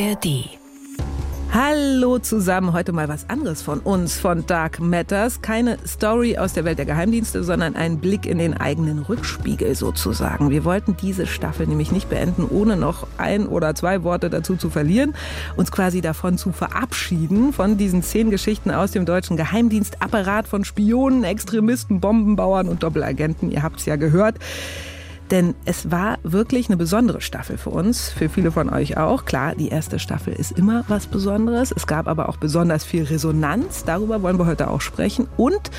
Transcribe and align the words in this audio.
ARD. 0.00 0.48
Hallo 1.52 2.18
zusammen, 2.18 2.72
heute 2.72 2.92
mal 2.92 3.08
was 3.08 3.28
anderes 3.28 3.60
von 3.60 3.80
uns, 3.80 4.18
von 4.18 4.46
Dark 4.46 4.80
Matters. 4.80 5.42
Keine 5.42 5.76
Story 5.86 6.38
aus 6.38 6.54
der 6.54 6.64
Welt 6.64 6.78
der 6.78 6.86
Geheimdienste, 6.86 7.44
sondern 7.44 7.76
ein 7.76 7.98
Blick 7.98 8.24
in 8.24 8.38
den 8.38 8.56
eigenen 8.56 9.00
Rückspiegel 9.00 9.74
sozusagen. 9.74 10.48
Wir 10.48 10.64
wollten 10.64 10.96
diese 10.96 11.26
Staffel 11.26 11.66
nämlich 11.66 11.92
nicht 11.92 12.08
beenden, 12.08 12.46
ohne 12.48 12.76
noch 12.76 13.08
ein 13.18 13.46
oder 13.46 13.74
zwei 13.74 14.02
Worte 14.02 14.30
dazu 14.30 14.56
zu 14.56 14.70
verlieren, 14.70 15.14
uns 15.56 15.70
quasi 15.70 16.00
davon 16.00 16.38
zu 16.38 16.52
verabschieden, 16.52 17.52
von 17.52 17.76
diesen 17.76 18.02
zehn 18.02 18.30
Geschichten 18.30 18.70
aus 18.70 18.92
dem 18.92 19.04
deutschen 19.04 19.36
Geheimdienstapparat 19.36 20.48
von 20.48 20.64
Spionen, 20.64 21.24
Extremisten, 21.24 22.00
Bombenbauern 22.00 22.68
und 22.68 22.82
Doppelagenten. 22.84 23.50
Ihr 23.50 23.62
habt 23.62 23.80
es 23.80 23.86
ja 23.86 23.96
gehört. 23.96 24.36
Denn 25.30 25.54
es 25.64 25.90
war 25.90 26.18
wirklich 26.24 26.68
eine 26.68 26.76
besondere 26.76 27.20
Staffel 27.20 27.56
für 27.56 27.70
uns, 27.70 28.08
für 28.08 28.28
viele 28.28 28.50
von 28.50 28.68
euch 28.68 28.96
auch. 28.96 29.24
Klar, 29.24 29.54
die 29.54 29.68
erste 29.68 29.98
Staffel 29.98 30.32
ist 30.32 30.52
immer 30.52 30.84
was 30.88 31.06
Besonderes. 31.06 31.72
Es 31.74 31.86
gab 31.86 32.08
aber 32.08 32.28
auch 32.28 32.36
besonders 32.36 32.84
viel 32.84 33.04
Resonanz. 33.04 33.84
Darüber 33.84 34.22
wollen 34.22 34.38
wir 34.38 34.46
heute 34.46 34.68
auch 34.68 34.80
sprechen. 34.80 35.28
Und 35.36 35.70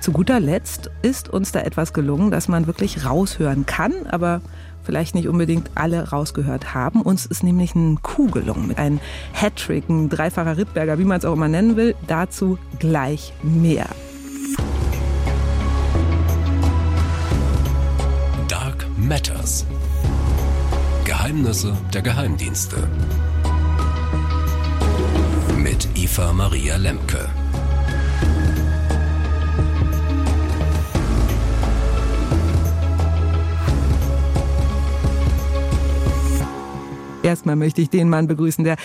zu 0.00 0.10
guter 0.10 0.40
Letzt 0.40 0.90
ist 1.02 1.28
uns 1.28 1.52
da 1.52 1.60
etwas 1.60 1.92
gelungen, 1.92 2.30
dass 2.30 2.48
man 2.48 2.66
wirklich 2.66 3.04
raushören 3.04 3.64
kann, 3.64 3.92
aber 4.08 4.40
vielleicht 4.82 5.14
nicht 5.14 5.28
unbedingt 5.28 5.70
alle 5.74 6.10
rausgehört 6.10 6.74
haben. 6.74 7.02
Uns 7.02 7.26
ist 7.26 7.42
nämlich 7.42 7.74
ein 7.74 8.02
Coup 8.02 8.32
gelungen 8.32 8.66
mit 8.66 8.78
einem 8.78 9.00
Hattrick, 9.32 9.88
ein 9.88 10.08
dreifacher 10.08 10.56
Rittberger, 10.56 10.98
wie 10.98 11.04
man 11.04 11.18
es 11.18 11.24
auch 11.24 11.34
immer 11.34 11.48
nennen 11.48 11.76
will. 11.76 11.94
Dazu 12.06 12.58
gleich 12.78 13.32
mehr. 13.42 13.86
Matters. 19.08 19.64
Geheimnisse 21.04 21.76
der 21.94 22.02
Geheimdienste. 22.02 22.76
Mit 25.56 25.86
Eva 25.94 26.32
Maria 26.32 26.76
Lemke. 26.76 27.28
Erstmal 37.26 37.56
möchte 37.56 37.82
ich 37.82 37.90
den 37.90 38.08
Mann 38.08 38.28
begrüßen, 38.28 38.62
der 38.62 38.76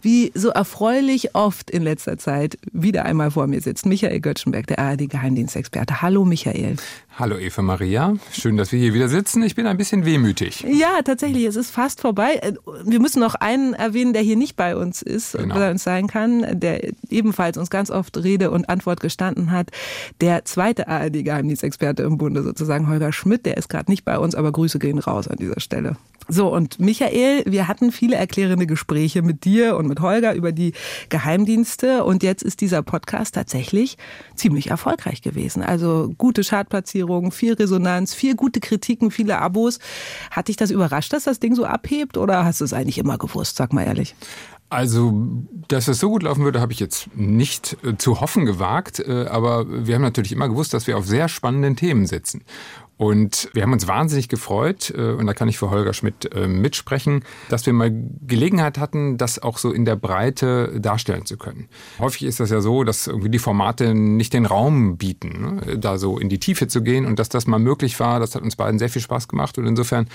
wie 0.00 0.30
so 0.36 0.50
erfreulich 0.50 1.34
oft 1.34 1.72
in 1.72 1.82
letzter 1.82 2.18
Zeit 2.18 2.56
wieder 2.70 3.04
einmal 3.04 3.32
vor 3.32 3.48
mir 3.48 3.60
sitzt. 3.60 3.84
Michael 3.84 4.20
Göttschenberg, 4.20 4.68
der 4.68 4.78
ARD-Geheimdienstexperte. 4.78 6.00
Hallo 6.00 6.24
Michael. 6.24 6.76
Hallo 7.18 7.36
Eva 7.36 7.62
Maria, 7.62 8.14
schön, 8.32 8.56
dass 8.56 8.70
wir 8.70 8.78
hier 8.78 8.94
wieder 8.94 9.08
sitzen. 9.08 9.42
Ich 9.42 9.56
bin 9.56 9.66
ein 9.66 9.76
bisschen 9.76 10.04
wehmütig. 10.04 10.64
Ja, 10.66 11.02
tatsächlich, 11.02 11.44
es 11.44 11.56
ist 11.56 11.72
fast 11.72 12.00
vorbei. 12.00 12.40
Wir 12.84 13.00
müssen 13.00 13.18
noch 13.18 13.34
einen 13.34 13.74
erwähnen, 13.74 14.12
der 14.12 14.22
hier 14.22 14.36
nicht 14.36 14.54
bei 14.54 14.76
uns 14.76 15.02
ist, 15.02 15.32
genau. 15.32 15.56
bei 15.56 15.72
uns 15.72 15.82
sein 15.82 16.06
kann, 16.06 16.46
der 16.60 16.92
ebenfalls 17.10 17.58
uns 17.58 17.70
ganz 17.70 17.90
oft 17.90 18.16
Rede 18.16 18.52
und 18.52 18.68
Antwort 18.68 19.00
gestanden 19.00 19.50
hat. 19.50 19.70
Der 20.20 20.44
zweite 20.44 20.86
ARD-Geheimdienstexperte 20.86 22.04
im 22.04 22.18
Bunde, 22.18 22.44
sozusagen 22.44 22.88
Holger 22.88 23.12
Schmidt, 23.12 23.44
der 23.46 23.56
ist 23.56 23.68
gerade 23.68 23.90
nicht 23.90 24.04
bei 24.04 24.16
uns, 24.16 24.36
aber 24.36 24.52
Grüße 24.52 24.78
gehen 24.78 25.00
raus 25.00 25.26
an 25.26 25.38
dieser 25.38 25.58
Stelle. 25.58 25.96
So, 26.32 26.46
und 26.46 26.78
Michael, 26.78 27.42
wir 27.44 27.66
hatten 27.66 27.90
viele 27.90 28.14
erklärende 28.14 28.66
Gespräche 28.66 29.20
mit 29.20 29.44
dir 29.44 29.76
und 29.76 29.88
mit 29.88 29.98
Holger 29.98 30.32
über 30.34 30.52
die 30.52 30.74
Geheimdienste 31.08 32.04
und 32.04 32.22
jetzt 32.22 32.44
ist 32.44 32.60
dieser 32.60 32.82
Podcast 32.82 33.34
tatsächlich 33.34 33.98
ziemlich 34.36 34.70
erfolgreich 34.70 35.22
gewesen. 35.22 35.64
Also 35.64 36.14
gute 36.18 36.42
Chartplatzierungen, 36.42 37.32
viel 37.32 37.54
Resonanz, 37.54 38.14
viel 38.14 38.36
gute 38.36 38.60
Kritiken, 38.60 39.10
viele 39.10 39.40
Abos. 39.40 39.80
Hat 40.30 40.46
dich 40.46 40.56
das 40.56 40.70
überrascht, 40.70 41.12
dass 41.12 41.24
das 41.24 41.40
Ding 41.40 41.56
so 41.56 41.64
abhebt 41.64 42.16
oder 42.16 42.44
hast 42.44 42.60
du 42.60 42.64
es 42.64 42.72
eigentlich 42.72 42.98
immer 42.98 43.18
gewusst, 43.18 43.56
sag 43.56 43.72
mal 43.72 43.82
ehrlich? 43.82 44.14
Also, 44.68 45.12
dass 45.66 45.88
es 45.88 45.98
so 45.98 46.10
gut 46.10 46.22
laufen 46.22 46.44
würde, 46.44 46.60
habe 46.60 46.72
ich 46.72 46.78
jetzt 46.78 47.08
nicht 47.16 47.76
äh, 47.82 47.98
zu 47.98 48.20
hoffen 48.20 48.46
gewagt. 48.46 49.00
Äh, 49.00 49.26
aber 49.26 49.66
wir 49.68 49.96
haben 49.96 50.02
natürlich 50.02 50.30
immer 50.30 50.48
gewusst, 50.48 50.72
dass 50.72 50.86
wir 50.86 50.96
auf 50.96 51.06
sehr 51.06 51.28
spannenden 51.28 51.74
Themen 51.74 52.06
sitzen. 52.06 52.42
Und 53.00 53.48
wir 53.54 53.62
haben 53.62 53.72
uns 53.72 53.88
wahnsinnig 53.88 54.28
gefreut, 54.28 54.92
äh, 54.94 55.12
und 55.12 55.26
da 55.26 55.32
kann 55.32 55.48
ich 55.48 55.56
für 55.56 55.70
Holger 55.70 55.94
Schmidt 55.94 56.34
äh, 56.34 56.46
mitsprechen, 56.46 57.24
dass 57.48 57.64
wir 57.64 57.72
mal 57.72 57.90
Gelegenheit 58.26 58.76
hatten, 58.76 59.16
das 59.16 59.38
auch 59.38 59.56
so 59.56 59.72
in 59.72 59.86
der 59.86 59.96
Breite 59.96 60.78
darstellen 60.78 61.24
zu 61.24 61.38
können. 61.38 61.70
Häufig 61.98 62.24
ist 62.24 62.40
das 62.40 62.50
ja 62.50 62.60
so, 62.60 62.84
dass 62.84 63.06
irgendwie 63.06 63.30
die 63.30 63.38
Formate 63.38 63.94
nicht 63.94 64.34
den 64.34 64.44
Raum 64.44 64.98
bieten, 64.98 65.62
ne, 65.64 65.78
da 65.78 65.96
so 65.96 66.18
in 66.18 66.28
die 66.28 66.38
Tiefe 66.38 66.68
zu 66.68 66.82
gehen 66.82 67.06
und 67.06 67.18
dass 67.18 67.30
das 67.30 67.46
mal 67.46 67.58
möglich 67.58 67.98
war, 68.00 68.20
das 68.20 68.34
hat 68.34 68.42
uns 68.42 68.54
beiden 68.54 68.78
sehr 68.78 68.90
viel 68.90 69.00
Spaß 69.00 69.28
gemacht 69.28 69.56
und 69.56 69.66
insofern 69.66 70.06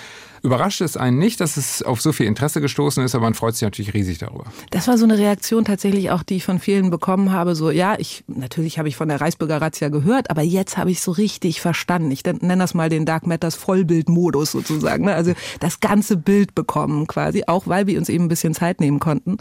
überrascht 0.44 0.82
es 0.82 0.96
einen 0.96 1.18
nicht, 1.18 1.42
dass 1.42 1.58
es 1.58 1.82
auf 1.82 2.02
so 2.02 2.12
viel 2.12 2.28
Interesse 2.28 2.62
gestoßen 2.62 3.04
ist, 3.04 3.16
aber 3.16 3.24
man 3.24 3.34
freut 3.34 3.56
sich 3.56 3.64
natürlich 3.64 3.96
riesig 3.96 4.20
darüber. 4.20 4.46
Das 4.70 4.88
war 4.88 5.00
so 5.00 5.06
eine 5.06 5.18
Reaktion 5.18 5.66
tatsächlich 5.66 6.12
auch, 6.12 6.22
die 6.22 6.36
ich 6.36 6.46
von 6.46 6.60
vielen 6.60 6.92
bekommen 6.92 7.32
habe, 7.32 7.56
so 7.56 7.72
ja, 7.72 7.96
ich 7.98 8.24
natürlich 8.28 8.78
habe 8.78 8.88
ich 8.88 8.96
von 8.96 9.10
der 9.10 9.20
Reichsbürger 9.20 9.60
Razzia 9.60 9.90
gehört, 9.90 10.30
aber 10.30 10.44
jetzt 10.44 10.78
habe 10.78 10.92
ich 10.92 11.02
so 11.02 11.10
richtig 11.10 11.62
verstanden. 11.62 12.12
Ich 12.12 12.24
nenne 12.24 12.58
das 12.58 12.75
mal 12.76 12.90
den 12.90 13.06
Dark 13.06 13.26
Matters 13.26 13.56
Vollbildmodus 13.56 14.52
sozusagen. 14.52 15.06
Ne? 15.06 15.16
Also 15.16 15.34
das 15.60 15.80
ganze 15.80 16.18
Bild 16.18 16.54
bekommen 16.54 17.08
quasi, 17.08 17.44
auch 17.48 17.68
weil 17.68 17.88
wir 17.88 17.98
uns 17.98 18.10
eben 18.10 18.26
ein 18.26 18.30
bisschen 18.30 18.54
Zeit 18.54 18.80
nehmen 18.80 19.00
konnten. 19.00 19.38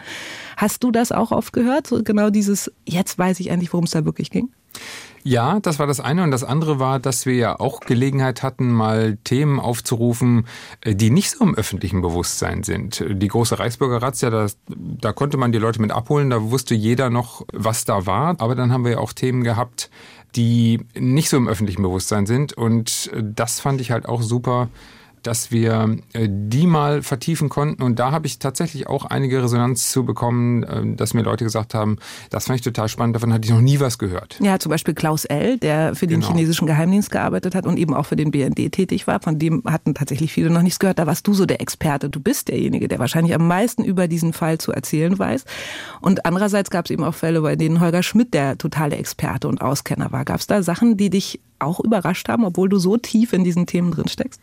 Hast 0.56 0.82
du 0.82 0.90
das 0.90 1.12
auch 1.12 1.32
oft 1.32 1.52
gehört? 1.52 1.86
So 1.86 2.02
genau 2.02 2.30
dieses, 2.30 2.72
jetzt 2.86 3.18
weiß 3.18 3.40
ich 3.40 3.50
endlich, 3.50 3.72
worum 3.72 3.84
es 3.84 3.90
da 3.90 4.04
wirklich 4.04 4.30
ging? 4.30 4.48
Ja, 5.26 5.58
das 5.58 5.78
war 5.78 5.86
das 5.86 6.00
eine. 6.00 6.22
Und 6.22 6.32
das 6.32 6.44
andere 6.44 6.78
war, 6.78 6.98
dass 7.00 7.24
wir 7.24 7.34
ja 7.34 7.58
auch 7.58 7.80
Gelegenheit 7.80 8.42
hatten, 8.42 8.70
mal 8.70 9.16
Themen 9.24 9.58
aufzurufen, 9.58 10.46
äh, 10.82 10.94
die 10.94 11.08
nicht 11.08 11.30
so 11.30 11.42
im 11.42 11.54
öffentlichen 11.54 12.02
Bewusstsein 12.02 12.62
sind. 12.62 13.02
Die 13.08 13.28
große 13.28 13.58
Reichsbürger 13.58 14.02
Razzia, 14.02 14.28
da, 14.28 14.46
da 14.68 15.12
konnte 15.14 15.38
man 15.38 15.50
die 15.50 15.58
Leute 15.58 15.80
mit 15.80 15.92
abholen, 15.92 16.28
da 16.28 16.50
wusste 16.50 16.74
jeder 16.74 17.08
noch, 17.08 17.46
was 17.52 17.86
da 17.86 18.04
war. 18.04 18.38
Aber 18.38 18.54
dann 18.54 18.70
haben 18.70 18.84
wir 18.84 18.92
ja 18.92 18.98
auch 18.98 19.14
Themen 19.14 19.44
gehabt, 19.44 19.90
die 20.36 20.80
nicht 20.98 21.28
so 21.28 21.36
im 21.36 21.48
öffentlichen 21.48 21.82
Bewusstsein 21.82 22.26
sind. 22.26 22.52
Und 22.52 23.10
äh, 23.12 23.22
das 23.22 23.60
fand 23.60 23.80
ich 23.80 23.90
halt 23.90 24.06
auch 24.06 24.22
super 24.22 24.68
dass 25.26 25.50
wir 25.50 25.96
äh, 26.12 26.28
die 26.30 26.66
mal 26.66 27.02
vertiefen 27.02 27.48
konnten. 27.48 27.82
Und 27.82 27.98
da 27.98 28.12
habe 28.12 28.26
ich 28.26 28.38
tatsächlich 28.38 28.86
auch 28.86 29.04
einige 29.06 29.42
Resonanz 29.42 29.90
zu 29.90 30.04
bekommen, 30.04 30.62
äh, 30.62 30.94
dass 30.94 31.14
mir 31.14 31.22
Leute 31.22 31.44
gesagt 31.44 31.74
haben, 31.74 31.96
das 32.30 32.46
fand 32.46 32.60
ich 32.60 32.64
total 32.64 32.88
spannend, 32.88 33.16
davon 33.16 33.32
hatte 33.32 33.46
ich 33.46 33.50
noch 33.50 33.60
nie 33.60 33.80
was 33.80 33.98
gehört. 33.98 34.38
Ja, 34.40 34.58
zum 34.58 34.70
Beispiel 34.70 34.94
Klaus 34.94 35.24
L., 35.24 35.58
der 35.58 35.94
für 35.94 36.06
den 36.06 36.20
genau. 36.20 36.32
chinesischen 36.32 36.66
Geheimdienst 36.66 37.10
gearbeitet 37.10 37.54
hat 37.54 37.66
und 37.66 37.78
eben 37.78 37.94
auch 37.94 38.06
für 38.06 38.16
den 38.16 38.30
BND 38.30 38.70
tätig 38.70 39.06
war. 39.06 39.20
Von 39.20 39.38
dem 39.38 39.62
hatten 39.66 39.94
tatsächlich 39.94 40.32
viele 40.32 40.50
noch 40.50 40.62
nichts 40.62 40.78
gehört. 40.78 40.98
Da 40.98 41.06
warst 41.06 41.26
du 41.26 41.34
so 41.34 41.46
der 41.46 41.60
Experte. 41.60 42.10
Du 42.10 42.20
bist 42.20 42.48
derjenige, 42.48 42.88
der 42.88 42.98
wahrscheinlich 42.98 43.34
am 43.34 43.46
meisten 43.46 43.84
über 43.84 44.08
diesen 44.08 44.32
Fall 44.32 44.58
zu 44.58 44.72
erzählen 44.72 45.18
weiß. 45.18 45.44
Und 46.00 46.26
andererseits 46.26 46.70
gab 46.70 46.84
es 46.84 46.90
eben 46.90 47.04
auch 47.04 47.14
Fälle, 47.14 47.40
bei 47.40 47.56
denen 47.56 47.80
Holger 47.80 48.02
Schmidt 48.02 48.34
der 48.34 48.58
totale 48.58 48.96
Experte 48.96 49.48
und 49.48 49.60
Auskenner 49.62 50.12
war. 50.12 50.24
Gab 50.24 50.40
es 50.40 50.46
da 50.46 50.62
Sachen, 50.62 50.96
die 50.96 51.10
dich 51.10 51.40
auch 51.58 51.80
überrascht 51.80 52.28
haben, 52.28 52.44
obwohl 52.44 52.68
du 52.68 52.78
so 52.78 52.96
tief 52.96 53.32
in 53.32 53.44
diesen 53.44 53.66
Themen 53.66 53.90
drin 53.90 54.08
steckst? 54.08 54.40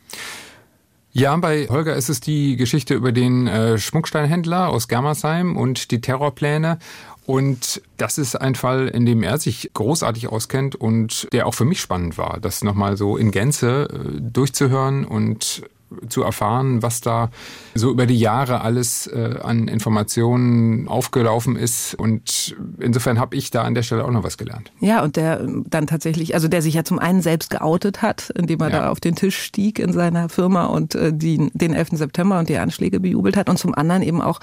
Ja, 1.14 1.36
bei 1.36 1.68
Holger 1.68 1.96
ist 1.96 2.10
es 2.10 2.22
die 2.22 2.56
Geschichte 2.56 2.94
über 2.94 3.12
den 3.12 3.46
äh, 3.46 3.78
Schmucksteinhändler 3.78 4.70
aus 4.70 4.88
Germersheim 4.88 5.58
und 5.58 5.92
die 5.92 6.00
Terrorpläne. 6.00 6.80
Und 7.26 7.82
das 7.98 8.18
ist 8.18 8.36
ein 8.36 8.56
Fall, 8.56 8.88
in 8.88 9.06
dem 9.06 9.22
er 9.22 9.38
sich 9.38 9.72
großartig 9.74 10.30
auskennt 10.30 10.76
und 10.76 11.28
der 11.34 11.48
auch 11.48 11.54
für 11.54 11.66
mich 11.66 11.82
spannend 11.82 12.18
war, 12.18 12.40
das 12.40 12.64
nochmal 12.64 12.96
so 12.96 13.18
in 13.18 13.32
Gänze 13.32 13.90
äh, 13.92 14.22
durchzuhören 14.22 15.06
und 15.06 15.64
zu 16.10 16.24
erfahren, 16.24 16.82
was 16.82 17.02
da 17.02 17.30
so 17.76 17.92
über 17.92 18.06
die 18.06 18.20
Jahre 18.20 18.62
alles 18.62 19.08
äh, 19.08 19.36
an 19.42 19.68
Informationen 19.68 20.88
aufgelaufen 20.88 21.56
ist. 21.56 21.96
Und 21.96 22.56
insofern 22.80 23.20
habe 23.20 23.36
ich 23.36 23.52
da 23.52 23.64
an 23.64 23.76
der 23.76 23.84
Stelle 23.84 24.06
auch 24.06 24.12
noch 24.12 24.24
was 24.24 24.38
gelernt. 24.38 24.72
Ja, 24.80 25.04
und 25.04 25.16
der 25.16 25.46
dann 25.70 25.88
tatsächlich, 25.88 26.34
also 26.34 26.48
der 26.48 26.62
sich 26.62 26.74
ja 26.74 26.84
zum 26.84 27.00
einen 27.00 27.22
selbst 27.22 27.50
geoutet 27.50 28.02
hat, 28.02 28.30
indem 28.32 28.60
er 28.62 28.70
ja. 28.70 28.80
da 28.80 28.90
auf 28.90 29.00
den 29.00 29.16
Tisch 29.16 29.38
stieg 29.38 29.80
in 29.80 29.94
seiner 29.94 30.30
Firma 30.30 30.66
und 30.66 30.96
äh, 30.96 31.12
die, 31.14 31.50
den 31.54 31.74
11. 31.74 31.90
September 31.94 32.40
und 32.40 32.50
die 32.50 32.58
Anschläge 32.58 33.00
bejubelt 33.00 33.38
hat. 33.38 33.50
Und 33.50 33.58
zum 33.58 33.74
anderen 33.76 34.02
eben 34.02 34.22
auch 34.22 34.40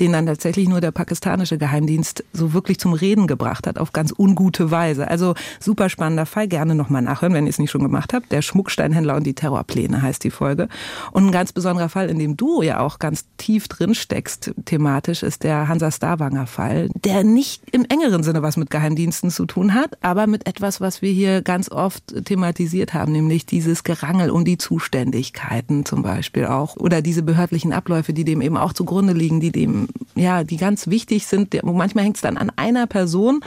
den 0.00 0.12
dann 0.12 0.26
tatsächlich 0.26 0.68
nur 0.68 0.80
der 0.80 0.90
pakistanische 0.90 1.58
Geheimdienst 1.58 2.24
so 2.32 2.52
wirklich 2.52 2.78
zum 2.78 2.92
Reden 2.92 3.26
gebracht 3.26 3.66
hat, 3.66 3.78
auf 3.78 3.92
ganz 3.92 4.14
ungute 4.16 4.70
Weise. 4.70 5.08
Also 5.08 5.34
super 5.60 5.88
spannender 5.88 6.26
Fall. 6.26 6.48
Gerne 6.48 6.74
nochmal 6.74 7.02
nachhören, 7.02 7.34
wenn 7.34 7.46
ihr 7.46 7.50
es 7.50 7.58
nicht 7.58 7.70
schon 7.70 7.82
gemacht 7.82 8.12
habt. 8.12 8.32
Der 8.32 8.42
Schmucksteinhändler 8.42 9.16
und 9.16 9.24
die 9.24 9.34
Terrorpläne 9.34 10.02
heißt 10.02 10.22
die 10.24 10.30
Folge. 10.30 10.68
Und 11.12 11.26
ein 11.26 11.32
ganz 11.32 11.52
besonderer 11.52 11.88
Fall, 11.88 12.08
in 12.08 12.18
dem 12.18 12.36
du 12.36 12.62
ja 12.62 12.80
auch 12.80 12.98
ganz 12.98 13.26
tief 13.36 13.68
drin 13.68 13.94
steckst, 13.94 14.52
thematisch, 14.64 15.22
ist 15.22 15.44
der 15.44 15.68
Hansa 15.68 15.90
Starwanger 15.90 16.46
Fall, 16.46 16.90
der 16.94 17.24
nicht 17.24 17.62
im 17.72 17.84
engeren 17.84 18.22
Sinne 18.22 18.42
was 18.42 18.56
mit 18.56 18.70
Geheimdiensten 18.70 19.30
zu 19.30 19.46
tun 19.46 19.74
hat, 19.74 19.98
aber 20.02 20.26
mit 20.26 20.46
etwas, 20.46 20.80
was 20.80 21.02
wir 21.02 21.12
hier 21.12 21.42
ganz 21.42 21.70
oft 21.70 22.24
thematisiert 22.24 22.94
haben, 22.94 23.12
nämlich 23.12 23.46
dieses 23.46 23.84
Gerangel 23.84 24.30
um 24.30 24.44
die 24.44 24.58
Zuständigkeiten 24.58 25.84
zum 25.84 26.02
Beispiel 26.02 26.46
auch 26.46 26.76
oder 26.76 27.02
diese 27.02 27.22
behördlichen 27.22 27.72
Abläufe, 27.72 28.12
die 28.12 28.24
dem 28.24 28.40
eben 28.40 28.56
auch 28.56 28.72
zugrunde 28.72 29.12
liegen, 29.12 29.40
die 29.40 29.52
dem, 29.52 29.88
ja, 30.14 30.44
die 30.44 30.56
ganz 30.56 30.88
wichtig 30.88 31.26
sind. 31.26 31.56
Manchmal 31.62 32.04
hängt 32.04 32.16
es 32.16 32.22
dann 32.22 32.36
an 32.36 32.50
einer 32.56 32.86
Person, 32.86 33.40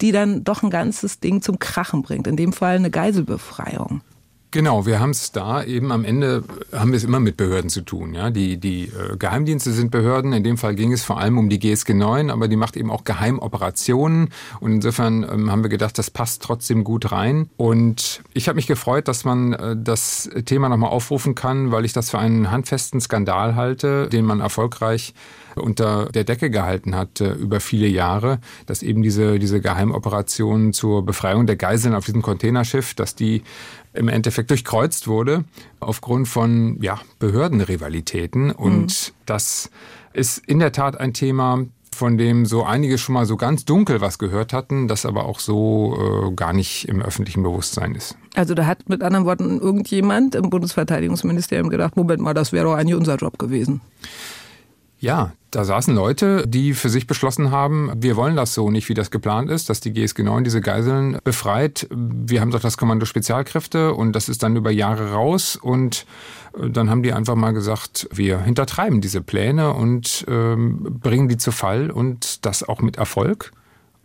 die 0.00 0.12
dann 0.12 0.44
doch 0.44 0.62
ein 0.62 0.70
ganzes 0.70 1.20
Ding 1.20 1.42
zum 1.42 1.58
Krachen 1.58 2.02
bringt. 2.02 2.26
In 2.26 2.36
dem 2.36 2.52
Fall 2.52 2.76
eine 2.76 2.90
Geiselbefreiung. 2.90 4.00
Genau, 4.56 4.86
wir 4.86 5.00
haben 5.00 5.10
es 5.10 5.32
da 5.32 5.62
eben 5.62 5.92
am 5.92 6.02
Ende, 6.06 6.42
haben 6.72 6.90
wir 6.90 6.96
es 6.96 7.04
immer 7.04 7.20
mit 7.20 7.36
Behörden 7.36 7.68
zu 7.68 7.82
tun. 7.82 8.14
Ja? 8.14 8.30
Die, 8.30 8.56
die 8.56 8.84
äh, 8.84 9.18
Geheimdienste 9.18 9.70
sind 9.72 9.90
Behörden, 9.90 10.32
in 10.32 10.44
dem 10.44 10.56
Fall 10.56 10.74
ging 10.74 10.92
es 10.92 11.04
vor 11.04 11.20
allem 11.20 11.36
um 11.36 11.50
die 11.50 11.58
GSG 11.58 11.92
9, 11.92 12.30
aber 12.30 12.48
die 12.48 12.56
macht 12.56 12.78
eben 12.78 12.90
auch 12.90 13.04
Geheimoperationen 13.04 14.30
und 14.60 14.72
insofern 14.72 15.24
ähm, 15.30 15.50
haben 15.50 15.62
wir 15.62 15.68
gedacht, 15.68 15.98
das 15.98 16.10
passt 16.10 16.42
trotzdem 16.42 16.84
gut 16.84 17.12
rein. 17.12 17.50
Und 17.58 18.22
ich 18.32 18.48
habe 18.48 18.56
mich 18.56 18.66
gefreut, 18.66 19.08
dass 19.08 19.26
man 19.26 19.52
äh, 19.52 19.76
das 19.78 20.30
Thema 20.46 20.70
nochmal 20.70 20.88
aufrufen 20.88 21.34
kann, 21.34 21.70
weil 21.70 21.84
ich 21.84 21.92
das 21.92 22.08
für 22.08 22.18
einen 22.18 22.50
handfesten 22.50 23.02
Skandal 23.02 23.56
halte, 23.56 24.08
den 24.08 24.24
man 24.24 24.40
erfolgreich 24.40 25.12
unter 25.56 26.06
der 26.06 26.24
Decke 26.24 26.50
gehalten 26.50 26.94
hat 26.94 27.20
äh, 27.20 27.32
über 27.32 27.60
viele 27.60 27.86
Jahre, 27.86 28.38
dass 28.66 28.82
eben 28.82 29.02
diese, 29.02 29.38
diese 29.38 29.60
Geheimoperation 29.60 30.72
zur 30.72 31.04
Befreiung 31.04 31.46
der 31.46 31.56
Geiseln 31.56 31.94
auf 31.94 32.04
diesem 32.04 32.22
Containerschiff, 32.22 32.94
dass 32.94 33.14
die 33.14 33.42
im 33.96 34.08
Endeffekt 34.08 34.50
durchkreuzt 34.50 35.08
wurde 35.08 35.44
aufgrund 35.80 36.28
von 36.28 36.78
ja, 36.80 37.00
Behördenrivalitäten. 37.18 38.50
Und 38.50 38.86
mhm. 39.10 39.14
das 39.26 39.70
ist 40.12 40.38
in 40.46 40.58
der 40.58 40.72
Tat 40.72 40.98
ein 40.98 41.12
Thema, 41.12 41.64
von 41.96 42.18
dem 42.18 42.44
so 42.46 42.62
einige 42.62 42.98
schon 42.98 43.14
mal 43.14 43.26
so 43.26 43.36
ganz 43.36 43.64
dunkel 43.64 44.00
was 44.00 44.18
gehört 44.18 44.52
hatten, 44.52 44.86
das 44.86 45.06
aber 45.06 45.24
auch 45.24 45.40
so 45.40 46.28
äh, 46.28 46.34
gar 46.34 46.52
nicht 46.52 46.88
im 46.88 47.02
öffentlichen 47.02 47.42
Bewusstsein 47.42 47.94
ist. 47.94 48.16
Also 48.34 48.54
da 48.54 48.66
hat 48.66 48.88
mit 48.88 49.02
anderen 49.02 49.24
Worten 49.24 49.58
irgendjemand 49.60 50.34
im 50.34 50.50
Bundesverteidigungsministerium 50.50 51.70
gedacht, 51.70 51.96
Moment 51.96 52.20
mal, 52.20 52.34
das 52.34 52.52
wäre 52.52 52.66
doch 52.66 52.74
eigentlich 52.74 52.96
unser 52.96 53.16
Job 53.16 53.38
gewesen. 53.38 53.80
Ja, 54.98 55.32
da 55.50 55.64
saßen 55.64 55.94
Leute, 55.94 56.46
die 56.46 56.74
für 56.74 56.88
sich 56.88 57.06
beschlossen 57.06 57.50
haben, 57.50 57.90
wir 57.96 58.16
wollen 58.16 58.36
das 58.36 58.54
so 58.54 58.70
nicht, 58.70 58.88
wie 58.88 58.94
das 58.94 59.10
geplant 59.10 59.50
ist, 59.50 59.70
dass 59.70 59.80
die 59.80 59.92
GSG 59.92 60.22
9 60.22 60.44
diese 60.44 60.60
Geiseln 60.60 61.18
befreit. 61.24 61.86
Wir 61.90 62.40
haben 62.40 62.50
doch 62.50 62.60
das 62.60 62.76
Kommando 62.76 63.06
Spezialkräfte 63.06 63.94
und 63.94 64.12
das 64.12 64.28
ist 64.28 64.42
dann 64.42 64.56
über 64.56 64.70
Jahre 64.70 65.12
raus 65.12 65.56
und 65.56 66.06
äh, 66.58 66.70
dann 66.70 66.90
haben 66.90 67.02
die 67.02 67.12
einfach 67.12 67.34
mal 67.36 67.52
gesagt, 67.52 68.08
wir 68.12 68.40
hintertreiben 68.40 69.00
diese 69.00 69.20
Pläne 69.20 69.72
und 69.72 70.24
ähm, 70.28 70.98
bringen 71.00 71.28
die 71.28 71.36
zu 71.36 71.52
Fall 71.52 71.90
und 71.90 72.44
das 72.44 72.66
auch 72.66 72.80
mit 72.80 72.96
Erfolg. 72.96 73.52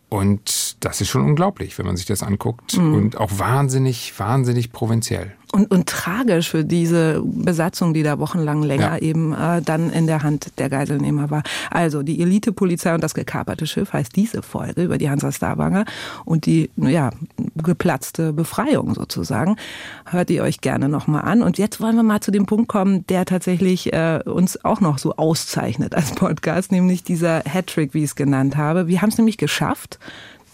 Und 0.09 0.83
das 0.83 0.99
ist 0.99 1.07
schon 1.07 1.23
unglaublich, 1.23 1.77
wenn 1.77 1.85
man 1.85 1.95
sich 1.95 2.05
das 2.05 2.21
anguckt. 2.21 2.77
Mhm. 2.77 2.95
Und 2.95 3.17
auch 3.17 3.31
wahnsinnig, 3.39 4.19
wahnsinnig 4.19 4.73
provinziell 4.73 5.33
und, 5.51 5.69
und 5.69 5.87
tragisch 5.87 6.49
für 6.49 6.63
diese 6.63 7.21
Besatzung, 7.23 7.93
die 7.93 8.03
da 8.03 8.19
wochenlang 8.19 8.63
länger 8.63 8.93
ja. 8.93 8.97
eben 8.97 9.33
äh, 9.33 9.61
dann 9.61 9.91
in 9.91 10.07
der 10.07 10.23
Hand 10.23 10.59
der 10.59 10.69
Geiselnehmer 10.69 11.29
war. 11.29 11.43
Also 11.69 12.03
die 12.03 12.21
Elitepolizei 12.21 12.93
und 12.93 13.03
das 13.03 13.13
gekaperte 13.13 13.67
Schiff 13.67 13.93
heißt 13.93 14.15
diese 14.15 14.41
Folge 14.41 14.83
über 14.83 14.97
die 14.97 15.09
Hansa 15.09 15.31
Starwanger 15.31 15.85
und 16.25 16.45
die 16.45 16.69
ja 16.77 17.11
geplatzte 17.55 18.33
Befreiung 18.33 18.93
sozusagen. 18.93 19.57
Hört 20.05 20.29
ihr 20.29 20.43
euch 20.43 20.61
gerne 20.61 20.89
nochmal 20.89 21.23
an. 21.23 21.41
Und 21.41 21.57
jetzt 21.57 21.81
wollen 21.81 21.95
wir 21.95 22.03
mal 22.03 22.21
zu 22.21 22.31
dem 22.31 22.45
Punkt 22.45 22.69
kommen, 22.69 23.05
der 23.07 23.25
tatsächlich 23.25 23.91
äh, 23.93 24.21
uns 24.25 24.63
auch 24.63 24.79
noch 24.79 24.97
so 24.97 25.15
auszeichnet 25.15 25.95
als 25.95 26.11
Podcast, 26.11 26.71
nämlich 26.71 27.03
dieser 27.03 27.43
Hattrick, 27.45 27.93
wie 27.93 27.99
ich 27.99 28.11
es 28.11 28.15
genannt 28.15 28.57
habe. 28.57 28.87
Wir 28.87 29.01
haben 29.01 29.09
es 29.09 29.17
nämlich 29.17 29.37
geschafft, 29.37 29.99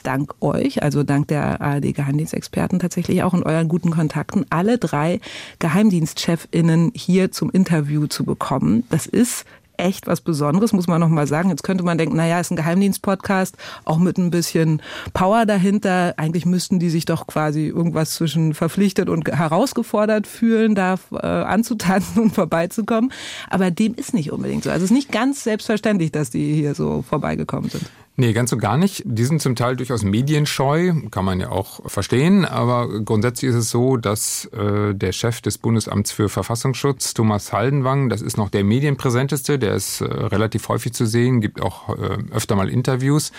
dank 0.07 0.35
euch, 0.39 0.81
also 0.81 1.03
dank 1.03 1.27
der 1.27 1.59
ARD-Geheimdienstexperten 1.59 2.79
tatsächlich 2.79 3.23
auch 3.23 3.33
in 3.33 3.43
euren 3.43 3.67
guten 3.67 3.91
Kontakten, 3.91 4.45
alle 4.49 4.77
drei 4.77 5.19
Geheimdienstchefinnen 5.59 6.93
hier 6.95 7.33
zum 7.33 7.51
Interview 7.51 8.07
zu 8.07 8.23
bekommen. 8.23 8.85
Das 8.89 9.05
ist 9.05 9.43
echt 9.75 10.07
was 10.07 10.21
Besonderes, 10.21 10.71
muss 10.71 10.87
man 10.87 11.01
noch 11.01 11.09
mal 11.09 11.27
sagen. 11.27 11.49
Jetzt 11.49 11.63
könnte 11.63 11.83
man 11.83 11.97
denken, 11.97 12.15
naja, 12.15 12.39
ist 12.39 12.51
ein 12.51 12.55
Geheimdienst-Podcast, 12.55 13.57
auch 13.83 13.97
mit 13.97 14.17
ein 14.17 14.31
bisschen 14.31 14.81
Power 15.13 15.45
dahinter. 15.45 16.13
Eigentlich 16.15 16.45
müssten 16.45 16.79
die 16.79 16.89
sich 16.89 17.03
doch 17.03 17.27
quasi 17.27 17.67
irgendwas 17.67 18.15
zwischen 18.15 18.53
verpflichtet 18.53 19.09
und 19.09 19.27
herausgefordert 19.27 20.25
fühlen, 20.25 20.73
da 20.73 20.95
äh, 21.11 21.17
anzutanzen 21.17 22.23
und 22.23 22.29
vorbeizukommen. 22.33 23.11
Aber 23.49 23.71
dem 23.71 23.93
ist 23.93 24.13
nicht 24.13 24.31
unbedingt 24.31 24.63
so. 24.63 24.71
Also 24.71 24.85
es 24.85 24.91
ist 24.91 24.95
nicht 24.95 25.11
ganz 25.11 25.43
selbstverständlich, 25.43 26.13
dass 26.13 26.29
die 26.29 26.53
hier 26.53 26.75
so 26.75 27.03
vorbeigekommen 27.03 27.69
sind. 27.69 27.85
Nee, 28.19 28.33
ganz 28.33 28.51
und 28.51 28.57
gar 28.57 28.79
nicht. 28.79 29.03
Die 29.05 29.25
sind 29.25 29.43
zum 29.43 29.55
Teil 29.55 29.75
durchaus 29.75 30.01
medienscheu, 30.01 30.91
kann 31.11 31.23
man 31.23 31.39
ja 31.39 31.51
auch 31.51 31.87
verstehen. 31.87 32.45
Aber 32.45 33.03
grundsätzlich 33.03 33.51
ist 33.51 33.57
es 33.57 33.69
so, 33.69 33.95
dass 33.95 34.45
äh, 34.45 34.95
der 34.95 35.11
Chef 35.11 35.39
des 35.41 35.59
Bundesamts 35.59 36.11
für 36.11 36.27
Verfassungsschutz, 36.27 37.13
Thomas 37.13 37.53
Haldenwang, 37.53 38.09
das 38.09 38.23
ist 38.23 38.35
noch 38.35 38.49
der 38.49 38.63
medienpräsenteste, 38.63 39.59
der 39.59 39.75
ist 39.75 40.01
äh, 40.01 40.05
relativ 40.05 40.67
häufig 40.67 40.93
zu 40.93 41.05
sehen, 41.05 41.41
gibt 41.41 41.61
auch 41.61 41.89
äh, 41.89 42.17
öfter 42.31 42.55
mal 42.55 42.69
Interviews. 42.69 43.31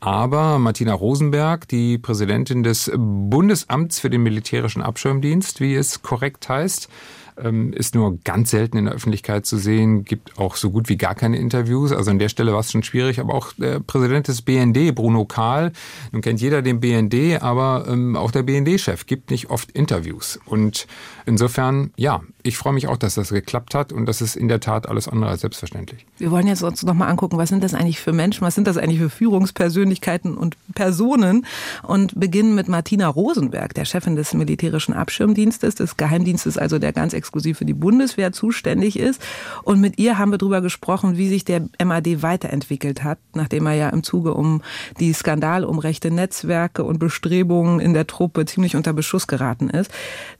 Aber 0.00 0.58
Martina 0.58 0.94
Rosenberg, 0.94 1.68
die 1.68 1.98
Präsidentin 1.98 2.62
des 2.62 2.90
Bundesamts 2.96 4.00
für 4.00 4.08
den 4.08 4.22
militärischen 4.22 4.80
Abschirmdienst, 4.80 5.60
wie 5.60 5.74
es 5.74 6.00
korrekt 6.00 6.48
heißt, 6.48 6.88
ist 7.36 7.94
nur 7.94 8.18
ganz 8.22 8.50
selten 8.50 8.76
in 8.76 8.84
der 8.84 8.94
Öffentlichkeit 8.94 9.44
zu 9.44 9.56
sehen, 9.56 10.04
gibt 10.04 10.38
auch 10.38 10.56
so 10.56 10.70
gut 10.70 10.88
wie 10.88 10.96
gar 10.96 11.14
keine 11.14 11.36
Interviews. 11.36 11.92
Also 11.92 12.10
an 12.10 12.18
der 12.18 12.28
Stelle 12.28 12.52
war 12.52 12.60
es 12.60 12.70
schon 12.70 12.82
schwierig. 12.82 13.18
Aber 13.18 13.34
auch 13.34 13.52
der 13.54 13.80
Präsident 13.80 14.28
des 14.28 14.42
BND, 14.42 14.94
Bruno 14.94 15.24
Kahl, 15.24 15.72
nun 16.12 16.22
kennt 16.22 16.40
jeder 16.40 16.62
den 16.62 16.80
BND, 16.80 17.42
aber 17.42 17.86
ähm, 17.88 18.16
auch 18.16 18.30
der 18.30 18.44
BND-Chef 18.44 19.06
gibt 19.06 19.30
nicht 19.30 19.50
oft 19.50 19.70
Interviews. 19.72 20.38
Und 20.46 20.86
insofern, 21.26 21.92
ja, 21.96 22.20
ich 22.46 22.58
freue 22.58 22.74
mich 22.74 22.88
auch, 22.88 22.98
dass 22.98 23.14
das 23.14 23.30
geklappt 23.30 23.74
hat 23.74 23.90
und 23.90 24.04
das 24.04 24.20
ist 24.20 24.36
in 24.36 24.48
der 24.48 24.60
Tat 24.60 24.86
alles 24.86 25.08
andere 25.08 25.30
als 25.30 25.40
selbstverständlich. 25.40 26.04
Wir 26.18 26.30
wollen 26.30 26.46
jetzt 26.46 26.62
uns 26.62 26.82
nochmal 26.82 27.08
angucken, 27.08 27.38
was 27.38 27.48
sind 27.48 27.64
das 27.64 27.72
eigentlich 27.72 28.00
für 28.00 28.12
Menschen, 28.12 28.42
was 28.42 28.54
sind 28.54 28.66
das 28.66 28.76
eigentlich 28.76 29.00
für 29.00 29.08
Führungspersönlichkeiten 29.08 30.36
und 30.36 30.58
Personen 30.74 31.46
und 31.82 32.20
beginnen 32.20 32.54
mit 32.54 32.68
Martina 32.68 33.08
Rosenberg, 33.08 33.72
der 33.72 33.86
Chefin 33.86 34.14
des 34.14 34.34
militärischen 34.34 34.92
Abschirmdienstes, 34.92 35.74
des 35.74 35.96
Geheimdienstes, 35.96 36.58
also 36.58 36.78
der 36.78 36.92
ganz 36.92 37.14
exklusiv 37.14 37.56
für 37.56 37.64
die 37.64 37.72
Bundeswehr 37.72 38.30
zuständig 38.32 38.98
ist. 38.98 39.22
Und 39.62 39.80
mit 39.80 39.98
ihr 39.98 40.18
haben 40.18 40.30
wir 40.30 40.38
darüber 40.38 40.60
gesprochen, 40.60 41.16
wie 41.16 41.30
sich 41.30 41.46
der 41.46 41.62
MAD 41.82 42.22
weiterentwickelt 42.22 43.02
hat, 43.02 43.18
nachdem 43.32 43.64
er 43.64 43.74
ja 43.74 43.88
im 43.88 44.02
Zuge 44.02 44.34
um 44.34 44.60
die 45.00 45.14
Skandal 45.14 45.64
um 45.64 45.78
rechte 45.78 46.10
Netzwerke 46.10 46.84
und 46.84 46.98
Bestrebungen 46.98 47.80
in 47.80 47.94
der 47.94 48.06
Truppe 48.06 48.44
ziemlich 48.44 48.76
unter 48.76 48.92
Beschuss 48.92 49.26
geraten 49.26 49.70
ist. 49.70 49.90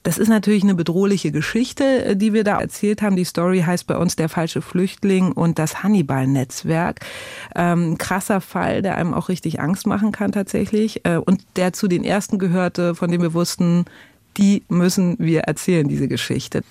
Das 0.02 0.18
ist 0.18 0.28
natürlich 0.28 0.64
eine 0.64 0.74
bedrohliche 0.74 1.32
Geschichte 1.32 1.93
äh, 2.02 2.16
die 2.16 2.32
wir 2.32 2.44
da 2.44 2.60
erzählt 2.60 3.02
haben. 3.02 3.16
Die 3.16 3.24
Story 3.24 3.60
heißt 3.60 3.86
bei 3.86 3.96
uns 3.96 4.16
Der 4.16 4.28
falsche 4.28 4.62
Flüchtling 4.62 5.32
und 5.32 5.58
das 5.58 5.82
Hannibal-Netzwerk. 5.82 7.00
Ähm, 7.54 7.98
krasser 7.98 8.40
Fall, 8.40 8.82
der 8.82 8.96
einem 8.96 9.14
auch 9.14 9.28
richtig 9.28 9.60
Angst 9.60 9.86
machen 9.86 10.12
kann 10.12 10.32
tatsächlich. 10.32 11.04
Äh, 11.04 11.16
und 11.16 11.44
der 11.56 11.72
zu 11.72 11.88
den 11.88 12.04
ersten 12.04 12.38
gehörte, 12.38 12.94
von 12.94 13.10
dem 13.10 13.22
wir 13.22 13.34
wussten, 13.34 13.84
die 14.36 14.64
müssen 14.68 15.16
wir 15.18 15.42
erzählen, 15.42 15.88
diese 15.88 16.08
Geschichte. 16.08 16.62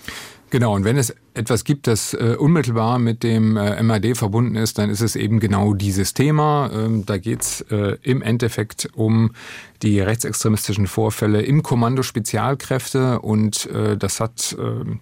Genau, 0.54 0.76
und 0.76 0.84
wenn 0.86 0.98
es 0.98 1.16
etwas 1.34 1.64
gibt, 1.64 1.88
das 1.88 2.14
äh, 2.14 2.36
unmittelbar 2.38 3.00
mit 3.00 3.24
dem 3.24 3.58
äh, 3.58 3.82
MAD 3.82 4.16
verbunden 4.16 4.56
ist, 4.56 4.78
dann 4.78 4.92
ist 4.92 5.02
es 5.02 5.16
eben 5.16 5.40
genau 5.40 5.74
dieses 5.74 6.14
Thema. 6.14 6.70
Ähm, 6.72 7.08
da 7.08 7.18
geht 7.18 7.42
es 7.42 7.62
äh, 7.72 7.98
im 8.04 8.22
Endeffekt 8.22 8.88
um 8.94 9.32
die 9.82 10.00
rechtsextremistischen 10.00 10.86
Vorfälle 10.86 11.42
im 11.42 11.64
Kommando 11.64 12.04
Spezialkräfte 12.04 13.22
und 13.22 13.66
äh, 13.66 13.98
das 13.98 14.20
hat 14.20 14.56
ähm, 14.60 15.00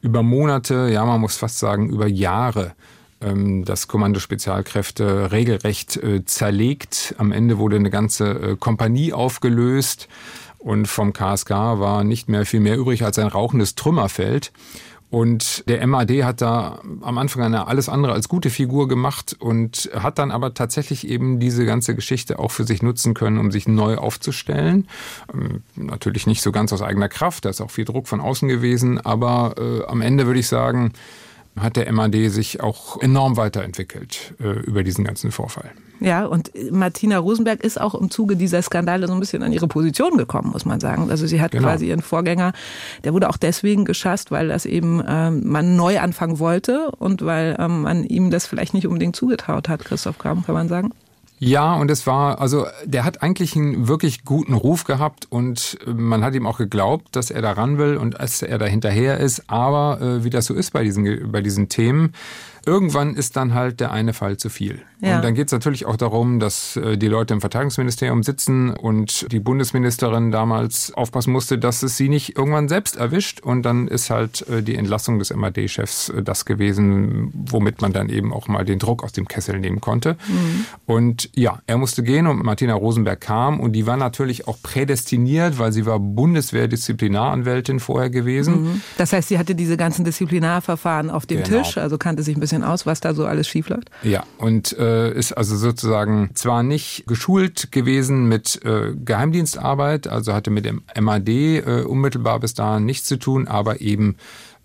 über 0.00 0.22
Monate, 0.22 0.88
ja 0.90 1.04
man 1.04 1.20
muss 1.20 1.36
fast 1.36 1.58
sagen 1.58 1.90
über 1.90 2.06
Jahre 2.06 2.72
ähm, 3.20 3.66
das 3.66 3.88
Kommando 3.88 4.20
Spezialkräfte 4.20 5.32
regelrecht 5.32 5.98
äh, 5.98 6.24
zerlegt. 6.24 7.14
Am 7.18 7.30
Ende 7.30 7.58
wurde 7.58 7.76
eine 7.76 7.90
ganze 7.90 8.30
äh, 8.30 8.56
Kompanie 8.56 9.12
aufgelöst 9.12 10.08
und 10.64 10.88
vom 10.88 11.12
KSK 11.12 11.50
war 11.50 12.04
nicht 12.04 12.30
mehr 12.30 12.46
viel 12.46 12.60
mehr 12.60 12.78
übrig 12.78 13.04
als 13.04 13.18
ein 13.18 13.26
rauchendes 13.26 13.74
Trümmerfeld. 13.74 14.50
Und 15.14 15.68
der 15.68 15.86
MAD 15.86 16.24
hat 16.24 16.40
da 16.40 16.80
am 17.02 17.18
Anfang 17.18 17.44
eine 17.44 17.68
alles 17.68 17.88
andere 17.88 18.12
als 18.14 18.28
gute 18.28 18.50
Figur 18.50 18.88
gemacht 18.88 19.36
und 19.38 19.88
hat 19.94 20.18
dann 20.18 20.32
aber 20.32 20.54
tatsächlich 20.54 21.06
eben 21.06 21.38
diese 21.38 21.64
ganze 21.64 21.94
Geschichte 21.94 22.40
auch 22.40 22.50
für 22.50 22.64
sich 22.64 22.82
nutzen 22.82 23.14
können, 23.14 23.38
um 23.38 23.52
sich 23.52 23.68
neu 23.68 23.94
aufzustellen. 23.94 24.88
Ähm, 25.32 25.62
natürlich 25.76 26.26
nicht 26.26 26.42
so 26.42 26.50
ganz 26.50 26.72
aus 26.72 26.82
eigener 26.82 27.08
Kraft, 27.08 27.44
da 27.44 27.50
ist 27.50 27.60
auch 27.60 27.70
viel 27.70 27.84
Druck 27.84 28.08
von 28.08 28.20
außen 28.20 28.48
gewesen, 28.48 29.00
aber 29.00 29.54
äh, 29.56 29.84
am 29.86 30.00
Ende 30.00 30.26
würde 30.26 30.40
ich 30.40 30.48
sagen, 30.48 30.92
hat 31.58 31.76
der 31.76 31.90
MAD 31.92 32.30
sich 32.30 32.60
auch 32.60 33.00
enorm 33.00 33.36
weiterentwickelt 33.36 34.34
äh, 34.40 34.60
über 34.60 34.82
diesen 34.82 35.04
ganzen 35.04 35.30
Vorfall. 35.30 35.70
Ja, 36.00 36.26
und 36.26 36.50
Martina 36.70 37.18
Rosenberg 37.18 37.62
ist 37.62 37.80
auch 37.80 37.94
im 37.94 38.10
Zuge 38.10 38.36
dieser 38.36 38.60
Skandale 38.62 39.06
so 39.06 39.14
ein 39.14 39.20
bisschen 39.20 39.42
an 39.42 39.52
ihre 39.52 39.68
Position 39.68 40.18
gekommen, 40.18 40.50
muss 40.52 40.64
man 40.64 40.80
sagen. 40.80 41.10
Also 41.10 41.26
sie 41.26 41.40
hat 41.40 41.52
genau. 41.52 41.68
quasi 41.68 41.88
ihren 41.88 42.02
Vorgänger, 42.02 42.52
der 43.04 43.14
wurde 43.14 43.28
auch 43.30 43.36
deswegen 43.36 43.84
geschasst, 43.84 44.30
weil 44.30 44.48
das 44.48 44.66
eben 44.66 45.02
ähm, 45.06 45.42
man 45.44 45.76
neu 45.76 46.00
anfangen 46.00 46.38
wollte 46.38 46.90
und 46.98 47.24
weil 47.24 47.56
ähm, 47.58 47.82
man 47.82 48.04
ihm 48.04 48.30
das 48.30 48.46
vielleicht 48.46 48.74
nicht 48.74 48.86
unbedingt 48.86 49.16
zugetraut 49.16 49.68
hat, 49.68 49.84
Christoph 49.84 50.18
Kram, 50.18 50.44
kann 50.44 50.54
man 50.54 50.68
sagen. 50.68 50.90
Ja, 51.46 51.74
und 51.74 51.90
es 51.90 52.06
war, 52.06 52.40
also 52.40 52.66
der 52.86 53.04
hat 53.04 53.22
eigentlich 53.22 53.54
einen 53.54 53.86
wirklich 53.86 54.24
guten 54.24 54.54
Ruf 54.54 54.84
gehabt 54.84 55.26
und 55.28 55.76
äh, 55.86 55.90
man 55.90 56.24
hat 56.24 56.34
ihm 56.34 56.46
auch 56.46 56.56
geglaubt, 56.56 57.14
dass 57.14 57.30
er 57.30 57.42
da 57.42 57.52
ran 57.52 57.76
will 57.76 57.98
und 57.98 58.18
dass 58.18 58.40
er 58.40 58.56
da 58.56 58.64
hinterher 58.64 59.20
ist. 59.20 59.50
Aber 59.50 60.00
äh, 60.00 60.24
wie 60.24 60.30
das 60.30 60.46
so 60.46 60.54
ist 60.54 60.72
bei 60.72 60.82
diesen, 60.84 61.30
bei 61.30 61.42
diesen 61.42 61.68
Themen, 61.68 62.14
irgendwann 62.66 63.14
ist 63.14 63.36
dann 63.36 63.54
halt 63.54 63.80
der 63.80 63.92
eine 63.92 64.12
Fall 64.12 64.36
zu 64.36 64.48
viel. 64.48 64.82
Ja. 65.00 65.16
Und 65.16 65.24
dann 65.24 65.34
geht 65.34 65.48
es 65.48 65.52
natürlich 65.52 65.86
auch 65.86 65.96
darum, 65.96 66.40
dass 66.40 66.76
äh, 66.76 66.96
die 66.96 67.08
Leute 67.08 67.34
im 67.34 67.40
Verteidigungsministerium 67.40 68.22
sitzen 68.22 68.70
und 68.70 69.30
die 69.32 69.40
Bundesministerin 69.40 70.30
damals 70.30 70.92
aufpassen 70.94 71.32
musste, 71.32 71.58
dass 71.58 71.82
es 71.82 71.96
sie 71.96 72.08
nicht 72.08 72.36
irgendwann 72.36 72.68
selbst 72.68 72.96
erwischt. 72.96 73.40
Und 73.40 73.62
dann 73.62 73.88
ist 73.88 74.10
halt 74.10 74.46
äh, 74.48 74.62
die 74.62 74.76
Entlassung 74.76 75.18
des 75.18 75.34
MAD-Chefs 75.34 76.08
äh, 76.08 76.22
das 76.22 76.44
gewesen, 76.44 77.30
womit 77.34 77.82
man 77.82 77.92
dann 77.92 78.08
eben 78.08 78.32
auch 78.32 78.48
mal 78.48 78.64
den 78.64 78.78
Druck 78.78 79.04
aus 79.04 79.12
dem 79.12 79.28
Kessel 79.28 79.58
nehmen 79.58 79.80
konnte. 79.80 80.16
Mhm. 80.28 80.64
Und 80.86 81.30
ja, 81.34 81.60
er 81.66 81.76
musste 81.76 82.02
gehen 82.02 82.26
und 82.26 82.42
Martina 82.42 82.74
Rosenberg 82.74 83.20
kam 83.20 83.60
und 83.60 83.72
die 83.72 83.86
war 83.86 83.96
natürlich 83.96 84.48
auch 84.48 84.56
prädestiniert, 84.62 85.58
weil 85.58 85.72
sie 85.72 85.86
war 85.86 85.98
Bundeswehr-Disziplinaranwältin 85.98 87.80
vorher 87.80 88.10
gewesen. 88.10 88.62
Mhm. 88.62 88.80
Das 88.96 89.12
heißt, 89.12 89.28
sie 89.28 89.38
hatte 89.38 89.54
diese 89.54 89.76
ganzen 89.76 90.04
Disziplinarverfahren 90.04 91.10
auf 91.10 91.26
dem 91.26 91.42
genau. 91.42 91.62
Tisch, 91.62 91.78
also 91.78 91.98
kannte 91.98 92.22
sich 92.22 92.36
ein 92.36 92.40
bisschen 92.40 92.53
aus, 92.62 92.86
was 92.86 93.00
da 93.00 93.14
so 93.14 93.26
alles 93.26 93.48
schiefläuft. 93.48 93.90
Ja, 94.02 94.24
und 94.38 94.76
äh, 94.78 95.12
ist 95.12 95.32
also 95.32 95.56
sozusagen 95.56 96.30
zwar 96.34 96.62
nicht 96.62 97.04
geschult 97.06 97.72
gewesen 97.72 98.28
mit 98.28 98.64
äh, 98.64 98.92
Geheimdienstarbeit, 98.94 100.06
also 100.06 100.32
hatte 100.32 100.50
mit 100.50 100.64
dem 100.64 100.82
MAD 100.98 101.28
äh, 101.28 101.84
unmittelbar 101.86 102.40
bis 102.40 102.54
dahin 102.54 102.84
nichts 102.84 103.08
zu 103.08 103.18
tun, 103.18 103.48
aber 103.48 103.80
eben 103.80 104.16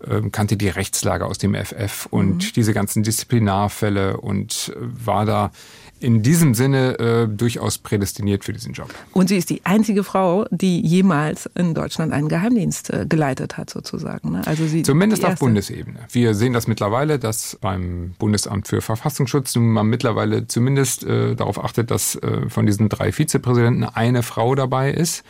ähm, 0.06 0.32
kannte 0.32 0.56
die 0.56 0.68
Rechtslage 0.68 1.26
aus 1.26 1.38
dem 1.38 1.54
FF 1.54 2.06
und 2.10 2.36
mhm. 2.36 2.52
diese 2.56 2.72
ganzen 2.72 3.02
Disziplinarfälle 3.02 4.16
und 4.16 4.72
äh, 4.74 5.06
war 5.06 5.26
da 5.26 5.50
in 6.00 6.22
diesem 6.22 6.54
Sinne 6.54 6.98
äh, 6.98 7.28
durchaus 7.28 7.78
prädestiniert 7.78 8.44
für 8.44 8.52
diesen 8.52 8.72
Job. 8.72 8.92
Und 9.12 9.28
sie 9.28 9.36
ist 9.36 9.50
die 9.50 9.60
einzige 9.64 10.02
Frau, 10.02 10.46
die 10.50 10.80
jemals 10.80 11.48
in 11.54 11.74
Deutschland 11.74 12.12
einen 12.12 12.28
Geheimdienst 12.28 12.90
äh, 12.90 13.06
geleitet 13.08 13.56
hat, 13.56 13.70
sozusagen. 13.70 14.32
Ne? 14.32 14.42
Also 14.46 14.66
sie 14.66 14.82
Zumindest 14.82 15.24
auf 15.24 15.38
Bundesebene. 15.38 16.00
Wir 16.10 16.34
sehen 16.34 16.52
das 16.52 16.66
mittlerweile, 16.66 17.18
dass 17.18 17.58
beim 17.60 18.14
Bundesamt 18.18 18.68
für 18.68 18.80
Verfassungsschutz 18.80 19.54
man 19.56 19.86
mittlerweile 19.86 20.46
zumindest 20.46 21.04
äh, 21.04 21.34
darauf 21.36 21.62
achtet, 21.62 21.90
dass 21.90 22.16
äh, 22.16 22.48
von 22.48 22.66
diesen 22.66 22.88
drei 22.88 23.12
Vizepräsidenten 23.12 23.84
eine 23.84 24.22
Frau 24.22 24.54
dabei 24.54 24.90
ist. 24.90 25.22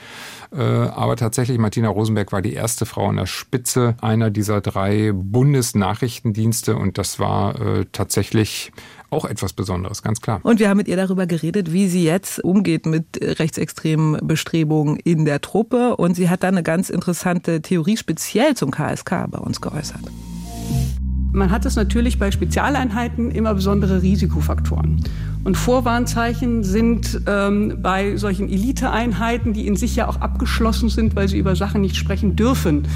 Äh, 0.53 0.63
aber 0.63 1.17
tatsächlich, 1.17 1.59
Martina 1.59 1.89
Rosenberg 1.89 2.33
war 2.33 2.43
die 2.43 2.55
erste 2.55 2.87
Frau 2.87 3.09
an 3.09 3.17
der 3.17 3.27
Spitze 3.27 3.97
einer 4.01 4.31
dieser 4.31 4.61
drei 4.61 5.13
Bundesnachrichtendienste 5.15 6.77
und 6.77 6.99
das 6.99 7.19
war 7.19 7.61
äh, 7.61 7.87
tatsächlich 7.93 8.73
auch 9.11 9.25
etwas 9.25 9.53
Besonderes, 9.53 10.03
ganz 10.03 10.21
klar. 10.21 10.41
Und 10.43 10.61
wir 10.61 10.69
haben 10.69 10.79
mit 10.79 10.89
ihr 10.89 10.97
darüber 10.97 11.27
geredet, 11.27 11.73
wie 11.73 11.89
sie 11.89 12.05
jetzt 12.05 12.43
umgeht 12.43 12.87
mit 12.87 13.05
rechtsextremen 13.21 14.19
Bestrebungen 14.23 14.97
in 14.97 15.25
der 15.25 15.41
Truppe. 15.41 15.97
Und 15.97 16.15
sie 16.15 16.29
hat 16.31 16.43
da 16.43 16.49
eine 16.49 16.63
ganz 16.63 16.91
interessante 16.91 17.61
Theorie 17.61 17.97
speziell 17.97 18.55
zum 18.55 18.71
KSK 18.71 19.27
bei 19.31 19.39
uns 19.39 19.61
geäußert. 19.61 20.03
Man 21.33 21.51
hat 21.51 21.65
es 21.65 21.77
natürlich 21.77 22.19
bei 22.19 22.31
Spezialeinheiten 22.31 23.31
immer 23.31 23.55
besondere 23.55 24.03
Risikofaktoren. 24.03 25.05
Und 25.43 25.57
Vorwarnzeichen 25.57 26.65
sind 26.65 27.23
ähm, 27.27 27.79
bei 27.81 28.17
solchen 28.17 28.49
Eliteeinheiten, 28.49 29.55
die 29.55 29.67
in 29.67 29.77
sich 29.77 29.97
ja 29.97 30.07
auch 30.07 30.21
abgeschlossen 30.21 30.91
sind, 30.91 31.17
weil 31.17 31.29
sie 31.29 31.39
über 31.39 31.57
Sachen 31.57 31.81
nicht 31.81 31.97
sprechen 31.97 32.37
dürfen 32.37 32.87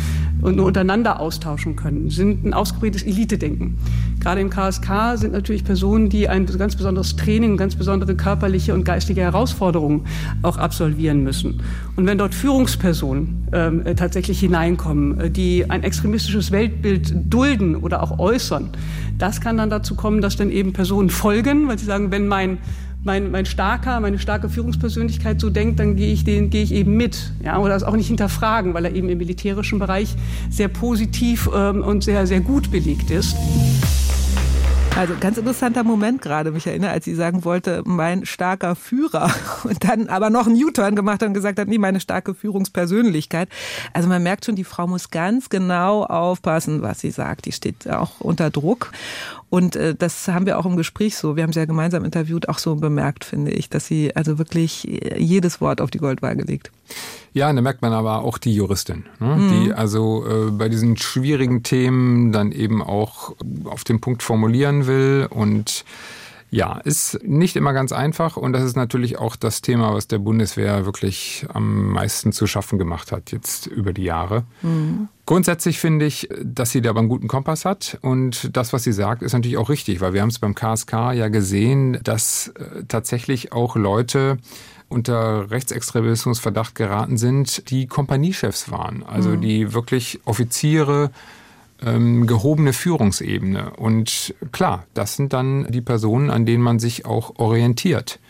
und 0.43 0.57
nur 0.57 0.67
untereinander 0.67 1.21
austauschen 1.21 1.75
können, 1.75 2.11
sind 2.11 2.45
ein 2.45 2.53
ausgeprägtes 2.53 3.03
Elitedenken. 3.03 3.79
Gerade 4.21 4.43
im 4.43 4.51
KSK 4.51 5.17
sind 5.17 5.33
natürlich 5.33 5.65
Personen, 5.65 6.11
die 6.11 6.29
ein 6.29 6.45
ganz 6.45 6.77
besonderes 6.77 7.17
Training, 7.17 7.57
ganz 7.57 7.77
besondere 7.77 8.15
körperliche 8.15 8.75
und 8.75 8.85
geistige 8.85 9.23
Herausforderungen 9.23 10.05
auch 10.43 10.59
absolvieren 10.59 11.23
müssen. 11.23 11.63
Und 11.97 12.07
wenn 12.07 12.19
dort 12.19 12.35
Führungspersonen 12.35 13.49
ähm, 13.53 13.85
tatsächlich 13.97 14.41
hineinkommen, 14.41 15.19
äh, 15.19 15.31
die 15.31 15.71
ein 15.71 15.83
extremistisches 15.83 16.53
Weltbild 16.53 17.15
dulden 17.33 17.77
oder 17.77 18.03
auch 18.03 18.19
äußern, 18.19 18.71
das 19.19 19.41
kann 19.41 19.57
dann 19.57 19.71
dazu 19.71 19.95
kommen, 19.95 20.21
dass 20.21 20.37
dann 20.37 20.51
eben 20.51 20.73
Personen 20.73 21.11
folgen, 21.11 21.69
weil 21.69 21.79
sie 21.79 21.87
sagen, 21.87 22.11
wenn 22.11 22.29
mein 22.29 22.59
mein, 23.05 23.31
mein 23.31 23.45
starker, 23.47 24.01
meine 24.01 24.19
starke 24.19 24.49
Führungspersönlichkeit 24.49 25.41
so 25.41 25.51
denkt, 25.51 25.79
dann 25.79 25.95
gehe 25.95 26.13
ich 26.13 26.25
den, 26.25 26.51
gehe 26.51 26.63
ich 26.63 26.73
eben 26.73 26.97
mit, 26.97 27.33
ja, 27.45 27.59
oder 27.59 27.75
das 27.75 27.85
auch 27.85 27.97
nicht 27.97 28.09
hinterfragen, 28.09 28.73
weil 28.75 28.87
er 28.87 28.95
eben 28.95 29.09
im 29.11 29.19
militärischen 29.19 29.79
Bereich 29.79 30.17
sehr 30.51 30.69
positiv 30.69 31.49
ähm, 31.55 31.83
und 31.83 32.03
sehr, 32.03 32.27
sehr 32.27 32.41
gut 32.41 32.71
belegt 32.71 33.11
ist. 33.11 33.37
Also 34.97 35.15
ganz 35.19 35.37
interessanter 35.37 35.83
Moment 35.83 36.23
gerade, 36.23 36.53
mich 36.53 36.69
erinnere, 36.69 36.93
als 36.93 37.05
sie 37.05 37.17
sagen 37.17 37.45
wollte, 37.45 37.83
mein 37.85 38.25
starker 38.25 38.77
Führer 38.77 39.29
und 39.65 39.83
dann 39.83 40.09
aber 40.09 40.31
noch 40.31 40.47
einen 40.47 40.55
U-Turn 40.55 40.95
gemacht 40.95 41.21
hat 41.21 41.29
und 41.29 41.35
gesagt 41.35 41.59
hat, 41.59 41.67
nie 41.67 41.79
meine 41.79 41.99
starke 41.99 42.33
Führungspersönlichkeit. 42.33 43.49
Also 43.93 44.09
man 44.09 44.23
merkt 44.23 44.45
schon, 44.45 44.55
die 44.55 44.63
Frau 44.63 44.87
muss 44.87 45.11
ganz 45.11 45.49
genau 45.49 46.05
aufpassen, 46.05 46.83
was 46.83 47.01
sie 47.01 47.11
sagt. 47.11 47.47
Die 47.47 47.53
steht 47.53 47.91
auch 47.91 48.21
unter 48.21 48.51
Druck. 48.51 48.93
Und 49.55 49.77
äh, 49.77 49.95
das 49.95 50.27
haben 50.27 50.47
wir 50.47 50.59
auch 50.59 50.67
im 50.67 50.77
Gespräch 50.77 51.17
so, 51.17 51.37
wir 51.37 51.45
haben 51.45 51.53
sie 51.53 51.61
ja 51.61 51.65
gemeinsam 51.65 52.05
interviewt, 52.05 52.49
auch 52.49 52.59
so 52.59 52.75
bemerkt, 52.75 53.25
finde 53.25 53.53
ich, 53.53 53.71
dass 53.71 53.87
sie 53.87 54.17
also 54.17 54.37
wirklich 54.37 54.83
jedes 55.17 55.61
Wort 55.61 55.81
auf 55.81 55.93
die 55.93 55.99
Goldwaage 55.99 56.43
legt. 56.43 56.73
Ja, 57.35 57.53
da 57.53 57.63
merkt 57.63 57.81
man 57.81 57.93
aber 57.93 58.23
auch 58.23 58.39
die 58.39 58.53
Juristin, 58.53 59.05
ne? 59.21 59.37
mhm. 59.37 59.51
die 59.51 59.73
also 59.73 60.27
äh, 60.27 60.51
bei 60.51 60.69
diesen 60.69 60.97
schwierigen 60.97 61.63
Themen 61.63 62.33
dann 62.33 62.51
eben 62.51 62.83
auch 62.83 63.37
auf 63.67 63.85
den 63.85 64.01
Punkt 64.01 64.25
formulieren 64.25 64.89
will 64.89 65.29
und 65.31 65.85
ja, 66.55 66.79
ist 66.79 67.19
nicht 67.25 67.57
immer 67.57 67.73
ganz 67.73 67.91
einfach 67.91 68.37
und 68.37 68.53
das 68.53 68.63
ist 68.63 68.77
natürlich 68.77 69.19
auch 69.19 69.35
das 69.35 69.61
Thema, 69.61 69.93
was 69.93 70.07
der 70.07 70.19
Bundeswehr 70.19 70.87
wirklich 70.87 71.45
am 71.53 71.91
meisten 71.91 72.31
zu 72.31 72.47
schaffen 72.47 72.79
gemacht 72.79 73.11
hat 73.11 73.33
jetzt 73.33 73.67
über 73.67 73.93
die 73.93 74.05
Jahre. 74.05 74.45
Mhm. 74.63 75.09
Grundsätzlich 75.27 75.81
finde 75.81 76.07
ich, 76.07 76.29
dass 76.41 76.71
sie 76.71 76.81
da 76.81 76.91
aber 76.91 77.01
einen 77.01 77.09
guten 77.09 77.27
Kompass 77.27 77.65
hat 77.65 77.99
und 78.03 78.57
das, 78.57 78.73
was 78.73 78.85
sie 78.85 78.93
sagt, 78.93 79.23
ist 79.23 79.33
natürlich 79.33 79.57
auch 79.57 79.69
richtig, 79.69 80.01
weil 80.01 80.13
wir 80.13 80.23
haben 80.23 80.29
es 80.29 80.39
beim 80.39 80.55
KSK 80.55 80.93
ja 81.15 81.27
gesehen, 81.27 81.99
dass 82.05 82.49
äh, 82.49 82.85
tatsächlich 82.87 83.53
auch 83.53 83.75
Leute 83.75 84.39
unter 84.89 85.51
Rechtsextremismusverdacht 85.51 86.77
geraten 86.77 87.17
sind, 87.17 87.69
die 87.71 87.89
Kompaniechefs 87.89 88.71
waren, 88.71 89.03
also 89.03 89.31
mhm. 89.31 89.41
die 89.41 89.75
wirklich 89.75 90.21
Offiziere, 90.25 91.11
ähm, 91.83 92.27
gehobene 92.27 92.73
Führungsebene. 92.73 93.75
Und 93.77 94.35
klar, 94.53 94.87
das 94.95 95.17
sind 95.17 95.33
dann 95.33 95.71
die 95.71 95.81
Personen, 95.81 96.31
an 96.31 96.47
denen 96.47 96.63
man 96.63 96.79
sich 96.79 97.07
auch 97.07 97.39
orientiert. 97.39 98.21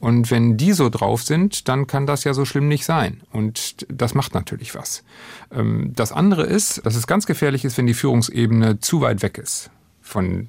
Und 0.00 0.30
wenn 0.30 0.56
die 0.56 0.72
so 0.72 0.88
drauf 0.88 1.22
sind, 1.22 1.68
dann 1.68 1.86
kann 1.86 2.06
das 2.06 2.24
ja 2.24 2.32
so 2.32 2.46
schlimm 2.46 2.68
nicht 2.68 2.86
sein. 2.86 3.20
Und 3.32 3.86
das 3.88 4.14
macht 4.14 4.32
natürlich 4.32 4.74
was. 4.74 5.04
Ähm, 5.52 5.92
das 5.94 6.10
andere 6.10 6.44
ist, 6.44 6.84
dass 6.86 6.96
es 6.96 7.06
ganz 7.06 7.26
gefährlich 7.26 7.64
ist, 7.64 7.76
wenn 7.76 7.86
die 7.86 7.94
Führungsebene 7.94 8.80
zu 8.80 9.02
weit 9.02 9.22
weg 9.22 9.36
ist 9.36 9.70
von 10.00 10.48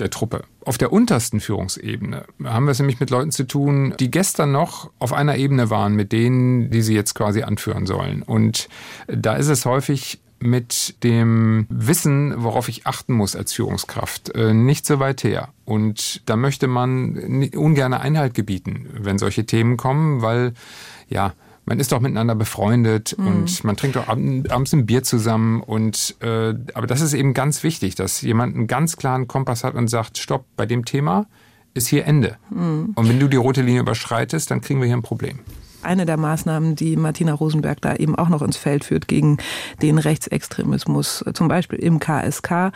der 0.00 0.10
Truppe. 0.10 0.42
Auf 0.64 0.78
der 0.78 0.92
untersten 0.92 1.40
Führungsebene 1.40 2.24
haben 2.44 2.66
wir 2.66 2.72
es 2.72 2.78
nämlich 2.78 3.00
mit 3.00 3.10
Leuten 3.10 3.30
zu 3.30 3.44
tun, 3.44 3.94
die 3.98 4.10
gestern 4.10 4.52
noch 4.52 4.90
auf 4.98 5.12
einer 5.12 5.36
Ebene 5.36 5.70
waren 5.70 5.94
mit 5.94 6.12
denen, 6.12 6.70
die 6.70 6.82
sie 6.82 6.94
jetzt 6.94 7.14
quasi 7.14 7.42
anführen 7.42 7.86
sollen. 7.86 8.22
Und 8.22 8.68
da 9.06 9.34
ist 9.34 9.48
es 9.48 9.64
häufig 9.64 10.20
mit 10.40 11.02
dem 11.02 11.66
Wissen, 11.68 12.34
worauf 12.36 12.68
ich 12.68 12.86
achten 12.86 13.12
muss 13.12 13.34
als 13.34 13.52
Führungskraft, 13.52 14.34
äh, 14.34 14.54
nicht 14.54 14.86
so 14.86 15.00
weit 15.00 15.24
her. 15.24 15.48
Und 15.64 16.22
da 16.26 16.36
möchte 16.36 16.68
man 16.68 17.48
ungern 17.54 17.92
Einhalt 17.92 18.34
gebieten, 18.34 18.88
wenn 18.92 19.18
solche 19.18 19.44
Themen 19.46 19.76
kommen, 19.76 20.22
weil 20.22 20.54
ja, 21.08 21.32
man 21.64 21.80
ist 21.80 21.92
doch 21.92 22.00
miteinander 22.00 22.34
befreundet 22.34 23.14
mhm. 23.18 23.26
und 23.26 23.64
man 23.64 23.76
trinkt 23.76 23.96
doch 23.96 24.08
abends 24.08 24.72
ein 24.72 24.86
Bier 24.86 25.02
zusammen. 25.02 25.60
Und 25.60 26.16
äh, 26.20 26.54
aber 26.74 26.86
das 26.86 27.00
ist 27.00 27.12
eben 27.12 27.34
ganz 27.34 27.62
wichtig, 27.62 27.94
dass 27.94 28.22
jemand 28.22 28.56
einen 28.56 28.66
ganz 28.66 28.96
klaren 28.96 29.28
Kompass 29.28 29.64
hat 29.64 29.74
und 29.74 29.88
sagt, 29.88 30.18
stopp, 30.18 30.44
bei 30.56 30.66
dem 30.66 30.84
Thema 30.84 31.26
ist 31.74 31.88
hier 31.88 32.06
Ende. 32.06 32.36
Mhm. 32.50 32.92
Und 32.94 33.08
wenn 33.08 33.20
du 33.20 33.28
die 33.28 33.36
rote 33.36 33.62
Linie 33.62 33.80
überschreitest, 33.80 34.50
dann 34.50 34.60
kriegen 34.60 34.80
wir 34.80 34.86
hier 34.86 34.96
ein 34.96 35.02
Problem 35.02 35.40
eine 35.82 36.06
der 36.06 36.16
Maßnahmen, 36.16 36.74
die 36.74 36.96
Martina 36.96 37.32
Rosenberg 37.32 37.80
da 37.80 37.94
eben 37.94 38.16
auch 38.16 38.28
noch 38.28 38.42
ins 38.42 38.56
Feld 38.56 38.84
führt 38.84 39.08
gegen 39.08 39.38
den 39.82 39.98
Rechtsextremismus, 39.98 41.24
zum 41.34 41.48
Beispiel 41.48 41.78
im 41.78 41.98
KSK, 41.98 42.72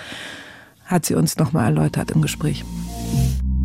hat 0.84 1.06
sie 1.06 1.14
uns 1.14 1.36
nochmal 1.36 1.66
erläutert 1.66 2.10
im 2.10 2.22
Gespräch. 2.22 2.64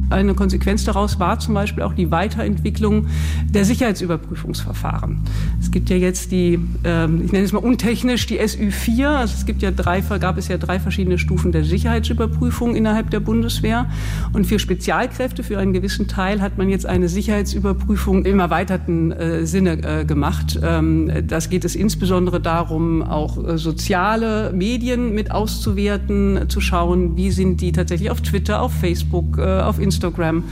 Eine 0.10 0.36
Konsequenz 0.36 0.86
daraus 0.86 1.20
war 1.20 1.40
zum 1.40 1.54
Beispiel 1.54 1.84
auch 1.84 1.94
die 1.94 2.12
Weiterentwicklung 2.12 3.08
der 3.50 3.66
Sicherheitsüberprüfungsverfahren. 3.66 5.20
Es 5.60 5.70
gibt 5.70 5.90
ja 5.90 5.98
jetzt 5.98 6.32
die, 6.32 6.60
ähm, 6.86 7.22
ich 7.26 7.34
nenne 7.34 7.44
es 7.44 7.52
mal 7.52 7.60
untechnisch, 7.60 8.26
die 8.26 8.40
SÜ4. 8.40 9.08
Also 9.08 9.34
es 9.38 9.46
gibt 9.46 9.62
ja 9.62 9.72
drei, 9.72 10.00
gab 10.00 10.38
es 10.38 10.48
ja 10.48 10.58
drei 10.58 10.80
verschiedene 10.80 11.18
Stufen 11.18 11.52
der 11.52 11.66
Sicherheitsüberprüfung 11.66 12.76
innerhalb 12.76 13.10
der 13.12 13.20
Bundeswehr. 13.20 13.88
Und 14.32 14.48
für 14.48 14.60
Spezialkräfte, 14.60 15.44
für 15.44 15.60
einen 15.60 15.74
gewissen 15.74 16.08
Teil, 16.08 16.42
hat 16.42 16.58
man 16.58 16.70
jetzt 16.70 16.86
eine 16.86 17.10
Sicherheitsüberprüfung 17.10 18.24
im 18.24 18.40
erweiterten 18.40 19.12
äh, 19.12 19.46
Sinne 19.46 19.84
äh, 19.84 20.06
gemacht. 20.06 20.58
Ähm, 20.64 21.12
das 21.28 21.50
geht 21.50 21.66
es 21.66 21.76
insbesondere 21.76 22.40
darum, 22.40 23.02
auch 23.02 23.46
äh, 23.46 23.58
soziale 23.58 24.54
Medien 24.54 25.14
mit 25.14 25.32
auszuwerten, 25.32 26.48
zu 26.48 26.62
schauen, 26.62 27.18
wie 27.18 27.32
sind 27.32 27.60
die 27.60 27.74
tatsächlich 27.74 28.10
auf 28.10 28.22
Twitter, 28.22 28.62
auf 28.62 28.72
Facebook, 28.72 29.40
auf 29.40 29.80
Instagram 29.80 29.97
Instagram 29.98 30.44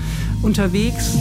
unterwegs. 0.42 1.16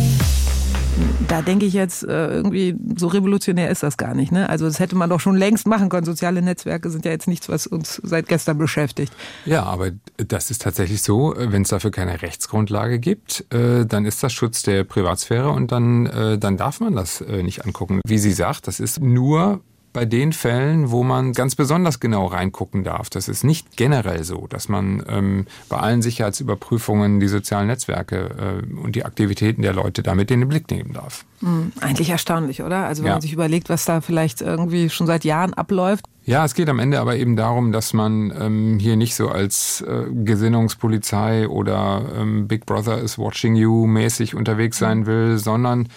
Da 1.29 1.43
denke 1.43 1.67
ich 1.67 1.75
jetzt, 1.75 2.05
äh, 2.05 2.29
irgendwie 2.29 2.77
so 2.97 3.09
revolutionär 3.09 3.69
ist 3.69 3.83
das 3.83 3.97
gar 3.97 4.15
nicht. 4.15 4.31
Ne? 4.31 4.49
Also 4.49 4.65
das 4.65 4.79
hätte 4.79 4.97
man 4.97 5.11
doch 5.11 5.19
schon 5.21 5.37
längst 5.37 5.67
machen 5.67 5.89
können. 5.89 6.07
Soziale 6.07 6.41
Netzwerke 6.41 6.89
sind 6.89 7.05
ja 7.05 7.11
jetzt 7.11 7.27
nichts, 7.27 7.49
was 7.49 7.67
uns 7.67 8.01
seit 8.03 8.29
gestern 8.29 8.57
beschäftigt. 8.57 9.13
Ja, 9.45 9.65
aber 9.65 9.91
das 10.17 10.51
ist 10.51 10.63
tatsächlich 10.63 11.03
so, 11.03 11.35
wenn 11.37 11.63
es 11.63 11.69
dafür 11.69 11.91
keine 11.91 12.23
Rechtsgrundlage 12.23 13.01
gibt, 13.01 13.45
äh, 13.53 13.85
dann 13.85 14.07
ist 14.07 14.23
das 14.23 14.33
Schutz 14.33 14.63
der 14.63 14.85
Privatsphäre 14.85 15.51
und 15.51 15.73
dann, 15.73 16.07
äh, 16.07 16.39
dann 16.39 16.57
darf 16.57 16.81
man 16.81 16.95
das 16.95 17.21
nicht 17.21 17.65
angucken. 17.65 18.01
Wie 18.07 18.19
sie 18.19 18.33
sagt, 18.33 18.69
das 18.69 18.81
ist 18.81 19.01
nur 19.01 19.61
bei 19.95 20.05
den 20.05 20.33
Fällen, 20.33 20.91
wo 20.91 21.05
man 21.05 21.33
ganz 21.33 21.55
besonders 21.55 22.01
genau 22.01 22.27
reingucken 22.27 22.85
darf. 22.85 23.09
Das 23.09 23.29
ist 23.29 23.45
nicht 23.45 23.77
generell 23.77 24.25
so, 24.25 24.47
dass 24.49 24.69
man 24.69 25.03
ähm, 25.09 25.47
bei 25.69 25.79
allen 25.79 26.03
Sicherheitsüberprüfungen 26.03 27.21
die 27.21 27.29
sozialen 27.29 27.69
Netzwerke 27.69 28.63
äh, 28.67 28.75
und 28.75 28.97
die 28.97 29.05
Aktivitäten 29.05 29.63
der 29.63 29.73
Leute 29.73 30.03
damit 30.03 30.31
in 30.33 30.41
den 30.41 30.49
Blick 30.49 30.71
nehmen 30.71 30.93
darf. 30.93 31.25
Mhm, 31.41 31.73
eigentlich 31.81 32.11
erstaunlich, 32.11 32.63
oder? 32.63 32.85
Also 32.85 33.03
wenn 33.03 33.09
ja. 33.09 33.15
man 33.15 33.23
sich 33.23 33.33
überlegt, 33.33 33.69
was 33.69 33.85
da 33.85 34.01
vielleicht 34.01 34.43
irgendwie 34.43 34.91
schon 34.91 35.07
seit 35.07 35.25
Jahren 35.25 35.55
abläuft. 35.55 36.05
Ja, 36.27 36.45
es 36.45 36.55
geht 36.55 36.69
am 36.69 36.81
Ende 36.81 36.99
aber 36.99 37.17
eben 37.17 37.37
darum, 37.37 37.71
dass 37.71 37.93
man 37.93 38.33
ähm, 38.37 38.79
hier 38.81 38.97
nicht 38.97 39.15
so 39.15 39.29
als 39.29 39.83
äh, 39.83 40.07
Gesinnungspolizei 40.11 41.49
oder 41.49 42.03
ähm, 42.19 42.49
Big 42.49 42.67
Brother 42.67 42.99
is 42.99 43.17
watching 43.17 43.55
you 43.55 43.87
mäßig 43.87 44.35
unterwegs 44.35 44.79
sein 44.79 45.07
will, 45.07 45.39
sondern 45.39 45.89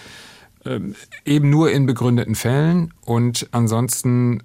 ähm, 0.68 0.94
eben 1.24 1.50
nur 1.50 1.70
in 1.70 1.86
begründeten 1.86 2.34
Fällen 2.34 2.92
und 3.04 3.48
ansonsten 3.52 4.42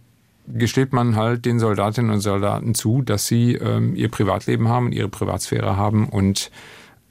gesteht 0.47 0.93
man 0.93 1.15
halt 1.15 1.45
den 1.45 1.59
Soldatinnen 1.59 2.11
und 2.11 2.19
Soldaten 2.19 2.75
zu, 2.75 3.01
dass 3.01 3.27
sie 3.27 3.55
ähm, 3.55 3.95
ihr 3.95 4.09
Privatleben 4.09 4.67
haben 4.67 4.87
und 4.87 4.91
ihre 4.93 5.09
Privatsphäre 5.09 5.77
haben 5.77 6.07
und 6.09 6.51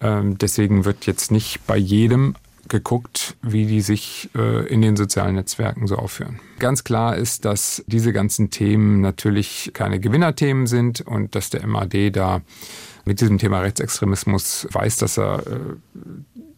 ähm, 0.00 0.38
deswegen 0.38 0.84
wird 0.84 1.06
jetzt 1.06 1.30
nicht 1.30 1.66
bei 1.66 1.76
jedem 1.76 2.34
geguckt, 2.68 3.36
wie 3.42 3.66
die 3.66 3.80
sich 3.80 4.30
äh, 4.34 4.66
in 4.66 4.82
den 4.82 4.96
sozialen 4.96 5.34
Netzwerken 5.34 5.86
so 5.86 5.96
aufführen. 5.96 6.40
Ganz 6.58 6.84
klar 6.84 7.16
ist, 7.16 7.44
dass 7.44 7.84
diese 7.86 8.12
ganzen 8.12 8.50
Themen 8.50 9.00
natürlich 9.00 9.70
keine 9.74 10.00
Gewinnerthemen 10.00 10.66
sind 10.66 11.00
und 11.00 11.34
dass 11.34 11.50
der 11.50 11.66
MAD 11.66 12.16
da 12.16 12.40
mit 13.04 13.20
diesem 13.20 13.38
Thema 13.38 13.60
Rechtsextremismus 13.60 14.68
weiß, 14.70 14.96
dass 14.98 15.18
er 15.18 15.40
äh, 15.46 15.58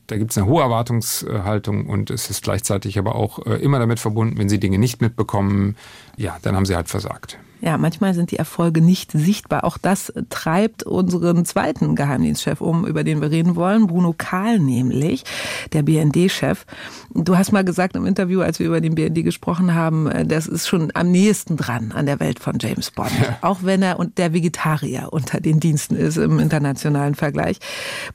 da 0.06 0.16
gibt 0.16 0.30
es 0.30 0.38
eine 0.38 0.46
hohe 0.46 0.62
Erwartungshaltung 0.62 1.87
und 1.87 2.11
es 2.11 2.30
ist 2.30 2.42
gleichzeitig 2.42 2.99
aber 2.99 3.14
auch 3.14 3.44
äh, 3.46 3.56
immer 3.56 3.78
damit 3.78 4.00
verbunden, 4.00 4.38
wenn 4.38 4.49
sie 4.49 4.61
Dinge 4.61 4.78
nicht 4.78 5.00
mitbekommen, 5.00 5.76
ja, 6.16 6.37
dann 6.42 6.56
haben 6.56 6.66
sie 6.66 6.76
halt 6.76 6.88
versagt. 6.88 7.38
Ja, 7.64 7.78
manchmal 7.78 8.12
sind 8.12 8.30
die 8.30 8.37
Erfolge 8.37 8.83
nicht 8.83 9.12
sichtbar. 9.12 9.64
Auch 9.64 9.78
das 9.78 10.12
treibt 10.28 10.83
unseren 10.83 11.47
zweiten 11.47 11.97
Geheimdienstchef 11.97 12.61
um, 12.61 12.87
über 12.87 13.04
den 13.04 13.23
wir 13.23 13.30
reden 13.30 13.56
wollen, 13.56 13.87
Bruno 13.87 14.14
Kahl 14.16 14.59
nämlich, 14.59 15.25
der 15.73 15.83
BND-Chef. 15.83 16.66
Du 17.14 17.38
hast 17.38 17.52
mal 17.52 17.64
gesagt 17.64 17.97
im 17.97 18.04
Interview, 18.04 18.42
als 18.42 18.59
wir 18.59 18.66
über 18.66 18.83
den 18.83 18.94
BND 18.94 19.25
gesprochen 19.25 19.75
haben, 19.75 20.11
äh, 20.11 20.26
das 20.26 20.47
ist 20.47 20.68
schon 20.68 20.90
am 20.92 21.11
nächsten 21.11 21.56
dran 21.56 21.92
an 21.92 22.04
der 22.04 22.21
Welt 22.21 22.38
von 22.38 22.59
James 22.61 22.90
Bond. 22.90 23.12
Ja. 23.18 23.38
Auch 23.40 23.61
wenn 23.62 23.80
er 23.80 23.99
und 23.99 24.18
der 24.18 24.35
Vegetarier 24.35 25.09
unter 25.11 25.40
den 25.40 25.59
Diensten 25.59 25.97
ist 25.97 26.18
im 26.18 26.38
internationalen 26.40 27.14
Vergleich. 27.14 27.61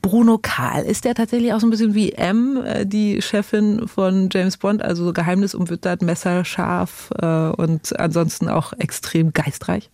Bruno 0.04 0.38
Kahl, 0.38 0.84
ist 0.84 1.06
der 1.06 1.16
tatsächlich 1.16 1.54
auch 1.54 1.60
so 1.60 1.66
ein 1.66 1.72
bisschen 1.72 1.96
wie 1.96 2.12
M, 2.12 2.62
äh, 2.64 2.86
die 2.86 3.20
Chefin 3.24 3.88
von 3.88 4.30
James 4.32 4.58
Bond, 4.58 4.84
also 4.84 5.12
geheimnisumwittert, 5.12 6.04
messerscharf 6.04 7.10
äh, 7.20 7.50
und 7.50 8.00
ansonsten 8.00 8.48
auch 8.48 8.74
extrem 8.74 9.34
geistreich? 9.44 9.90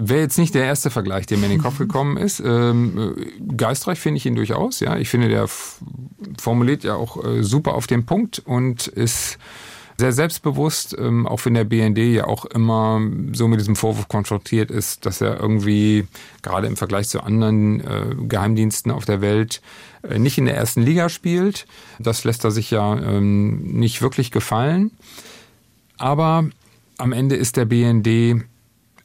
Wäre 0.00 0.20
jetzt 0.20 0.38
nicht 0.38 0.54
der 0.54 0.64
erste 0.64 0.90
Vergleich, 0.90 1.26
der 1.26 1.38
mir 1.38 1.46
in 1.46 1.52
den 1.52 1.62
Kopf 1.62 1.78
gekommen 1.86 2.16
ist. 2.16 2.40
Ähm, 2.40 3.16
geistreich 3.56 3.98
finde 3.98 4.18
ich 4.18 4.26
ihn 4.26 4.36
durchaus. 4.36 4.80
Ja, 4.80 4.96
ich 4.96 5.08
finde, 5.08 5.28
der 5.28 5.48
formuliert 6.38 6.84
ja 6.84 6.94
auch 6.94 7.24
äh, 7.24 7.42
super 7.42 7.74
auf 7.74 7.86
den 7.86 8.06
Punkt 8.06 8.38
und 8.38 8.86
ist 8.86 9.38
sehr 9.98 10.12
selbstbewusst, 10.12 10.96
ähm, 10.96 11.26
auch 11.26 11.44
wenn 11.44 11.54
der 11.54 11.64
BND 11.64 11.98
ja 11.98 12.28
auch 12.28 12.44
immer 12.44 13.00
so 13.32 13.48
mit 13.48 13.58
diesem 13.58 13.74
Vorwurf 13.74 14.06
konfrontiert 14.06 14.70
ist, 14.70 15.04
dass 15.04 15.20
er 15.20 15.40
irgendwie 15.40 16.06
gerade 16.42 16.68
im 16.68 16.76
Vergleich 16.76 17.08
zu 17.08 17.20
anderen 17.20 17.80
äh, 17.80 18.14
Geheimdiensten 18.28 18.92
auf 18.92 19.04
der 19.04 19.20
Welt 19.20 19.60
äh, 20.08 20.20
nicht 20.20 20.38
in 20.38 20.44
der 20.44 20.56
ersten 20.56 20.82
Liga 20.82 21.08
spielt. 21.08 21.66
Das 21.98 22.22
lässt 22.22 22.44
er 22.44 22.52
sich 22.52 22.70
ja 22.70 22.96
ähm, 22.96 23.58
nicht 23.72 24.00
wirklich 24.00 24.30
gefallen. 24.30 24.92
Aber 25.98 26.48
am 26.98 27.12
Ende 27.12 27.36
ist 27.36 27.56
der 27.56 27.64
BND 27.64 28.44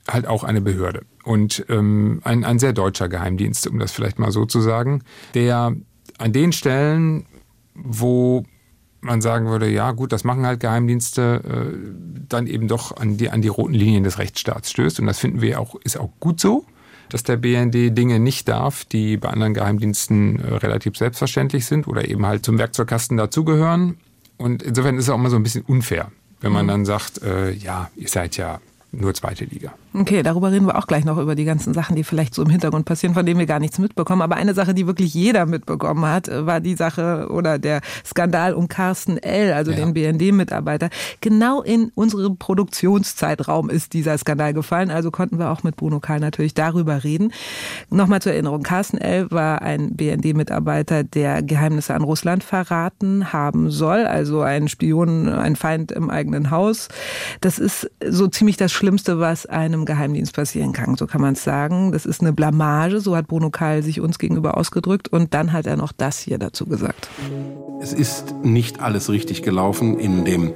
halt 0.07 0.27
auch 0.27 0.43
eine 0.43 0.61
Behörde 0.61 1.05
und 1.23 1.65
ähm, 1.69 2.19
ein, 2.23 2.43
ein 2.43 2.59
sehr 2.59 2.73
deutscher 2.73 3.07
Geheimdienst, 3.07 3.67
um 3.67 3.79
das 3.79 3.91
vielleicht 3.91 4.19
mal 4.19 4.31
so 4.31 4.45
zu 4.45 4.59
sagen, 4.59 5.03
der 5.33 5.75
an 6.17 6.33
den 6.33 6.51
Stellen, 6.51 7.25
wo 7.73 8.43
man 9.03 9.21
sagen 9.21 9.47
würde, 9.47 9.69
ja 9.69 9.91
gut, 9.91 10.11
das 10.11 10.23
machen 10.23 10.45
halt 10.45 10.59
Geheimdienste, 10.59 11.41
äh, 11.43 11.77
dann 12.29 12.47
eben 12.47 12.67
doch 12.67 12.95
an 12.95 13.17
die, 13.17 13.29
an 13.29 13.41
die 13.41 13.47
roten 13.47 13.73
Linien 13.73 14.03
des 14.03 14.17
Rechtsstaats 14.17 14.71
stößt. 14.71 14.99
Und 14.99 15.07
das 15.07 15.19
finden 15.19 15.41
wir 15.41 15.59
auch, 15.59 15.75
ist 15.83 15.99
auch 15.99 16.11
gut 16.19 16.39
so, 16.39 16.65
dass 17.09 17.23
der 17.23 17.37
BND 17.37 17.97
Dinge 17.97 18.19
nicht 18.19 18.47
darf, 18.47 18.85
die 18.85 19.17
bei 19.17 19.29
anderen 19.29 19.53
Geheimdiensten 19.53 20.39
äh, 20.39 20.55
relativ 20.55 20.97
selbstverständlich 20.97 21.65
sind 21.65 21.87
oder 21.87 22.07
eben 22.07 22.25
halt 22.25 22.45
zum 22.45 22.57
Werkzeugkasten 22.57 23.17
dazugehören. 23.17 23.97
Und 24.37 24.63
insofern 24.63 24.97
ist 24.97 25.05
es 25.05 25.09
auch 25.09 25.17
immer 25.17 25.29
so 25.29 25.35
ein 25.35 25.43
bisschen 25.43 25.63
unfair, 25.63 26.11
wenn 26.43 26.51
man 26.51 26.65
mhm. 26.65 26.69
dann 26.69 26.85
sagt, 26.85 27.23
äh, 27.23 27.51
ja, 27.51 27.89
ihr 27.95 28.09
seid 28.09 28.37
ja 28.37 28.59
nur 28.91 29.13
zweite 29.13 29.45
Liga. 29.45 29.73
Okay, 29.95 30.23
darüber 30.23 30.51
reden 30.51 30.65
wir 30.65 30.75
auch 30.75 30.87
gleich 30.87 31.05
noch 31.05 31.19
über 31.19 31.35
die 31.35 31.45
ganzen 31.45 31.73
Sachen, 31.75 31.95
die 31.95 32.03
vielleicht 32.03 32.33
so 32.33 32.41
im 32.41 32.49
Hintergrund 32.49 32.85
passieren, 32.85 33.13
von 33.13 33.27
denen 33.27 33.39
wir 33.39 33.45
gar 33.45 33.59
nichts 33.59 33.77
mitbekommen. 33.77 34.23
Aber 34.23 34.35
eine 34.35 34.55
Sache, 34.55 34.73
die 34.73 34.87
wirklich 34.87 35.13
jeder 35.13 35.45
mitbekommen 35.45 36.03
hat, 36.05 36.29
war 36.31 36.61
die 36.61 36.73
Sache 36.73 37.27
oder 37.29 37.59
der 37.59 37.81
Skandal 38.03 38.55
um 38.55 38.67
Carsten 38.67 39.17
L., 39.17 39.53
also 39.53 39.71
ja. 39.71 39.77
den 39.77 39.93
BND-Mitarbeiter. 39.93 40.89
Genau 41.21 41.61
in 41.61 41.91
unserem 41.93 42.37
Produktionszeitraum 42.37 43.69
ist 43.69 43.93
dieser 43.93 44.17
Skandal 44.17 44.55
gefallen. 44.55 44.89
Also 44.89 45.11
konnten 45.11 45.37
wir 45.37 45.51
auch 45.51 45.61
mit 45.61 45.75
Bruno 45.75 45.99
Kahl 45.99 46.19
natürlich 46.19 46.55
darüber 46.55 47.03
reden. 47.03 47.31
Nochmal 47.91 48.21
zur 48.21 48.31
Erinnerung. 48.31 48.63
Carsten 48.63 48.97
L. 48.97 49.29
war 49.29 49.61
ein 49.61 49.95
BND-Mitarbeiter, 49.95 51.03
der 51.03 51.43
Geheimnisse 51.43 51.93
an 51.93 52.01
Russland 52.01 52.43
verraten 52.43 53.31
haben 53.31 53.69
soll. 53.69 54.05
Also 54.05 54.41
ein 54.41 54.67
Spion, 54.69 55.29
ein 55.29 55.55
Feind 55.55 55.91
im 55.91 56.09
eigenen 56.09 56.49
Haus. 56.49 56.87
Das 57.41 57.59
ist 57.59 57.91
so 58.03 58.27
ziemlich 58.27 58.57
das 58.57 58.71
Schlimmste, 58.71 59.19
was 59.19 59.45
einem 59.45 59.82
Geheimdienst 59.85 60.33
passieren 60.33 60.73
kann. 60.73 60.95
So 60.95 61.07
kann 61.07 61.21
man 61.21 61.33
es 61.33 61.43
sagen. 61.43 61.91
Das 61.91 62.05
ist 62.05 62.21
eine 62.21 62.33
Blamage, 62.33 62.99
so 62.99 63.15
hat 63.15 63.27
Bruno 63.27 63.49
Kahl 63.49 63.83
sich 63.83 64.01
uns 64.01 64.19
gegenüber 64.19 64.57
ausgedrückt. 64.57 65.07
Und 65.07 65.33
dann 65.33 65.53
hat 65.53 65.65
er 65.65 65.77
noch 65.77 65.91
das 65.91 66.19
hier 66.19 66.37
dazu 66.37 66.65
gesagt. 66.65 67.09
Es 67.81 67.93
ist 67.93 68.33
nicht 68.43 68.79
alles 68.79 69.09
richtig 69.09 69.43
gelaufen 69.43 69.99
in 69.99 70.23
dem 70.23 70.53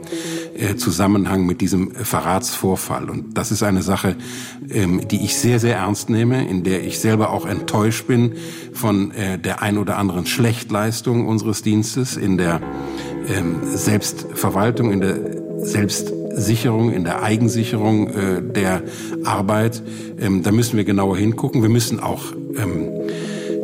äh, 0.57 0.75
Zusammenhang 0.75 1.45
mit 1.45 1.61
diesem 1.61 1.91
Verratsvorfall. 1.91 3.09
Und 3.09 3.37
das 3.37 3.51
ist 3.51 3.63
eine 3.63 3.81
Sache, 3.81 4.15
ähm, 4.69 5.07
die 5.07 5.23
ich 5.23 5.35
sehr, 5.35 5.59
sehr 5.59 5.75
ernst 5.75 6.09
nehme, 6.09 6.47
in 6.47 6.63
der 6.63 6.83
ich 6.83 6.99
selber 6.99 7.31
auch 7.31 7.45
enttäuscht 7.45 8.07
bin 8.07 8.33
von 8.73 9.11
äh, 9.11 9.37
der 9.37 9.61
ein 9.61 9.77
oder 9.77 9.97
anderen 9.97 10.25
Schlechtleistung 10.25 11.27
unseres 11.27 11.61
Dienstes, 11.61 12.17
in 12.17 12.37
der 12.37 12.61
ähm, 13.27 13.57
Selbstverwaltung, 13.63 14.91
in 14.91 15.01
der 15.01 15.65
Selbst 15.65 16.13
Sicherung, 16.37 16.91
in 16.91 17.03
der 17.03 17.23
Eigensicherung 17.23 18.07
äh, 18.09 18.41
der 18.41 18.83
Arbeit. 19.23 19.81
Ähm, 20.19 20.43
da 20.43 20.51
müssen 20.51 20.77
wir 20.77 20.83
genauer 20.83 21.17
hingucken. 21.17 21.61
Wir 21.61 21.69
müssen 21.69 21.99
auch 21.99 22.23
ähm, 22.55 22.89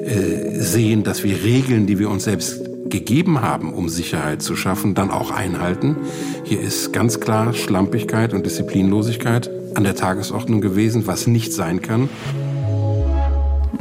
äh, 0.04 0.60
sehen, 0.60 1.04
dass 1.04 1.24
wir 1.24 1.44
Regeln, 1.44 1.88
die 1.88 2.00
wir 2.00 2.10
uns 2.10 2.24
selbst 2.26 2.62
gegeben 2.90 3.42
haben, 3.42 3.74
um 3.74 3.90
Sicherheit 3.90 4.42
zu 4.42 4.56
schaffen, 4.56 4.94
dann 4.94 5.10
auch 5.10 5.32
einhalten. 5.32 5.96
Hier 6.44 6.62
ist 6.62 6.94
ganz 6.94 7.20
klar 7.20 7.54
Schlampigkeit 7.54 8.34
und 8.34 8.46
Disziplinlosigkeit 8.46 9.50
an 9.76 9.84
der 9.84 9.96
Tagesordnung 9.96 10.62
gewesen, 10.62 11.08
was 11.08 11.26
nicht 11.26 11.54
sein 11.54 11.82
kann. 11.82 12.10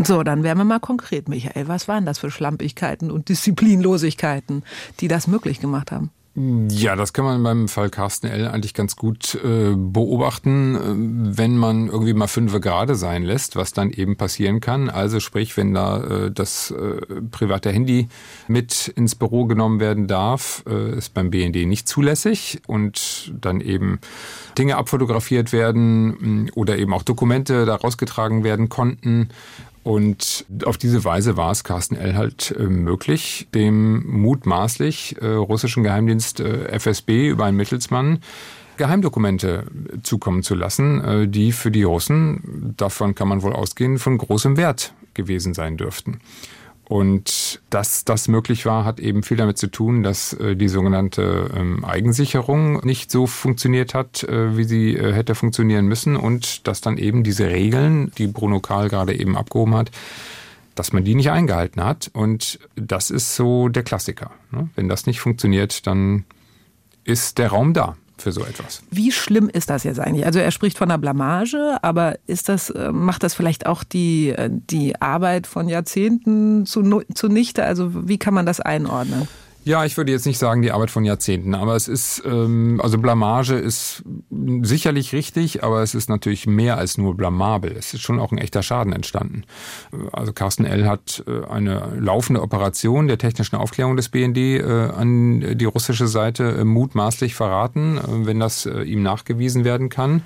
So, 0.03 0.23
dann 0.23 0.43
wären 0.43 0.59
wir 0.59 0.65
mal 0.65 0.81
konkret, 0.81 1.29
Michael. 1.29 1.69
Was 1.69 1.89
waren 1.89 2.07
das 2.07 2.19
für 2.19 2.31
Schlampigkeiten 2.31 3.11
und 3.11 3.29
Disziplinlosigkeiten, 3.29 4.63
die 5.01 5.09
das 5.09 5.27
möglich 5.27 5.61
gemacht 5.61 5.93
haben? 5.93 6.11
Ja, 6.35 6.97
das 6.97 7.13
kann 7.13 7.27
man 7.27 7.43
beim 7.43 7.69
Fall 7.69 7.91
Carsten 7.91 8.27
L. 8.27 8.49
eigentlich 8.49 8.73
ganz 8.73 8.97
gut 8.97 9.35
äh, 9.45 9.75
beobachten, 9.77 10.77
äh, 10.77 11.37
wenn 11.37 11.59
man 11.59 11.89
irgendwie 11.89 12.15
mal 12.15 12.27
fünfe 12.27 12.59
gerade 12.59 12.95
sein 12.95 13.23
lässt, 13.23 13.55
was 13.55 13.75
dann 13.75 13.91
eben 13.91 14.17
passieren 14.17 14.61
kann. 14.61 14.89
Also 14.89 15.21
sprich, 15.21 15.59
wenn 15.59 15.75
da 15.75 16.03
äh, 16.03 16.31
das 16.31 16.71
äh, 16.71 17.21
private 17.31 17.71
Handy 17.71 18.09
mit 18.49 18.89
ins 18.97 19.15
Büro 19.15 19.45
genommen 19.45 19.79
werden 19.79 20.07
darf, 20.07 20.65
äh, 20.67 20.97
ist 20.97 21.13
beim 21.13 21.31
BND 21.31 21.67
nicht 21.67 21.87
zulässig 21.87 22.63
und 22.67 23.35
dann 23.39 23.61
eben 23.61 24.01
Dinge 24.57 24.79
abfotografiert 24.79 25.53
werden 25.53 26.51
oder 26.55 26.79
eben 26.79 26.95
auch 26.95 27.03
Dokumente 27.03 27.67
da 27.67 27.75
rausgetragen 27.75 28.43
werden 28.43 28.71
konnten 28.71 29.29
und 29.83 30.45
auf 30.65 30.79
diese 30.79 31.05
Weise 31.05 31.37
war 31.37 31.51
es 31.51 31.65
Carsten 31.65 31.97
L. 31.97 32.15
halt 32.15 32.55
äh, 32.59 32.63
möglich, 32.63 33.49
dem 33.55 34.07
mutmaßlich 34.07 35.17
äh, 35.21 35.27
russischen 35.27 35.83
Geheimdienst 35.83 36.41
äh, 36.41 36.79
FSB 36.79 37.29
über 37.29 37.47
einen 37.47 37.57
Mittelsmann 37.57 38.21
Geheimdokumente 38.77 39.67
zukommen 40.03 40.43
zu 40.43 40.55
lassen, 40.55 41.05
äh, 41.05 41.29
die 41.29 41.53
für 41.53 41.71
die 41.71 41.83
Russen, 41.83 42.75
davon 42.77 43.15
kann 43.15 43.29
man 43.29 43.43
wohl 43.43 43.53
ausgehen, 43.53 43.99
von 43.99 44.19
großem 44.19 44.57
Wert 44.57 44.95
gewesen 45.15 45.53
sein 45.55 45.77
dürften. 45.77 46.21
Und 46.93 47.63
dass 47.71 48.05
das 48.05 48.29
möglich 48.29 48.67
war, 48.67 48.85
hat 48.85 49.01
eben 49.01 49.23
viel 49.23 49.39
damit 49.39 49.57
zu 49.57 49.69
tun, 49.69 50.03
dass 50.03 50.35
äh, 50.35 50.57
die 50.57 50.69
sogenannte 50.69 51.51
ähm, 51.57 51.87
Eigensicherung 51.87 52.85
nicht 52.85 53.11
so 53.11 53.27
funktioniert 53.27 53.95
hat, 53.95 54.25
äh, 54.25 54.59
wie 54.59 54.65
sie 54.65 54.95
äh, 54.95 55.15
hätte 55.15 55.35
funktionieren 55.35 55.87
müssen 55.87 56.17
und 56.17 56.69
dass 56.69 56.83
dann 56.83 56.99
eben 56.99 57.25
diese 57.25 57.49
Regeln, 57.49 58.13
die 58.19 58.27
Bruno 58.27 58.61
Karl 58.61 58.91
gerade 58.91 59.19
eben 59.19 59.39
abgehoben 59.39 59.75
hat, 59.75 59.91
dass 60.75 60.93
man 60.93 61.03
die 61.03 61.15
nicht 61.15 61.31
eingehalten 61.31 61.83
hat. 61.83 62.11
Und 62.13 62.59
das 62.77 63.11
ist 63.11 63.37
so 63.37 63.71
der 63.71 63.85
Klassiker. 63.85 64.31
Ne? 64.51 64.69
Wenn 64.75 64.91
das 64.91 65.07
nicht 65.07 65.21
funktioniert, 65.21 65.87
dann 65.87 66.27
ist 67.05 67.39
der 67.39 67.49
Raum 67.49 67.73
da 67.73 67.97
für 68.23 68.33
so 68.33 68.45
etwas. 68.45 68.83
Wie 68.91 69.13
schlimm 69.13 69.49
ist 69.49 69.71
das 69.71 69.85
jetzt 69.85 70.01
eigentlich? 70.01 70.27
Also 70.27 70.39
er 70.39 70.51
spricht 70.51 70.79
von 70.79 70.91
einer 70.91 70.99
Blamage, 70.99 71.79
aber 71.83 72.17
ist 72.27 72.49
das, 72.49 72.71
äh, 72.71 72.93
macht 72.93 73.23
das 73.23 73.35
vielleicht 73.35 73.67
auch 73.67 73.85
die, 73.85 74.31
äh, 74.31 74.51
die 74.53 75.01
Arbeit 75.01 75.47
von 75.47 75.69
Jahrzehnten 75.69 76.65
zunichte? 76.67 77.65
Also 77.65 78.09
wie 78.09 78.19
kann 78.19 78.35
man 78.35 78.47
das 78.47 78.61
einordnen? 78.61 79.29
Ja, 79.65 79.85
ich 79.85 79.97
würde 79.97 80.11
jetzt 80.11 80.27
nicht 80.27 80.39
sagen 80.39 80.61
die 80.61 80.73
Arbeit 80.73 80.91
von 80.91 81.05
Jahrzehnten, 81.05 81.55
aber 81.55 81.77
es 81.77 81.87
ist, 81.87 82.21
ähm, 82.27 82.81
also 82.83 82.99
Blamage 82.99 83.55
ist 83.55 84.03
sicherlich 84.63 85.13
richtig, 85.13 85.63
aber 85.63 85.83
es 85.83 85.95
ist 85.95 86.09
natürlich 86.09 86.49
mehr 86.49 86.79
als 86.79 86.99
nur 86.99 87.17
blamabel. 87.17 87.71
Es 87.79 87.95
ist 87.95 88.01
schon 88.01 88.19
auch 88.19 88.33
ein 88.33 88.39
echter 88.39 88.65
Schaden 88.65 88.93
entstanden. 88.93 89.45
Also 90.11 90.33
Carsten 90.33 90.65
L. 90.65 90.89
hat 90.89 91.23
äh, 91.29 91.47
eine 91.49 91.97
laufende 91.97 92.43
Operation 92.43 93.07
der 93.07 93.19
technischen 93.19 93.55
Aufklärung 93.55 93.97
des 93.97 94.09
BND 94.09 94.37
äh, 94.37 94.65
an 94.65 95.57
die 95.57 95.65
russische 95.65 96.09
Seite 96.09 96.43
äh, 96.43 96.65
mutmaßlich 96.65 97.37
verraten, 97.37 97.99
äh, 97.99 98.27
wenn 98.27 98.41
das 98.41 98.67
äh, 98.67 98.83
ihm 98.83 99.05
nachgewiesen 99.05 99.65
werden 99.65 99.91
kann. 99.91 100.23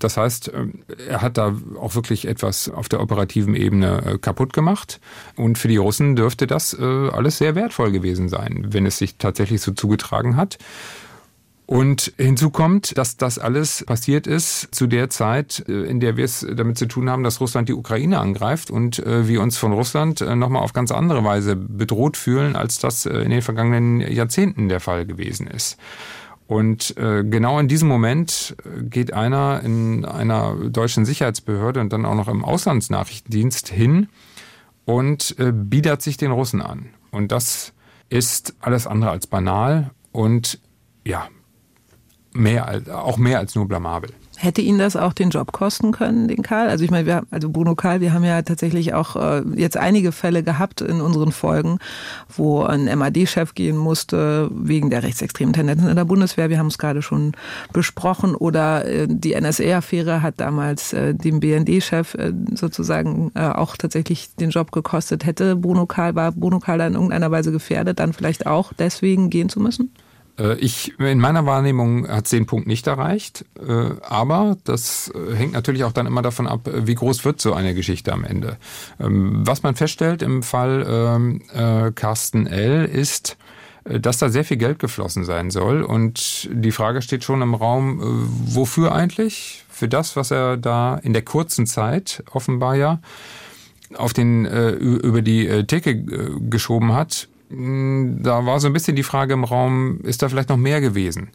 Das 0.00 0.16
heißt, 0.16 0.48
äh, 0.48 0.66
er 1.08 1.22
hat 1.22 1.38
da 1.38 1.54
auch 1.80 1.94
wirklich 1.94 2.26
etwas 2.26 2.68
auf 2.68 2.88
der 2.88 3.00
operativen 3.00 3.54
Ebene 3.54 4.18
kaputt 4.20 4.52
gemacht. 4.52 5.00
Und 5.36 5.56
für 5.56 5.68
die 5.68 5.76
Russen 5.76 6.16
dürfte 6.16 6.48
das 6.48 6.74
alles 6.74 7.38
sehr 7.38 7.54
wertvoll 7.54 7.92
gewesen 7.92 8.28
sein 8.28 8.71
wenn 8.72 8.86
es 8.86 8.98
sich 8.98 9.16
tatsächlich 9.16 9.60
so 9.60 9.72
zugetragen 9.72 10.36
hat. 10.36 10.58
Und 11.72 12.12
hinzu 12.18 12.50
kommt, 12.50 12.98
dass 12.98 13.16
das 13.16 13.38
alles 13.38 13.82
passiert 13.86 14.26
ist 14.26 14.74
zu 14.74 14.86
der 14.86 15.08
Zeit, 15.08 15.64
äh, 15.68 15.84
in 15.84 16.00
der 16.00 16.18
wir 16.18 16.24
es 16.26 16.46
damit 16.54 16.76
zu 16.76 16.86
tun 16.86 17.08
haben, 17.08 17.22
dass 17.22 17.40
Russland 17.40 17.66
die 17.68 17.72
Ukraine 17.72 18.18
angreift 18.18 18.70
und 18.70 18.98
äh, 18.98 19.26
wir 19.26 19.40
uns 19.40 19.56
von 19.56 19.72
Russland 19.72 20.20
äh, 20.20 20.36
nochmal 20.36 20.62
auf 20.62 20.74
ganz 20.74 20.90
andere 20.92 21.24
Weise 21.24 21.56
bedroht 21.56 22.18
fühlen, 22.18 22.56
als 22.56 22.78
das 22.78 23.06
in 23.06 23.30
den 23.30 23.40
vergangenen 23.40 24.00
Jahrzehnten 24.00 24.68
der 24.68 24.80
Fall 24.80 25.06
gewesen 25.06 25.46
ist. 25.46 25.78
Und 26.46 26.94
genau 26.96 27.58
in 27.58 27.68
diesem 27.68 27.88
Moment 27.88 28.54
geht 28.82 29.14
einer 29.14 29.62
in 29.64 30.04
einer 30.04 30.54
deutschen 30.54 31.06
Sicherheitsbehörde 31.06 31.80
und 31.80 31.94
dann 31.94 32.04
auch 32.04 32.14
noch 32.14 32.28
im 32.28 32.44
Auslandsnachrichtendienst 32.44 33.68
hin 33.68 34.08
und 34.84 35.34
biedert 35.38 36.02
sich 36.02 36.18
den 36.18 36.30
Russen 36.30 36.60
an. 36.60 36.90
Und 37.10 37.32
das 37.32 37.72
ist 38.12 38.54
alles 38.60 38.86
andere 38.86 39.10
als 39.10 39.26
banal 39.26 39.90
und 40.12 40.60
ja, 41.02 41.28
mehr 42.34 42.68
als, 42.68 42.88
auch 42.90 43.16
mehr 43.16 43.38
als 43.38 43.54
nur 43.54 43.66
blamabel. 43.66 44.10
Hätte 44.42 44.60
Ihnen 44.60 44.80
das 44.80 44.96
auch 44.96 45.12
den 45.12 45.30
Job 45.30 45.52
kosten 45.52 45.92
können, 45.92 46.26
den 46.26 46.42
Karl? 46.42 46.68
Also 46.68 46.82
ich 46.82 46.90
meine, 46.90 47.06
wir, 47.06 47.22
also 47.30 47.48
Bruno 47.48 47.76
Karl, 47.76 48.00
wir 48.00 48.12
haben 48.12 48.24
ja 48.24 48.42
tatsächlich 48.42 48.92
auch 48.92 49.14
äh, 49.14 49.42
jetzt 49.54 49.76
einige 49.76 50.10
Fälle 50.10 50.42
gehabt 50.42 50.80
in 50.80 51.00
unseren 51.00 51.30
Folgen, 51.30 51.78
wo 52.28 52.64
ein 52.64 52.86
MAD-Chef 52.86 53.54
gehen 53.54 53.76
musste 53.76 54.50
wegen 54.52 54.90
der 54.90 55.04
rechtsextremen 55.04 55.52
Tendenzen 55.52 55.88
in 55.88 55.94
der 55.94 56.06
Bundeswehr. 56.06 56.50
Wir 56.50 56.58
haben 56.58 56.66
es 56.66 56.78
gerade 56.78 57.02
schon 57.02 57.34
besprochen. 57.72 58.34
Oder 58.34 58.84
äh, 58.84 59.06
die 59.08 59.40
NSA-Affäre 59.40 60.22
hat 60.22 60.40
damals 60.40 60.92
äh, 60.92 61.14
dem 61.14 61.38
BND-Chef 61.38 62.16
sozusagen 62.54 63.30
auch 63.36 63.76
tatsächlich 63.76 64.34
den 64.34 64.50
Job 64.50 64.72
gekostet. 64.72 65.24
Hätte 65.24 65.54
Bruno 65.54 65.86
Karl, 65.86 66.16
war 66.16 66.32
Bruno 66.32 66.58
Karl 66.58 66.80
in 66.80 66.94
irgendeiner 66.94 67.30
Weise 67.30 67.52
gefährdet, 67.52 68.00
dann 68.00 68.12
vielleicht 68.12 68.46
auch 68.46 68.72
deswegen 68.72 69.30
gehen 69.30 69.48
zu 69.48 69.60
müssen? 69.60 69.92
Äh, 70.38 70.54
ich, 70.58 70.98
in 70.98 71.18
meiner 71.18 71.46
Wahrnehmung 71.46 72.08
hat 72.08 72.30
den 72.32 72.46
Punkt 72.46 72.66
nicht 72.66 72.86
erreicht, 72.86 73.44
äh, 73.58 73.90
aber 74.02 74.56
das 74.64 75.12
äh, 75.14 75.34
hängt 75.34 75.52
natürlich 75.52 75.84
auch 75.84 75.92
dann 75.92 76.06
immer 76.06 76.22
davon 76.22 76.46
ab, 76.46 76.68
wie 76.72 76.94
groß 76.94 77.24
wird 77.24 77.40
so 77.40 77.52
eine 77.54 77.74
Geschichte 77.74 78.12
am 78.12 78.24
Ende. 78.24 78.56
Ähm, 79.00 79.46
was 79.46 79.62
man 79.62 79.74
feststellt 79.74 80.22
im 80.22 80.42
Fall 80.42 80.84
ähm, 80.88 81.92
Carsten 81.94 82.46
L. 82.46 82.84
ist, 82.84 83.36
dass 83.84 84.18
da 84.18 84.28
sehr 84.28 84.44
viel 84.44 84.58
Geld 84.58 84.78
geflossen 84.78 85.24
sein 85.24 85.50
soll 85.50 85.82
und 85.82 86.48
die 86.52 86.70
Frage 86.70 87.02
steht 87.02 87.24
schon 87.24 87.42
im 87.42 87.54
Raum, 87.54 87.98
wofür 88.46 88.94
eigentlich? 88.94 89.64
Für 89.68 89.88
das, 89.88 90.14
was 90.14 90.30
er 90.30 90.56
da 90.56 90.96
in 90.96 91.12
der 91.12 91.22
kurzen 91.22 91.66
Zeit 91.66 92.22
offenbar 92.30 92.76
ja 92.76 93.00
auf 93.96 94.12
den 94.12 94.46
über 94.46 95.20
die 95.20 95.64
Theke 95.66 96.00
geschoben 96.48 96.92
hat, 96.92 97.28
da 98.22 98.46
war 98.46 98.60
so 98.60 98.66
ein 98.66 98.72
bisschen 98.72 98.96
die 98.96 99.02
Frage 99.02 99.34
im 99.34 99.44
Raum, 99.44 100.00
ist 100.02 100.22
da 100.22 100.28
vielleicht 100.28 100.48
noch 100.48 100.56
mehr 100.56 100.80
gewesen? 100.80 101.30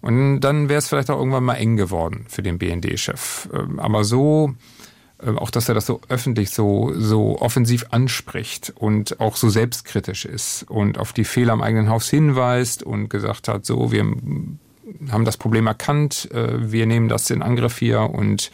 Und 0.00 0.40
dann 0.40 0.68
wäre 0.68 0.78
es 0.78 0.88
vielleicht 0.88 1.10
auch 1.10 1.18
irgendwann 1.18 1.44
mal 1.44 1.54
eng 1.54 1.76
geworden 1.76 2.26
für 2.28 2.42
den 2.42 2.58
BND-Chef. 2.58 3.48
Ähm, 3.54 3.78
aber 3.78 4.04
so, 4.04 4.54
äh, 5.22 5.30
auch 5.30 5.50
dass 5.50 5.68
er 5.68 5.74
das 5.74 5.86
so 5.86 6.00
öffentlich 6.08 6.50
so, 6.50 6.92
so 6.94 7.38
offensiv 7.40 7.86
anspricht 7.90 8.72
und 8.76 9.20
auch 9.20 9.36
so 9.36 9.48
selbstkritisch 9.48 10.26
ist 10.26 10.64
und 10.68 10.98
auf 10.98 11.12
die 11.12 11.24
Fehler 11.24 11.54
am 11.54 11.62
eigenen 11.62 11.88
Haus 11.88 12.10
hinweist 12.10 12.82
und 12.82 13.08
gesagt 13.08 13.48
hat, 13.48 13.64
so, 13.64 13.92
wir 13.92 14.02
haben 14.02 15.24
das 15.24 15.36
Problem 15.36 15.66
erkannt, 15.66 16.28
äh, 16.32 16.70
wir 16.70 16.86
nehmen 16.86 17.08
das 17.08 17.30
in 17.30 17.42
Angriff 17.42 17.78
hier 17.78 18.02
und 18.02 18.50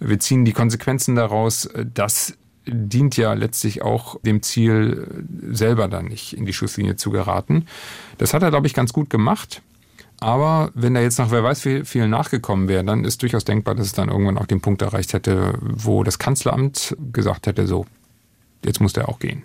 wir 0.00 0.18
ziehen 0.18 0.44
die 0.44 0.52
Konsequenzen 0.52 1.14
daraus, 1.14 1.66
äh, 1.66 1.86
das 1.92 2.34
dient 2.72 3.16
ja 3.16 3.32
letztlich 3.34 3.82
auch 3.82 4.20
dem 4.22 4.42
Ziel, 4.42 5.24
selber 5.50 5.88
dann 5.88 6.06
nicht 6.06 6.32
in 6.36 6.46
die 6.46 6.52
Schusslinie 6.52 6.96
zu 6.96 7.10
geraten. 7.10 7.66
Das 8.18 8.34
hat 8.34 8.42
er, 8.42 8.50
glaube 8.50 8.66
ich, 8.66 8.74
ganz 8.74 8.92
gut 8.92 9.10
gemacht. 9.10 9.62
Aber 10.20 10.70
wenn 10.74 10.94
er 10.94 11.02
jetzt 11.02 11.18
nach 11.18 11.30
wer 11.30 11.42
weiß 11.42 11.64
wie 11.64 11.84
viel 11.84 12.06
nachgekommen 12.06 12.68
wäre, 12.68 12.84
dann 12.84 13.04
ist 13.04 13.22
durchaus 13.22 13.44
denkbar, 13.44 13.74
dass 13.74 13.86
es 13.86 13.92
dann 13.94 14.10
irgendwann 14.10 14.36
auch 14.36 14.46
den 14.46 14.60
Punkt 14.60 14.82
erreicht 14.82 15.14
hätte, 15.14 15.54
wo 15.62 16.04
das 16.04 16.18
Kanzleramt 16.18 16.94
gesagt 17.12 17.46
hätte, 17.46 17.66
so, 17.66 17.86
jetzt 18.62 18.80
muss 18.80 18.92
der 18.92 19.08
auch 19.08 19.18
gehen. 19.18 19.42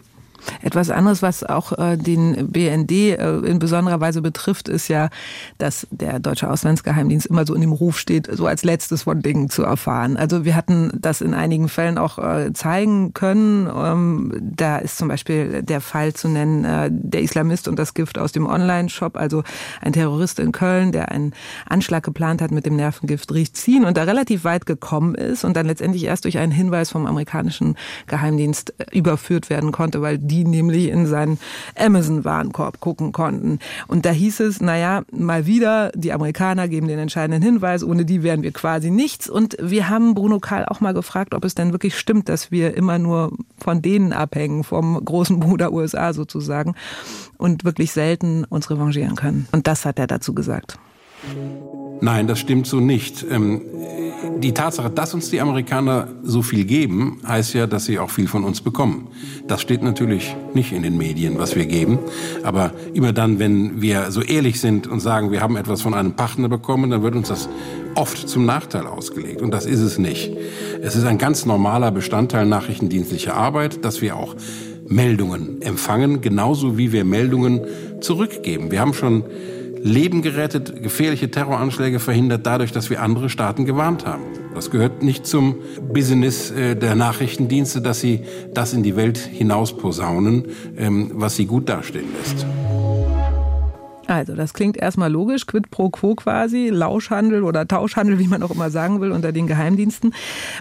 Etwas 0.62 0.90
anderes, 0.90 1.22
was 1.22 1.44
auch 1.44 1.78
äh, 1.78 1.98
den 1.98 2.52
BND 2.52 2.92
äh, 2.92 3.38
in 3.40 3.60
besonderer 3.60 4.00
Weise 4.00 4.22
betrifft, 4.22 4.70
ist 4.70 4.88
ja, 4.88 5.10
dass 5.58 5.88
der 5.92 6.20
deutsche 6.20 6.50
Auslandsgeheimdienst 6.50 7.28
immer 7.28 7.46
so 7.46 7.54
in 7.54 7.62
dem 7.62 7.72
Ruf 7.72 7.98
steht, 7.98 8.28
so 8.32 8.48
als 8.48 8.64
letztes 8.64 9.04
von 9.04 9.22
Dingen 9.22 9.50
zu 9.50 9.64
erfahren. 9.64 10.18
Also 10.18 10.46
wir 10.46 10.56
hatten 10.56 10.92
das 11.00 11.22
in 11.22 11.34
einigen 11.34 11.70
Fällen 11.70 11.98
auch 11.98 12.20
äh, 12.20 12.54
zeigen 12.54 13.14
können. 13.14 13.70
Ähm, 13.74 14.34
da 14.42 14.78
ist 14.78 14.98
zum 14.98 15.08
Beispiel 15.08 15.64
der 15.64 15.82
Fall 15.82 16.14
zu 16.14 16.28
nennen, 16.28 16.66
der 16.90 17.22
Islamist 17.22 17.68
und 17.68 17.78
das 17.78 17.94
Gift 17.94 18.18
aus 18.18 18.32
dem 18.32 18.48
Online-Shop, 18.48 19.18
also 19.18 19.44
ein 19.82 19.94
Terrorist 19.94 20.40
in 20.40 20.52
Köln, 20.52 20.92
der 20.92 21.12
einen 21.12 21.34
Anschlag 21.68 22.04
geplant 22.04 22.42
hat 22.42 22.52
mit 22.52 22.66
dem 22.66 22.76
Nervengift 22.76 23.34
Richzin 23.34 23.86
und 23.86 23.98
da 23.98 24.04
relativ 24.04 24.44
weit 24.44 24.66
gekommen 24.66 25.16
ist 25.16 25.44
und 25.44 25.56
dann 25.56 25.66
letztendlich 25.66 26.04
erst 26.06 26.26
durch 26.26 26.38
einen 26.38 26.52
Hinweis 26.52 26.92
vom 26.92 27.06
amerikanischen 27.06 27.76
Geheimdienst 28.08 28.74
überführt 28.92 29.50
werden 29.50 29.72
konnte, 29.72 30.02
weil 30.02 30.18
die 30.18 30.35
die 30.36 30.44
nämlich 30.44 30.90
in 30.90 31.06
seinen 31.06 31.40
Amazon-Warenkorb 31.78 32.80
gucken 32.80 33.12
konnten. 33.12 33.60
Und 33.88 34.06
da 34.06 34.12
hieß 34.12 34.42
es, 34.42 34.62
naja, 34.62 35.04
mal 35.12 35.46
wieder, 35.46 35.92
die 35.96 36.12
Amerikaner 36.12 36.68
geben 36.68 36.88
den 36.88 37.00
entscheidenden 37.00 37.42
Hinweis, 37.42 37.84
ohne 37.84 38.06
die 38.06 38.24
wären 38.24 38.44
wir 38.44 38.52
quasi 38.52 38.92
nichts. 38.92 39.30
Und 39.30 39.56
wir 39.62 39.90
haben 39.90 40.14
Bruno 40.14 40.40
Karl 40.40 40.66
auch 40.66 40.82
mal 40.82 40.94
gefragt, 40.94 41.34
ob 41.34 41.46
es 41.46 41.56
denn 41.56 41.72
wirklich 41.72 41.98
stimmt, 41.98 42.28
dass 42.28 42.52
wir 42.52 42.76
immer 42.76 43.00
nur 43.00 43.32
von 43.58 43.82
denen 43.82 44.12
abhängen, 44.12 44.64
vom 44.64 45.04
großen 45.04 45.40
Bruder 45.40 45.72
USA 45.72 46.14
sozusagen, 46.14 46.76
und 47.38 47.66
wirklich 47.66 47.92
selten 47.92 48.44
uns 48.46 48.70
revanchieren 48.70 49.16
können. 49.16 49.48
Und 49.52 49.68
das 49.68 49.86
hat 49.86 50.00
er 50.00 50.08
dazu 50.08 50.34
gesagt. 50.34 50.78
Nein, 52.02 52.28
das 52.28 52.40
stimmt 52.40 52.68
so 52.68 52.80
nicht. 52.80 53.26
Ähm, 53.30 53.62
die 54.38 54.54
Tatsache, 54.54 54.90
dass 54.90 55.14
uns 55.14 55.30
die 55.30 55.40
Amerikaner 55.40 56.10
so 56.24 56.42
viel 56.42 56.66
geben, 56.66 57.20
heißt 57.28 57.54
ja, 57.54 57.68
dass 57.68 57.86
sie 57.86 58.00
auch 58.00 58.10
viel 58.10 58.28
von 58.28 58.44
uns 58.44 58.62
bekommen. 58.62 59.08
Das 59.48 59.62
steht 59.62 59.82
natürlich 59.82 60.36
nicht 60.54 60.72
in 60.72 60.84
den 60.84 60.98
Medien, 60.98 61.38
was 61.38 61.56
wir 61.56 61.66
geben. 61.66 62.00
Aber 62.44 62.72
immer 62.94 63.14
dann, 63.14 63.40
wenn 63.40 63.82
wir 63.82 64.12
so 64.12 64.22
ehrlich 64.22 64.60
sind 64.60 64.88
und 64.88 65.00
sagen, 65.00 65.32
wir 65.32 65.42
haben 65.42 65.56
etwas 65.56 65.82
von 65.82 65.94
einem 65.94 66.14
Partner 66.14 66.50
bekommen, 66.50 66.90
dann 66.90 67.04
wird 67.04 67.16
uns 67.16 67.30
das 67.30 67.50
oft 67.96 68.28
zum 68.28 68.46
Nachteil 68.46 68.88
ausgelegt. 68.88 69.42
Und 69.42 69.52
das 69.52 69.66
ist 69.66 69.80
es 69.80 69.98
nicht. 69.98 70.32
Es 70.82 70.96
ist 70.96 71.06
ein 71.06 71.18
ganz 71.18 71.46
normaler 71.46 71.92
Bestandteil 71.92 72.46
nachrichtendienstlicher 72.46 73.36
Arbeit, 73.36 73.86
dass 73.86 74.02
wir 74.02 74.16
auch 74.16 74.36
Meldungen 74.88 75.62
empfangen, 75.62 76.22
genauso 76.22 76.78
wie 76.78 76.92
wir 76.92 77.06
Meldungen 77.06 77.62
zurückgeben. 78.02 78.72
Wir 78.72 78.82
haben 78.82 78.94
schon 78.94 79.24
Leben 79.86 80.24
gerettet, 80.24 80.82
gefährliche 80.82 81.30
Terroranschläge 81.30 82.00
verhindert, 82.00 82.48
dadurch, 82.48 82.72
dass 82.72 82.90
wir 82.90 83.04
andere 83.04 83.30
Staaten 83.30 83.66
gewarnt 83.66 84.04
haben. 84.04 84.24
Das 84.56 84.72
gehört 84.72 85.04
nicht 85.04 85.28
zum 85.28 85.58
Business 85.94 86.50
äh, 86.50 86.76
der 86.76 86.96
Nachrichtendienste, 86.96 87.82
dass 87.82 88.00
sie 88.00 88.22
das 88.52 88.74
in 88.74 88.82
die 88.82 88.96
Welt 88.96 89.20
hinaus 89.20 89.78
posaunen, 89.78 90.48
ähm, 90.76 91.12
was 91.14 91.36
sie 91.36 91.46
gut 91.46 91.70
dastehen 91.70 92.08
lässt. 92.18 92.48
Also, 94.08 94.36
das 94.36 94.54
klingt 94.54 94.78
erstmal 94.78 95.12
logisch, 95.12 95.48
quid 95.48 95.72
pro 95.72 95.90
quo 95.90 96.16
quasi, 96.16 96.70
Lauschhandel 96.70 97.44
oder 97.44 97.68
Tauschhandel, 97.68 98.20
wie 98.20 98.28
man 98.28 98.44
auch 98.44 98.52
immer 98.52 98.70
sagen 98.70 99.02
will, 99.02 99.12
unter 99.12 99.32
den 99.32 99.48
Geheimdiensten. 99.48 100.14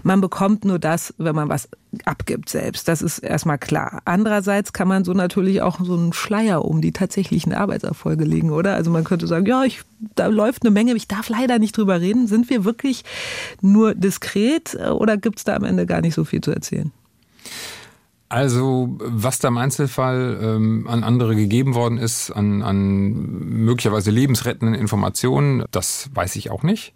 Man 0.03 0.21
bekommt 0.21 0.65
nur 0.65 0.79
das, 0.79 1.15
wenn 1.19 1.35
man 1.35 1.49
was 1.49 1.69
abgibt 2.05 2.49
selbst. 2.49 2.89
Das 2.89 3.03
ist 3.03 3.19
erstmal 3.19 3.59
klar. 3.59 4.01
Andererseits 4.05 4.73
kann 4.73 4.89
man 4.89 5.05
so 5.05 5.13
natürlich 5.13 5.63
auch 5.63 5.79
so 5.85 5.95
einen 5.95 6.13
Schleier 6.13 6.65
um 6.65 6.81
die 6.81 6.93
tatsächlichen 6.93 7.53
Arbeitserfolge 7.53 8.25
legen, 8.25 8.51
oder? 8.51 8.75
Also 8.75 8.91
man 8.91 9.05
könnte 9.05 9.27
sagen, 9.27 9.47
ja, 9.47 9.65
ich, 9.65 9.83
da 10.15 10.27
läuft 10.27 10.63
eine 10.63 10.71
Menge, 10.71 10.95
ich 10.95 11.09
darf 11.09 11.29
leider 11.29 11.59
nicht 11.59 11.77
drüber 11.77 12.01
reden. 12.01 12.27
Sind 12.27 12.51
wir 12.51 12.65
wirklich 12.65 13.05
nur 13.61 13.95
diskret 13.95 14.75
oder 14.75 15.17
gibt 15.17 15.39
es 15.39 15.45
da 15.45 15.55
am 15.55 15.65
Ende 15.65 15.87
gar 15.87 16.01
nicht 16.01 16.15
so 16.15 16.25
viel 16.25 16.41
zu 16.41 16.51
erzählen? 16.51 16.93
Also, 18.35 18.97
was 18.99 19.39
da 19.39 19.47
im 19.47 19.59
Einzelfall 19.59 20.41
ähm, 20.43 20.89
an 20.89 21.05
andere 21.05 21.37
gegeben 21.37 21.77
worden 21.77 21.99
ist, 21.99 22.33
an, 22.33 22.63
an 22.63 23.13
möglicherweise 23.13 24.11
lebensrettenden 24.11 24.75
Informationen, 24.75 25.63
das 25.71 26.11
weiß 26.15 26.35
ich 26.35 26.51
auch 26.51 26.65
nicht. 26.65 26.95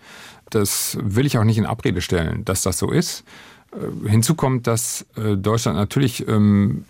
Das 0.50 0.98
will 1.00 1.26
ich 1.26 1.38
auch 1.38 1.44
nicht 1.44 1.58
in 1.58 1.64
Abrede 1.64 2.00
stellen, 2.00 2.44
dass 2.44 2.62
das 2.62 2.76
so 2.78 2.90
ist. 2.90 3.22
Äh, 3.70 4.08
hinzu 4.08 4.34
kommt, 4.34 4.66
dass 4.66 5.06
äh, 5.14 5.36
Deutschland 5.36 5.78
natürlich 5.78 6.26
ähm, 6.26 6.84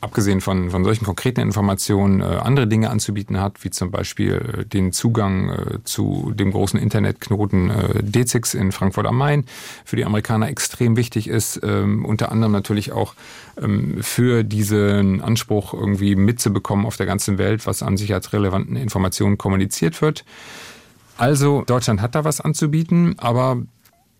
abgesehen 0.00 0.40
von, 0.40 0.70
von 0.70 0.82
solchen 0.84 1.04
konkreten 1.04 1.40
Informationen, 1.40 2.20
äh, 2.20 2.24
andere 2.24 2.66
Dinge 2.66 2.90
anzubieten 2.90 3.40
hat, 3.40 3.62
wie 3.64 3.70
zum 3.70 3.90
Beispiel 3.90 4.60
äh, 4.60 4.64
den 4.64 4.92
Zugang 4.92 5.50
äh, 5.50 5.84
zu 5.84 6.32
dem 6.34 6.52
großen 6.52 6.80
Internetknoten 6.80 7.70
äh, 7.70 8.02
DZIX 8.02 8.54
in 8.54 8.72
Frankfurt 8.72 9.06
am 9.06 9.18
Main, 9.18 9.44
für 9.84 9.96
die 9.96 10.04
Amerikaner 10.04 10.48
extrem 10.48 10.96
wichtig 10.96 11.28
ist, 11.28 11.60
ähm, 11.62 12.04
unter 12.04 12.32
anderem 12.32 12.52
natürlich 12.52 12.92
auch 12.92 13.14
ähm, 13.60 14.02
für 14.02 14.42
diesen 14.42 15.20
Anspruch 15.20 15.74
irgendwie 15.74 16.16
mitzubekommen 16.16 16.86
auf 16.86 16.96
der 16.96 17.06
ganzen 17.06 17.36
Welt, 17.38 17.66
was 17.66 17.82
an 17.82 17.96
sicherheitsrelevanten 17.96 18.76
Informationen 18.76 19.36
kommuniziert 19.36 20.00
wird. 20.00 20.24
Also 21.18 21.62
Deutschland 21.66 22.00
hat 22.00 22.14
da 22.14 22.24
was 22.24 22.40
anzubieten, 22.40 23.16
aber 23.18 23.58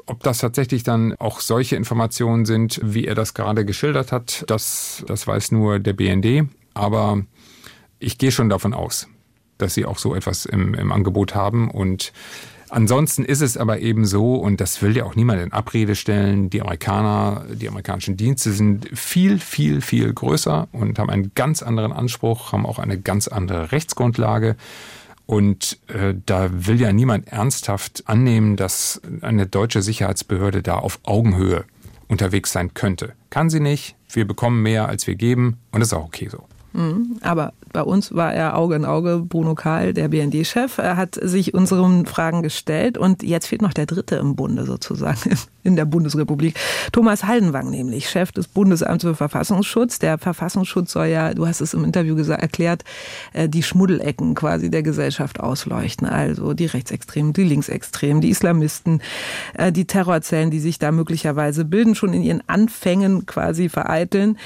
ob 0.07 0.23
das 0.23 0.39
tatsächlich 0.39 0.83
dann 0.83 1.15
auch 1.17 1.41
solche 1.41 1.77
Informationen 1.77 2.45
sind, 2.45 2.81
wie 2.83 3.07
er 3.07 3.15
das 3.15 3.35
gerade 3.35 3.65
geschildert 3.65 4.13
hat, 4.13 4.45
das, 4.47 5.05
das 5.07 5.27
weiß 5.27 5.53
nur 5.53 5.79
der 5.79 5.93
BND. 5.93 6.49
Aber 6.75 7.23
ich 7.99 8.19
gehe 8.19 8.33
schon 8.33 8.49
davon 8.49 8.75
aus, 8.75 9.09
dass 9.59 9.75
sie 9.75 9.85
auch 9.85 9.99
so 9.99 10.15
etwas 10.15 10.47
im, 10.47 10.75
im 10.75 10.93
Angebot 10.93 11.35
haben. 11.35 11.71
Und 11.71 12.13
ansonsten 12.69 13.25
ist 13.25 13.43
es 13.43 13.57
aber 13.57 13.81
eben 13.81 14.07
so, 14.07 14.37
und 14.37 14.61
das 14.61 14.81
will 14.83 14.97
ja 14.97 15.05
auch 15.05 15.15
niemand 15.15 15.43
in 15.43 15.53
Abrede 15.53 15.95
stellen, 15.95 16.51
die 16.51 16.63
Amerikaner, 16.63 17.45
die 17.53 17.69
amerikanischen 17.69 18.17
Dienste 18.17 18.53
sind 18.53 18.89
viel, 18.93 19.39
viel, 19.39 19.81
viel 19.81 20.13
größer 20.13 20.69
und 20.73 20.99
haben 20.99 21.11
einen 21.11 21.33
ganz 21.35 21.63
anderen 21.63 21.93
Anspruch, 21.93 22.53
haben 22.53 22.67
auch 22.67 22.79
eine 22.79 22.99
ganz 22.99 23.29
andere 23.29 23.73
Rechtsgrundlage. 23.73 24.57
Und 25.31 25.79
äh, 25.87 26.15
da 26.27 26.49
will 26.51 26.81
ja 26.81 26.93
niemand 26.93 27.29
ernsthaft 27.29 28.03
annehmen, 28.07 28.57
dass 28.57 29.01
eine 29.21 29.47
deutsche 29.47 29.81
Sicherheitsbehörde 29.81 30.61
da 30.61 30.75
auf 30.75 30.99
Augenhöhe 31.05 31.67
unterwegs 32.09 32.51
sein 32.51 32.75
könnte. 32.75 33.13
Kann 33.31 33.49
sie 33.49 33.61
nicht. 33.61 33.95
Wir 34.09 34.27
bekommen 34.27 34.61
mehr, 34.61 34.89
als 34.89 35.07
wir 35.07 35.15
geben. 35.15 35.59
Und 35.71 35.79
das 35.79 35.91
ist 35.91 35.93
auch 35.93 36.07
okay 36.07 36.29
so. 36.29 36.49
Mhm. 36.73 37.19
Aber 37.23 37.53
bei 37.73 37.83
uns 37.83 38.15
war 38.15 38.33
er 38.33 38.57
Auge 38.57 38.75
in 38.75 38.85
Auge. 38.85 39.23
Bruno 39.25 39.55
Kahl, 39.55 39.93
der 39.93 40.09
BND-Chef, 40.09 40.79
hat 40.79 41.19
sich 41.21 41.55
unseren 41.55 42.07
Fragen 42.07 42.43
gestellt. 42.43 42.99
Und 42.99 43.23
jetzt 43.23 43.47
fehlt 43.47 43.63
noch 43.63 43.73
der 43.73 43.87
Dritte 43.87 44.17
im 44.17 44.37
Bunde 44.37 44.65
sozusagen 44.65 45.37
in 45.63 45.77
der 45.77 45.85
Bundesrepublik. 45.85 46.55
Thomas 46.93 47.25
Haldenwang 47.25 47.71
nämlich, 47.71 48.09
Chef 48.09 48.33
des 48.33 48.49
Bundesamts 48.49 49.05
für 49.05 49.15
Verfassungsschutz. 49.15 49.99
Der 49.99 50.19
Verfassungsschutz 50.19 50.93
soll 50.93 51.07
ja, 51.07 51.35
du 51.35 51.47
hast 51.47 51.61
es 51.61 51.75
im 51.75 51.85
Interview 51.85 52.17
gesagt, 52.17 52.43
erklärt, 52.43 52.85
äh, 53.33 53.49
die 53.49 53.63
Schmuddelecken 53.63 54.35
quasi 54.35 54.71
der 54.71 54.83
Gesellschaft 54.83 55.41
ausleuchten. 55.41 56.09
Also 56.09 56.55
die 56.55 56.67
Rechtsextremen, 56.67 57.33
die 57.33 57.45
Linksextremen, 57.45 58.21
die 58.21 58.31
Islamisten, 58.31 59.01
äh, 59.55 59.71
die 59.71 59.87
Terrorzellen, 59.87 60.51
die 60.51 60.61
sich 60.61 60.79
da 60.79 60.93
möglicherweise 60.93 61.65
bilden, 61.65 61.95
schon 61.95 62.15
in 62.15 62.23
ihren 62.23 62.43
Anfängen 62.49 63.27
quasi 63.27 63.69
vereiteln. 63.69 64.37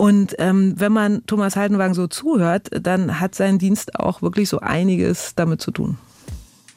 Und 0.00 0.36
ähm, 0.38 0.72
wenn 0.78 0.92
man 0.92 1.26
Thomas 1.26 1.56
Haldenwang 1.56 1.92
so 1.92 2.06
zuhört, 2.06 2.70
dann 2.72 3.20
hat 3.20 3.34
sein 3.34 3.58
Dienst 3.58 3.96
auch 3.96 4.22
wirklich 4.22 4.48
so 4.48 4.60
einiges 4.60 5.34
damit 5.34 5.60
zu 5.60 5.72
tun. 5.72 5.98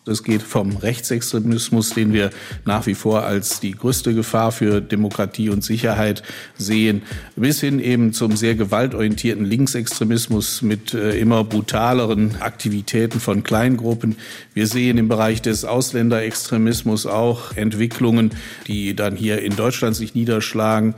Es 0.05 0.23
geht 0.23 0.41
vom 0.41 0.75
Rechtsextremismus, 0.75 1.91
den 1.91 2.11
wir 2.11 2.31
nach 2.65 2.85
wie 2.85 2.95
vor 2.95 3.23
als 3.23 3.61
die 3.61 3.71
größte 3.71 4.13
Gefahr 4.13 4.51
für 4.51 4.81
Demokratie 4.81 5.49
und 5.49 5.63
Sicherheit 5.63 6.23
sehen, 6.57 7.03
bis 7.37 7.61
hin 7.61 7.79
eben 7.79 8.11
zum 8.11 8.35
sehr 8.35 8.55
gewaltorientierten 8.55 9.45
Linksextremismus 9.45 10.61
mit 10.61 10.93
äh, 10.93 11.17
immer 11.17 11.45
brutaleren 11.45 12.41
Aktivitäten 12.41 13.21
von 13.21 13.43
Kleingruppen. 13.43 14.17
Wir 14.53 14.67
sehen 14.67 14.97
im 14.97 15.07
Bereich 15.07 15.41
des 15.41 15.63
Ausländerextremismus 15.63 17.05
auch 17.05 17.55
Entwicklungen, 17.55 18.31
die 18.67 18.97
dann 18.97 19.15
hier 19.15 19.41
in 19.41 19.55
Deutschland 19.55 19.95
sich 19.95 20.13
niederschlagen. 20.13 20.95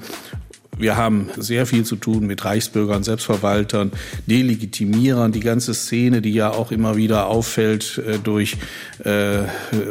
Wir 0.77 0.97
haben 0.97 1.29
sehr 1.37 1.65
viel 1.65 1.85
zu 1.85 1.95
tun 1.95 2.27
mit 2.27 2.43
Reichsbürgern, 2.43 3.03
Selbstverwaltern, 3.03 3.91
Delegitimierern, 4.27 5.31
die 5.31 5.39
ganze 5.39 5.73
Szene, 5.73 6.21
die 6.21 6.33
ja 6.33 6.51
auch 6.51 6.71
immer 6.71 6.97
wieder 6.97 7.27
auffällt 7.27 8.01
äh, 8.05 8.19
durch 8.19 8.57
äh, 9.03 9.43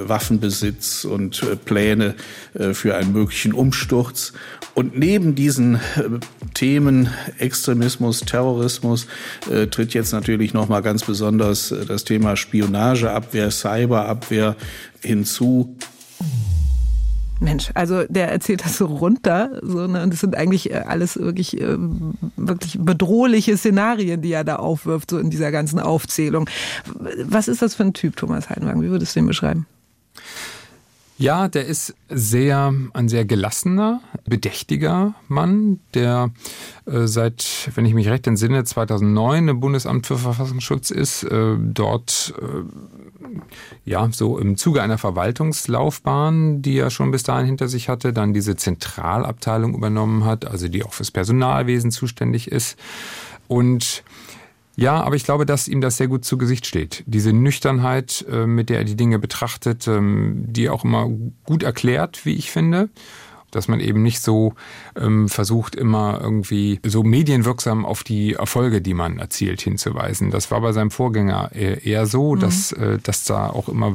Waffenbesitz 0.06 1.04
und 1.04 1.42
äh, 1.42 1.56
Pläne 1.56 2.14
äh, 2.54 2.74
für 2.74 2.96
einen 2.96 3.12
möglichen 3.12 3.54
Umsturz. 3.54 4.32
Und 4.74 4.98
neben 4.98 5.34
diesen 5.34 5.76
äh, 5.76 5.80
Themen 6.52 7.08
Extremismus, 7.38 8.20
Terrorismus 8.20 9.06
äh, 9.50 9.68
tritt 9.68 9.94
jetzt 9.94 10.12
natürlich 10.12 10.52
noch 10.52 10.68
mal 10.68 10.80
ganz 10.80 11.04
besonders 11.04 11.74
das 11.88 12.04
Thema 12.04 12.36
Spionageabwehr, 12.36 13.50
Cyberabwehr 13.50 14.56
hinzu. 15.00 15.76
Mensch, 17.40 17.70
also 17.74 18.04
der 18.08 18.30
erzählt 18.30 18.64
das 18.64 18.78
so 18.78 18.86
runter, 18.86 19.58
so, 19.62 19.86
ne? 19.86 20.02
und 20.02 20.12
das 20.12 20.20
sind 20.20 20.36
eigentlich 20.36 20.70
äh, 20.70 20.76
alles 20.86 21.16
wirklich, 21.16 21.60
äh, 21.60 21.76
wirklich 22.36 22.78
bedrohliche 22.78 23.56
Szenarien, 23.56 24.22
die 24.22 24.32
er 24.32 24.44
da 24.44 24.56
aufwirft, 24.56 25.10
so 25.10 25.18
in 25.18 25.30
dieser 25.30 25.50
ganzen 25.50 25.80
Aufzählung. 25.80 26.48
Was 27.24 27.48
ist 27.48 27.60
das 27.60 27.74
für 27.74 27.82
ein 27.82 27.92
Typ, 27.92 28.16
Thomas 28.16 28.50
Heidenwagen? 28.50 28.82
Wie 28.82 28.90
würdest 28.90 29.16
du 29.16 29.20
ihn 29.20 29.26
beschreiben? 29.26 29.66
Ja, 31.16 31.46
der 31.46 31.64
ist 31.66 31.94
sehr, 32.08 32.74
ein 32.92 33.08
sehr 33.08 33.24
gelassener, 33.24 34.00
bedächtiger 34.24 35.14
Mann, 35.28 35.78
der 35.94 36.30
äh, 36.86 37.06
seit, 37.06 37.70
wenn 37.74 37.86
ich 37.86 37.94
mich 37.94 38.08
recht 38.08 38.26
entsinne, 38.26 38.64
2009 38.64 39.46
im 39.46 39.60
Bundesamt 39.60 40.08
für 40.08 40.18
Verfassungsschutz 40.18 40.90
ist, 40.90 41.22
äh, 41.22 41.56
dort 41.56 42.34
äh, 42.40 43.88
ja 43.88 44.08
so 44.10 44.38
im 44.38 44.56
Zuge 44.56 44.82
einer 44.82 44.98
Verwaltungslaufbahn, 44.98 46.62
die 46.62 46.78
er 46.78 46.90
schon 46.90 47.12
bis 47.12 47.22
dahin 47.22 47.46
hinter 47.46 47.68
sich 47.68 47.88
hatte, 47.88 48.12
dann 48.12 48.34
diese 48.34 48.56
Zentralabteilung 48.56 49.74
übernommen 49.74 50.24
hat, 50.24 50.46
also 50.46 50.66
die 50.66 50.82
auch 50.82 50.94
fürs 50.94 51.12
Personalwesen 51.12 51.92
zuständig 51.92 52.50
ist. 52.50 52.76
Und 53.46 54.02
ja, 54.76 55.00
aber 55.02 55.16
ich 55.16 55.24
glaube, 55.24 55.46
dass 55.46 55.68
ihm 55.68 55.80
das 55.80 55.96
sehr 55.96 56.08
gut 56.08 56.24
zu 56.24 56.36
Gesicht 56.36 56.66
steht. 56.66 57.04
Diese 57.06 57.32
Nüchternheit, 57.32 58.24
äh, 58.30 58.46
mit 58.46 58.70
der 58.70 58.78
er 58.78 58.84
die 58.84 58.96
Dinge 58.96 59.18
betrachtet, 59.18 59.86
ähm, 59.86 60.46
die 60.48 60.68
auch 60.68 60.84
immer 60.84 61.08
gut 61.44 61.62
erklärt, 61.62 62.24
wie 62.26 62.34
ich 62.34 62.50
finde 62.50 62.88
dass 63.54 63.68
man 63.68 63.80
eben 63.80 64.02
nicht 64.02 64.20
so 64.20 64.54
ähm, 64.96 65.28
versucht, 65.28 65.74
immer 65.74 66.20
irgendwie 66.20 66.80
so 66.84 67.02
medienwirksam 67.02 67.84
auf 67.84 68.02
die 68.04 68.34
Erfolge, 68.34 68.80
die 68.80 68.94
man 68.94 69.18
erzielt, 69.18 69.60
hinzuweisen. 69.60 70.30
Das 70.30 70.50
war 70.50 70.60
bei 70.60 70.72
seinem 70.72 70.90
Vorgänger 70.90 71.52
eher 71.52 72.06
so, 72.06 72.34
mhm. 72.34 72.40
dass, 72.40 72.72
äh, 72.72 72.98
dass 73.02 73.24
da 73.24 73.48
auch 73.48 73.68
immer 73.68 73.94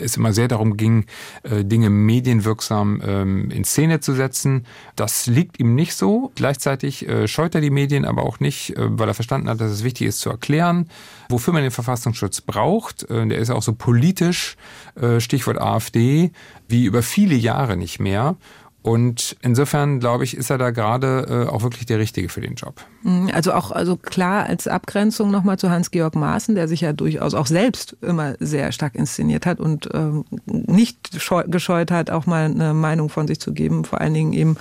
es 0.00 0.16
immer 0.16 0.32
sehr 0.32 0.48
darum 0.48 0.76
ging, 0.76 1.06
äh, 1.42 1.64
Dinge 1.64 1.90
medienwirksam 1.90 3.02
ähm, 3.04 3.50
in 3.50 3.64
Szene 3.64 4.00
zu 4.00 4.14
setzen. 4.14 4.66
Das 4.96 5.26
liegt 5.26 5.58
ihm 5.58 5.74
nicht 5.74 5.94
so. 5.94 6.32
Gleichzeitig 6.34 7.08
äh, 7.08 7.28
scheut 7.28 7.54
er 7.54 7.60
die 7.60 7.70
Medien 7.70 8.04
aber 8.04 8.22
auch 8.22 8.40
nicht, 8.40 8.76
äh, 8.76 8.98
weil 8.98 9.08
er 9.08 9.14
verstanden 9.14 9.48
hat, 9.48 9.60
dass 9.60 9.70
es 9.70 9.84
wichtig 9.84 10.08
ist 10.08 10.20
zu 10.20 10.30
erklären, 10.30 10.88
wofür 11.28 11.52
man 11.52 11.62
den 11.62 11.70
Verfassungsschutz 11.70 12.40
braucht. 12.40 13.08
Äh, 13.10 13.26
der 13.26 13.38
ist 13.38 13.50
auch 13.50 13.62
so 13.62 13.72
politisch, 13.72 14.56
äh, 15.00 15.20
Stichwort 15.20 15.58
AfD, 15.58 16.30
wie 16.68 16.84
über 16.84 17.02
viele 17.02 17.34
Jahre 17.34 17.76
nicht 17.76 18.00
mehr. 18.00 18.36
Und 18.82 19.36
insofern, 19.42 20.00
glaube 20.00 20.24
ich, 20.24 20.34
ist 20.34 20.48
er 20.48 20.56
da 20.56 20.70
gerade 20.70 21.46
äh, 21.48 21.50
auch 21.50 21.62
wirklich 21.62 21.84
der 21.84 21.98
Richtige 21.98 22.30
für 22.30 22.40
den 22.40 22.54
Job. 22.54 22.80
Mhm, 23.02 23.30
also 23.34 23.52
auch 23.52 23.72
also 23.72 23.96
klar 23.96 24.46
als 24.46 24.66
Abgrenzung 24.66 25.30
nochmal 25.30 25.58
zu 25.58 25.68
Hans-Georg 25.68 26.14
Maaßen, 26.14 26.54
der 26.54 26.66
sich 26.66 26.80
ja 26.80 26.94
durchaus 26.94 27.34
auch 27.34 27.46
selbst 27.46 27.96
immer 28.00 28.34
sehr 28.40 28.72
stark 28.72 28.94
inszeniert 28.94 29.44
hat 29.44 29.60
und 29.60 29.88
ähm, 29.92 30.24
nicht 30.46 31.10
gescheut 31.48 31.90
hat, 31.90 32.10
auch 32.10 32.24
mal 32.24 32.46
eine 32.46 32.72
Meinung 32.72 33.10
von 33.10 33.28
sich 33.28 33.38
zu 33.38 33.52
geben, 33.52 33.84
vor 33.84 34.00
allen 34.00 34.14
Dingen 34.14 34.32
eben 34.32 34.56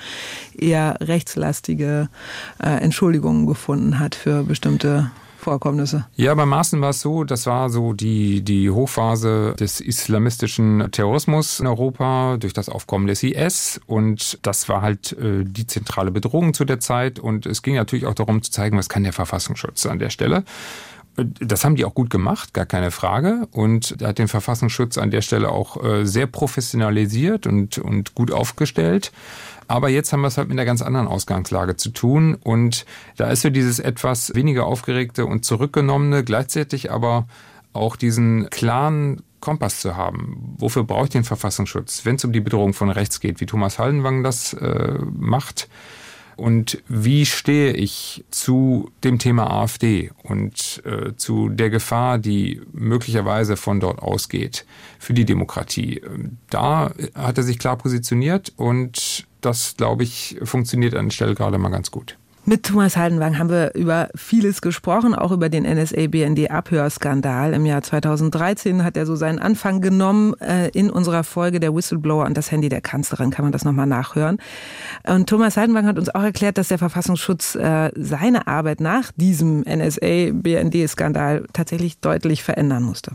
eher 0.58 0.98
rechtslastige 1.00 2.10
äh, 2.62 2.68
Entschuldigungen 2.70 3.46
gefunden 3.46 4.00
hat 4.00 4.16
für 4.16 4.44
bestimmte 4.44 5.12
Vorkommnisse. 5.50 6.06
Ja, 6.16 6.36
bei 6.36 6.46
Maaßen 6.46 6.80
war 6.80 6.92
es 6.92 7.02
so, 7.02 7.24
das 7.24 7.48
war 7.48 7.72
so 7.72 7.94
die, 7.94 8.42
die 8.42 8.70
Hochphase 8.70 9.56
des 9.60 9.82
islamistischen 9.82 10.92
Terrorismus 10.92 11.60
in 11.60 11.66
Europa 11.66 12.38
durch 12.38 12.54
das 12.54 12.70
Aufkommen 12.70 13.08
des 13.08 13.24
IS 13.24 13.82
und 13.88 14.38
das 14.44 14.70
war 14.70 14.84
halt 14.84 15.14
äh, 15.14 15.44
die 15.44 15.66
zentrale 15.66 16.12
Bedrohung 16.12 16.54
zu 16.54 16.66
der 16.66 16.80
Zeit 16.80 17.18
und 17.18 17.48
es 17.48 17.64
ging 17.64 17.74
natürlich 17.74 18.06
auch 18.06 18.14
darum 18.14 18.44
zu 18.44 18.52
zeigen, 18.52 18.78
was 18.78 18.90
kann 18.90 19.04
der 19.04 19.14
Verfassungsschutz 19.14 19.88
an 19.88 19.98
der 19.98 20.12
Stelle. 20.12 20.44
Das 21.16 21.66
haben 21.66 21.76
die 21.76 21.84
auch 21.84 21.96
gut 21.96 22.12
gemacht, 22.12 22.54
gar 22.54 22.68
keine 22.68 22.92
Frage. 22.92 23.48
Und 23.52 23.98
hat 24.04 24.20
den 24.20 24.30
Verfassungsschutz 24.30 24.98
an 24.98 25.12
der 25.12 25.22
Stelle 25.22 25.50
auch 25.50 25.84
äh, 25.84 26.06
sehr 26.06 26.28
professionalisiert 26.28 27.46
und, 27.46 27.78
und 27.80 28.16
gut 28.16 28.32
aufgestellt. 28.32 29.12
Aber 29.70 29.90
jetzt 29.90 30.12
haben 30.12 30.22
wir 30.22 30.28
es 30.28 30.38
halt 30.40 30.50
mit 30.50 30.58
einer 30.58 30.66
ganz 30.66 30.82
anderen 30.82 31.08
Ausgangslage 31.08 31.76
zu 31.76 31.92
tun. 31.92 32.34
Und 32.34 32.88
da 33.18 33.30
ist 33.30 33.44
so 33.44 33.52
dieses 33.52 33.78
etwas 33.78 34.34
weniger 34.34 34.66
aufgeregte 34.66 35.28
und 35.28 35.46
zurückgenommene, 35.46 36.24
gleichzeitig 36.24 36.92
aber 36.92 37.28
auch 37.72 37.96
diesen 37.96 38.50
klaren 38.50 39.22
Kompass 39.42 39.80
zu 39.80 39.96
haben. 39.96 40.56
Wofür 40.58 40.84
brauche 40.84 41.04
ich 41.04 41.10
den 41.12 41.24
Verfassungsschutz? 41.24 42.04
Wenn 42.04 42.16
es 42.16 42.26
um 42.26 42.34
die 42.34 42.40
Bedrohung 42.40 42.74
von 42.74 42.90
rechts 42.90 43.20
geht, 43.20 43.42
wie 43.42 43.46
Thomas 43.46 43.78
Hallenwang 43.78 44.24
das 44.24 44.54
äh, 44.54 44.98
macht, 45.14 45.70
und 46.36 46.82
wie 46.88 47.26
stehe 47.26 47.74
ich 47.74 48.24
zu 48.32 48.92
dem 49.04 49.20
Thema 49.20 49.52
AfD 49.52 50.12
und 50.24 50.82
äh, 50.86 51.14
zu 51.18 51.50
der 51.50 51.70
Gefahr, 51.70 52.18
die 52.18 52.62
möglicherweise 52.72 53.58
von 53.58 53.82
dort 53.82 54.00
ausgeht 54.00 54.66
für 55.00 55.14
die 55.14 55.26
Demokratie. 55.26 56.02
Da 56.50 56.94
hat 57.14 57.38
er 57.38 57.44
sich 57.44 57.60
klar 57.60 57.78
positioniert 57.78 58.54
und 58.56 59.28
das, 59.42 59.76
glaube 59.78 60.04
ich, 60.04 60.38
funktioniert 60.44 60.96
an 60.96 61.08
der 61.08 61.14
Stelle 61.14 61.36
gerade 61.36 61.58
mal 61.58 61.70
ganz 61.70 61.92
gut. 61.92 62.18
Mit 62.50 62.64
Thomas 62.64 62.98
Haldenwang 62.98 63.38
haben 63.38 63.52
wir 63.52 63.76
über 63.76 64.10
vieles 64.16 64.62
gesprochen, 64.62 65.14
auch 65.14 65.32
über 65.32 65.50
den 65.50 65.66
NSA-BND-Abhörskandal. 65.66 67.54
Im 67.54 67.64
Jahr 67.66 67.84
2013 67.84 68.84
hat 68.84 68.98
er 68.98 69.06
so 69.06 69.16
seinen 69.16 69.38
Anfang 69.38 69.82
genommen. 69.82 70.34
Äh, 70.40 70.70
in 70.70 70.90
unserer 70.90 71.24
Folge 71.24 71.60
Der 71.60 71.76
Whistleblower 71.76 72.26
und 72.26 72.36
das 72.36 72.52
Handy 72.52 72.68
der 72.68 72.82
Kanzlerin 72.82 73.30
kann 73.30 73.46
man 73.46 73.52
das 73.52 73.66
nochmal 73.66 73.86
nachhören. 73.86 74.40
Und 75.08 75.30
Thomas 75.30 75.58
Haldenwang 75.58 75.86
hat 75.86 76.00
uns 76.00 76.10
auch 76.10 76.24
erklärt, 76.24 76.58
dass 76.58 76.70
der 76.70 76.80
Verfassungsschutz 76.80 77.54
äh, 77.54 77.92
seine 77.96 78.48
Arbeit 78.48 78.82
nach 78.82 79.12
diesem 79.16 79.60
NSA-BND-Skandal 79.62 81.46
tatsächlich 81.54 82.00
deutlich 82.00 82.42
verändern 82.42 82.82
musste. 82.82 83.12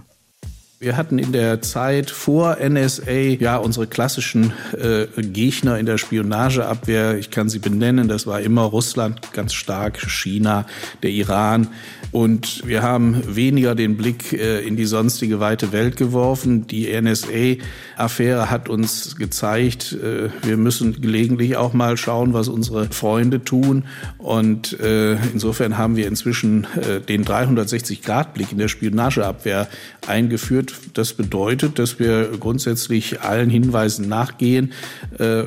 Wir 0.80 0.96
hatten 0.96 1.20
in 1.20 1.30
der 1.30 1.62
Zeit 1.62 2.10
vor 2.10 2.56
NSA 2.60 3.12
ja 3.12 3.56
unsere 3.58 3.86
klassischen 3.86 4.52
äh, 4.72 5.06
Gegner 5.22 5.78
in 5.78 5.86
der 5.86 5.98
Spionageabwehr. 5.98 7.16
Ich 7.16 7.30
kann 7.30 7.48
sie 7.48 7.60
benennen. 7.60 8.08
Das 8.08 8.26
war 8.26 8.40
immer 8.40 8.62
Russland 8.62 9.32
ganz 9.32 9.54
stark, 9.54 10.00
China, 10.00 10.66
der 11.04 11.10
Iran. 11.10 11.68
Und 12.10 12.66
wir 12.66 12.82
haben 12.82 13.22
weniger 13.36 13.76
den 13.76 13.96
Blick 13.96 14.32
äh, 14.32 14.60
in 14.60 14.76
die 14.76 14.84
sonstige 14.84 15.38
weite 15.38 15.72
Welt 15.72 15.96
geworfen. 15.96 16.66
Die 16.66 16.88
NSA-Affäre 17.00 18.50
hat 18.50 18.68
uns 18.68 19.16
gezeigt, 19.16 19.92
äh, 19.92 20.28
wir 20.42 20.56
müssen 20.56 21.00
gelegentlich 21.00 21.56
auch 21.56 21.72
mal 21.72 21.96
schauen, 21.96 22.34
was 22.34 22.48
unsere 22.48 22.86
Freunde 22.86 23.44
tun. 23.44 23.84
Und 24.18 24.78
äh, 24.80 25.14
insofern 25.32 25.78
haben 25.78 25.96
wir 25.96 26.08
inzwischen 26.08 26.66
den 27.08 27.24
360-Grad-Blick 27.24 28.52
in 28.52 28.58
der 28.58 28.68
Spionageabwehr 28.68 29.68
eingeführt. 30.06 30.73
Das 30.94 31.12
bedeutet, 31.12 31.78
dass 31.78 31.98
wir 31.98 32.30
grundsätzlich 32.38 33.22
allen 33.22 33.50
Hinweisen 33.50 34.08
nachgehen 34.08 34.72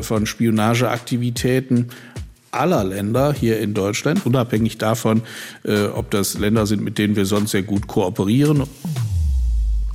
von 0.02 0.26
Spionageaktivitäten 0.26 1.90
aller 2.52 2.84
Länder 2.84 3.34
hier 3.34 3.60
in 3.60 3.74
Deutschland, 3.74 4.26
unabhängig 4.26 4.78
davon, 4.78 5.22
äh, 5.64 5.86
ob 5.86 6.12
das 6.12 6.38
Länder 6.38 6.66
sind, 6.66 6.84
mit 6.84 6.98
denen 6.98 7.16
wir 7.16 7.26
sonst 7.26 7.52
sehr 7.52 7.64
gut 7.64 7.88
kooperieren. 7.88 8.64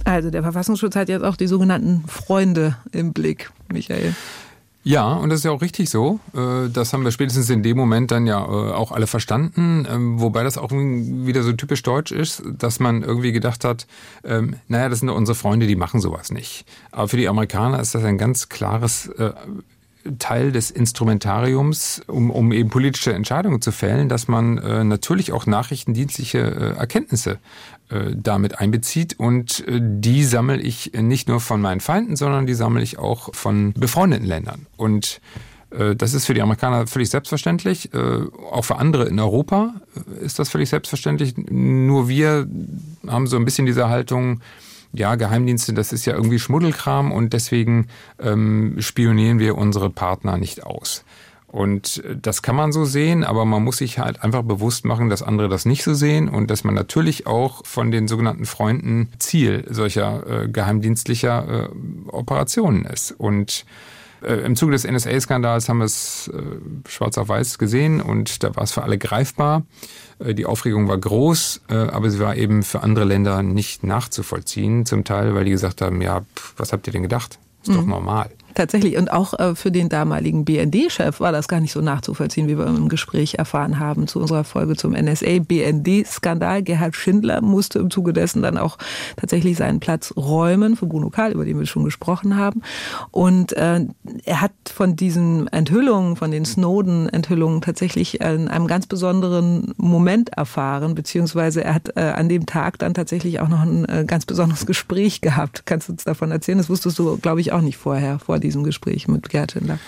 Also 0.05 0.31
der 0.31 0.43
Verfassungsschutz 0.43 0.97
hat 0.97 1.09
jetzt 1.09 1.25
auch 1.25 1.37
die 1.37 1.47
sogenannten 1.47 2.05
Freunde 2.09 2.77
im 2.93 3.13
Blick, 3.13 3.51
Michael. 3.73 4.15
Ja, 4.85 5.13
und 5.13 5.31
das 5.31 5.41
ist 5.41 5.45
ja 5.45 5.53
auch 5.53 5.63
richtig 5.63 5.91
so. 5.91 6.19
Äh, 6.35 6.69
das 6.69 6.93
haben 6.93 7.05
wir 7.05 7.13
spätestens 7.13 7.49
in 7.51 7.63
dem 7.63 7.77
Moment 7.77 8.11
dann 8.11 8.27
ja 8.27 8.41
äh, 8.41 8.73
auch 8.73 8.91
alle 8.91 9.07
verstanden. 9.07 9.87
Ähm, 9.89 10.21
wobei 10.21 10.43
das 10.43 10.59
auch 10.59 10.73
wieder 10.73 11.43
so 11.45 11.53
typisch 11.53 11.83
deutsch 11.83 12.11
ist, 12.11 12.43
dass 12.47 12.81
man 12.81 13.03
irgendwie 13.03 13.31
gedacht 13.33 13.65
hat, 13.65 13.87
ähm, 14.25 14.57
naja, 14.67 14.89
das 14.89 14.99
sind 14.99 15.09
doch 15.09 15.17
unsere 15.17 15.37
Freunde, 15.37 15.69
die 15.69 15.77
machen 15.77 16.01
sowas 16.01 16.33
nicht. 16.33 16.65
Aber 16.91 17.07
für 17.07 17.17
die 17.17 17.29
Amerikaner 17.29 17.79
ist 17.79 17.95
das 17.95 18.03
ein 18.03 18.19
ganz 18.19 18.49
klares 18.49 19.07
äh, 19.19 19.33
Teil 20.19 20.53
des 20.53 20.71
Instrumentariums, 20.71 22.03
um, 22.07 22.31
um 22.31 22.53
eben 22.53 22.71
politische 22.71 23.13
Entscheidungen 23.13 23.61
zu 23.61 23.73
fällen, 23.73 24.09
dass 24.09 24.29
man 24.29 24.59
äh, 24.59 24.85
natürlich 24.85 25.33
auch 25.33 25.47
nachrichtendienstliche 25.47 26.39
äh, 26.39 26.79
Erkenntnisse 26.79 27.39
äh, 27.89 28.13
damit 28.15 28.59
einbezieht. 28.59 29.19
Und 29.19 29.67
äh, 29.67 29.81
die 29.81 30.25
sammle 30.25 30.61
ich 30.61 30.93
nicht 30.95 31.29
nur 31.29 31.41
von 31.41 31.61
meinen 31.61 31.81
Feinden, 31.81 32.17
sondern 32.17 32.47
die 32.47 32.55
sammle 32.55 32.83
ich 32.83 32.99
auch 32.99 33.35
von 33.35 33.73
befreundeten 33.75 34.27
Ländern. 34.27 34.67
Und 34.77 35.21
äh, 35.71 35.97
das 35.97 36.15
ist 36.15 36.27
für 36.27 36.35
die 36.35 36.43
Amerikaner 36.43 36.87
völlig 36.87 37.11
selbstverständlich. 37.11 37.93
Äh, 37.95 37.99
auch 38.51 38.65
für 38.65 38.77
andere 38.77 39.05
in 39.05 39.19
Europa 39.19 39.75
ist 40.21 40.39
das 40.39 40.49
völlig 40.49 40.69
selbstverständlich. 40.69 41.35
Nur 41.37 42.09
wir 42.09 42.49
haben 43.07 43.27
so 43.27 43.37
ein 43.37 43.45
bisschen 43.45 43.67
diese 43.67 43.89
Haltung, 43.89 44.41
ja, 44.93 45.15
Geheimdienste, 45.15 45.73
das 45.73 45.93
ist 45.93 46.05
ja 46.05 46.15
irgendwie 46.15 46.39
Schmuddelkram 46.39 47.13
und 47.13 47.33
deswegen 47.33 47.89
ähm, 48.21 48.77
spionieren 48.79 49.39
wir 49.39 49.57
unsere 49.57 49.91
Partner 49.91 50.37
nicht 50.37 50.65
aus. 50.65 51.05
Und 51.53 52.03
äh, 52.05 52.17
das 52.21 52.43
kann 52.43 52.57
man 52.57 52.73
so 52.73 52.85
sehen, 52.85 53.25
aber 53.25 53.45
man 53.45 53.63
muss 53.63 53.77
sich 53.77 53.99
halt 53.99 54.25
einfach 54.25 54.43
bewusst 54.43 54.85
machen, 54.85 55.09
dass 55.09 55.23
andere 55.23 55.49
das 55.49 55.67
nicht 55.67 55.85
so 55.85 55.95
sehen 55.95 56.29
und 56.29 56.51
dass 56.51 56.65
man 56.65 56.75
natürlich 56.75 57.27
auch 57.27 57.65
von 57.65 57.91
den 57.91 58.09
sogenannten 58.09 58.47
Freunden 58.47 59.09
Ziel 59.19 59.65
solcher 59.69 60.45
äh, 60.45 60.49
geheimdienstlicher 60.49 61.69
äh, 61.69 62.09
Operationen 62.09 62.85
ist. 62.87 63.13
Und 63.13 63.65
im 64.27 64.57
Zuge 64.57 64.73
des 64.73 64.85
NSA-Skandals 64.85 65.69
haben 65.69 65.79
wir 65.79 65.85
es 65.85 66.31
äh, 66.33 66.89
schwarz 66.89 67.19
auf 67.19 67.29
weiß 67.29 67.59
gesehen 67.59 68.01
und 68.01 68.43
da 68.43 68.55
war 68.57 68.65
es 68.65 68.73
für 68.73 68.83
alle 68.83 68.99
greifbar. 68.99 69.65
Äh, 70.19 70.35
die 70.35 70.47
Aufregung 70.47 70.89
war 70.89 70.99
groß, 70.99 71.63
äh, 71.69 71.75
aber 71.75 72.11
sie 72.11 72.21
war 72.21 72.37
eben 72.37 72.63
für 72.63 72.83
andere 72.83 73.05
Länder 73.05 73.43
nicht 73.43 73.85
nachzuvollziehen, 73.85 74.87
zum 74.87 75.05
Teil, 75.05 75.35
weil 75.35 75.45
die 75.45 75.51
gesagt 75.51 75.81
haben, 75.81 76.01
ja, 76.03 76.23
was 76.57 76.73
habt 76.73 76.87
ihr 76.87 76.93
denn 76.93 77.03
gedacht? 77.03 77.39
Ist 77.63 77.71
mhm. 77.71 77.77
doch 77.77 77.87
normal. 77.87 78.31
Tatsächlich. 78.55 78.97
Und 78.97 79.11
auch 79.11 79.39
äh, 79.39 79.55
für 79.55 79.71
den 79.71 79.89
damaligen 79.89 80.45
BND-Chef 80.45 81.21
war 81.21 81.33
das 81.33 81.49
gar 81.49 81.61
nicht 81.61 81.73
so 81.73 81.81
nachzuvollziehen, 81.81 82.49
wie 82.49 82.59
wir 82.59 82.67
im 82.67 82.89
Gespräch 82.89 83.35
erfahren 83.35 83.79
haben 83.79 84.07
zu 84.07 84.21
unserer 84.21 84.45
Folge 84.45 84.77
zum 84.77 84.93
NSA-BND-Skandal. 84.93 86.63
Gerhard 86.63 86.95
Schindler 86.95 87.41
musste 87.41 87.79
im 87.79 87.91
Zuge 87.91 88.13
dessen 88.13 88.43
dann 88.43 88.59
auch 88.59 88.79
tatsächlich 89.17 89.57
seinen 89.57 89.81
Platz 89.81 90.13
räumen 90.17 90.77
für 90.77 90.87
Bruno 90.87 91.09
Kahl, 91.11 91.33
über 91.33 91.45
den 91.45 91.59
wir 91.59 91.67
schon 91.67 91.85
gesprochen 91.85 92.37
haben. 92.37 92.63
Und 93.11 93.53
äh, 93.55 93.87
er 94.25 94.41
hat 94.41 94.53
von 94.67 94.97
diesen 94.97 95.49
Enthüllungen, 95.49 96.17
von 96.17 96.31
den 96.31 96.45
Snowden-Enthüllungen 96.45 97.63
tatsächlich 97.63 98.21
in 98.21 98.49
einem 98.49 98.67
ganz 98.67 98.87
besonderen 98.87 99.73
Moment 99.79 100.31
erfahren, 100.31 100.95
beziehungsweise 100.95 101.65
er 101.65 101.75
hat 101.75 101.97
äh, 101.97 102.01
an 102.01 102.29
dem 102.29 102.47
Tag 102.47 102.79
dann 102.79 102.93
tatsächlich 102.93 103.41
auch 103.41 103.49
noch 103.49 103.63
ein 103.63 103.85
äh, 103.87 104.05
ganz 104.07 104.27
besonderes 104.27 104.67
Gespräch 104.67 105.21
gehabt. 105.23 105.65
Kannst 105.65 105.89
du 105.89 105.93
uns 105.93 106.05
davon 106.05 106.31
erzählen? 106.31 106.59
Das 106.59 106.69
wusstest 106.69 106.99
du, 106.99 107.17
glaube 107.17 107.41
ich, 107.41 107.53
auch 107.53 107.63
nicht 107.63 107.79
vorher, 107.79 108.19
vor 108.19 108.42
diesem 108.43 108.65
Gespräch 108.65 109.09
mit 109.09 109.31
Gerd 109.31 109.53
Schindler. 109.53 109.79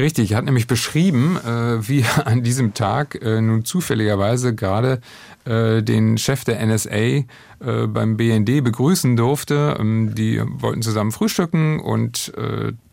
Richtig, 0.00 0.30
er 0.30 0.38
hat 0.38 0.44
nämlich 0.46 0.66
beschrieben, 0.66 1.36
äh, 1.36 1.86
wie 1.86 2.00
er 2.00 2.26
an 2.26 2.42
diesem 2.42 2.72
Tag 2.74 3.20
äh, 3.22 3.40
nun 3.40 3.64
zufälligerweise 3.64 4.54
gerade 4.54 5.00
äh, 5.44 5.82
den 5.82 6.16
Chef 6.16 6.44
der 6.44 6.64
NSA 6.64 7.24
beim 7.62 8.16
BND 8.16 8.64
begrüßen 8.64 9.16
durfte. 9.16 9.76
Ähm, 9.78 10.14
die 10.14 10.40
wollten 10.42 10.80
zusammen 10.80 11.12
frühstücken 11.12 11.78
und 11.78 12.32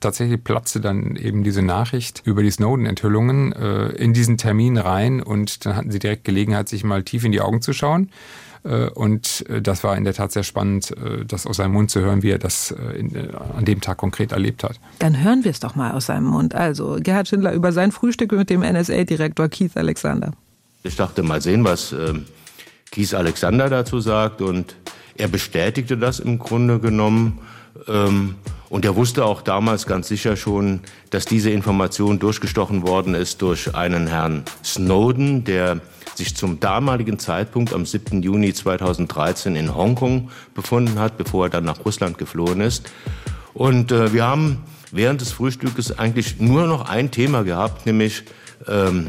tatsächlich 0.01 0.43
platzte 0.43 0.81
dann 0.81 1.15
eben 1.15 1.43
diese 1.43 1.61
Nachricht 1.61 2.21
über 2.25 2.43
die 2.43 2.51
Snowden-Enthüllungen 2.51 3.53
in 3.93 4.11
diesen 4.13 4.37
Termin 4.37 4.77
rein 4.77 5.23
und 5.23 5.65
dann 5.65 5.77
hatten 5.77 5.91
sie 5.91 5.99
direkt 5.99 6.25
Gelegenheit, 6.25 6.67
sich 6.67 6.83
mal 6.83 7.03
tief 7.03 7.23
in 7.23 7.31
die 7.31 7.39
Augen 7.39 7.61
zu 7.61 7.71
schauen. 7.71 8.09
Äh, 8.67 8.89
und 8.89 9.45
äh, 9.49 9.61
das 9.61 9.83
war 9.83 9.95
in 9.97 10.03
der 10.03 10.13
Tat 10.13 10.31
sehr 10.31 10.43
spannend, 10.43 10.91
äh, 10.91 11.25
das 11.25 11.47
aus 11.47 11.57
seinem 11.57 11.73
Mund 11.73 11.89
zu 11.89 12.01
hören, 12.01 12.21
wie 12.23 12.31
er 12.31 12.39
das 12.39 12.73
an 12.77 13.65
dem 13.65 13.81
Tag 13.81 13.97
konkret 13.97 14.31
erlebt 14.31 14.63
hat. 14.63 14.79
Dann 14.99 15.23
hören 15.23 15.43
wir 15.43 15.51
es 15.51 15.59
doch 15.59 15.75
mal 15.75 15.91
aus 15.91 16.07
seinem 16.07 16.25
Mund. 16.25 16.53
Also 16.55 16.97
Gerhard 16.99 17.27
Schindler 17.27 17.53
über 17.53 17.71
sein 17.71 17.91
Frühstück 17.91 18.31
mit 18.31 18.49
dem 18.49 18.61
NSA-Direktor 18.61 19.47
Keith 19.49 19.75
Alexander. 19.75 20.31
Ich 20.83 20.95
dachte 20.95 21.23
mal 21.23 21.41
sehen, 21.41 21.63
was 21.63 21.95
Keith 22.91 23.13
Alexander 23.13 23.69
dazu 23.69 23.99
sagt 23.99 24.41
und 24.41 24.75
er 25.15 25.27
bestätigte 25.27 25.97
das 25.97 26.19
im 26.19 26.39
Grunde 26.39 26.79
genommen. 26.79 27.39
Ähm, 27.87 28.35
und 28.69 28.83
er 28.83 28.95
wusste 28.95 29.23
auch 29.25 29.41
damals 29.41 29.87
ganz 29.87 30.07
sicher 30.07 30.35
schon, 30.35 30.81
dass 31.09 31.25
diese 31.25 31.51
Information 31.51 32.19
durchgestochen 32.19 32.85
worden 32.85 33.13
ist 33.13 33.41
durch 33.41 33.75
einen 33.75 34.07
Herrn 34.07 34.43
Snowden, 34.63 35.45
der 35.45 35.79
sich 36.15 36.35
zum 36.35 36.59
damaligen 36.59 37.19
Zeitpunkt 37.19 37.73
am 37.73 37.85
7. 37.85 38.21
Juni 38.23 38.53
2013 38.53 39.55
in 39.55 39.75
Hongkong 39.75 40.31
befunden 40.53 40.99
hat, 40.99 41.17
bevor 41.17 41.45
er 41.45 41.49
dann 41.49 41.63
nach 41.63 41.85
Russland 41.85 42.17
geflohen 42.17 42.59
ist. 42.59 42.91
Und 43.53 43.91
äh, 43.91 44.13
wir 44.13 44.25
haben 44.25 44.63
während 44.91 45.21
des 45.21 45.31
Frühstückes 45.31 45.97
eigentlich 45.97 46.39
nur 46.39 46.67
noch 46.67 46.89
ein 46.89 47.11
Thema 47.11 47.43
gehabt, 47.43 47.85
nämlich 47.85 48.23
ähm, 48.67 49.07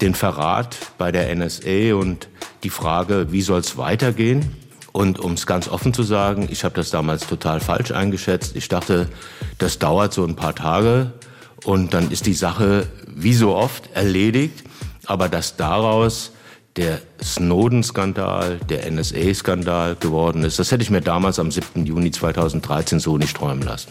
den 0.00 0.14
Verrat 0.14 0.76
bei 0.98 1.10
der 1.10 1.34
NSA 1.34 1.94
und 1.94 2.28
die 2.62 2.70
Frage, 2.70 3.32
wie 3.32 3.42
soll 3.42 3.60
es 3.60 3.76
weitergehen? 3.76 4.61
Und 4.92 5.18
um 5.18 5.32
es 5.32 5.46
ganz 5.46 5.68
offen 5.68 5.94
zu 5.94 6.02
sagen, 6.02 6.48
ich 6.50 6.64
habe 6.64 6.74
das 6.74 6.90
damals 6.90 7.26
total 7.26 7.60
falsch 7.60 7.90
eingeschätzt. 7.90 8.56
Ich 8.56 8.68
dachte, 8.68 9.08
das 9.58 9.78
dauert 9.78 10.12
so 10.12 10.24
ein 10.24 10.36
paar 10.36 10.54
Tage 10.54 11.12
und 11.64 11.94
dann 11.94 12.10
ist 12.10 12.26
die 12.26 12.34
Sache 12.34 12.86
wie 13.06 13.34
so 13.34 13.54
oft 13.54 13.90
erledigt. 13.94 14.64
Aber 15.06 15.28
dass 15.28 15.56
daraus 15.56 16.32
der 16.76 17.00
Snowden-Skandal, 17.22 18.58
der 18.68 18.90
NSA-Skandal 18.90 19.96
geworden 19.96 20.44
ist. 20.44 20.58
Das 20.58 20.70
hätte 20.72 20.82
ich 20.82 20.90
mir 20.90 21.02
damals 21.02 21.38
am 21.38 21.50
7. 21.50 21.84
Juni 21.84 22.10
2013 22.10 22.98
so 22.98 23.18
nicht 23.18 23.36
träumen 23.36 23.62
lassen. 23.62 23.90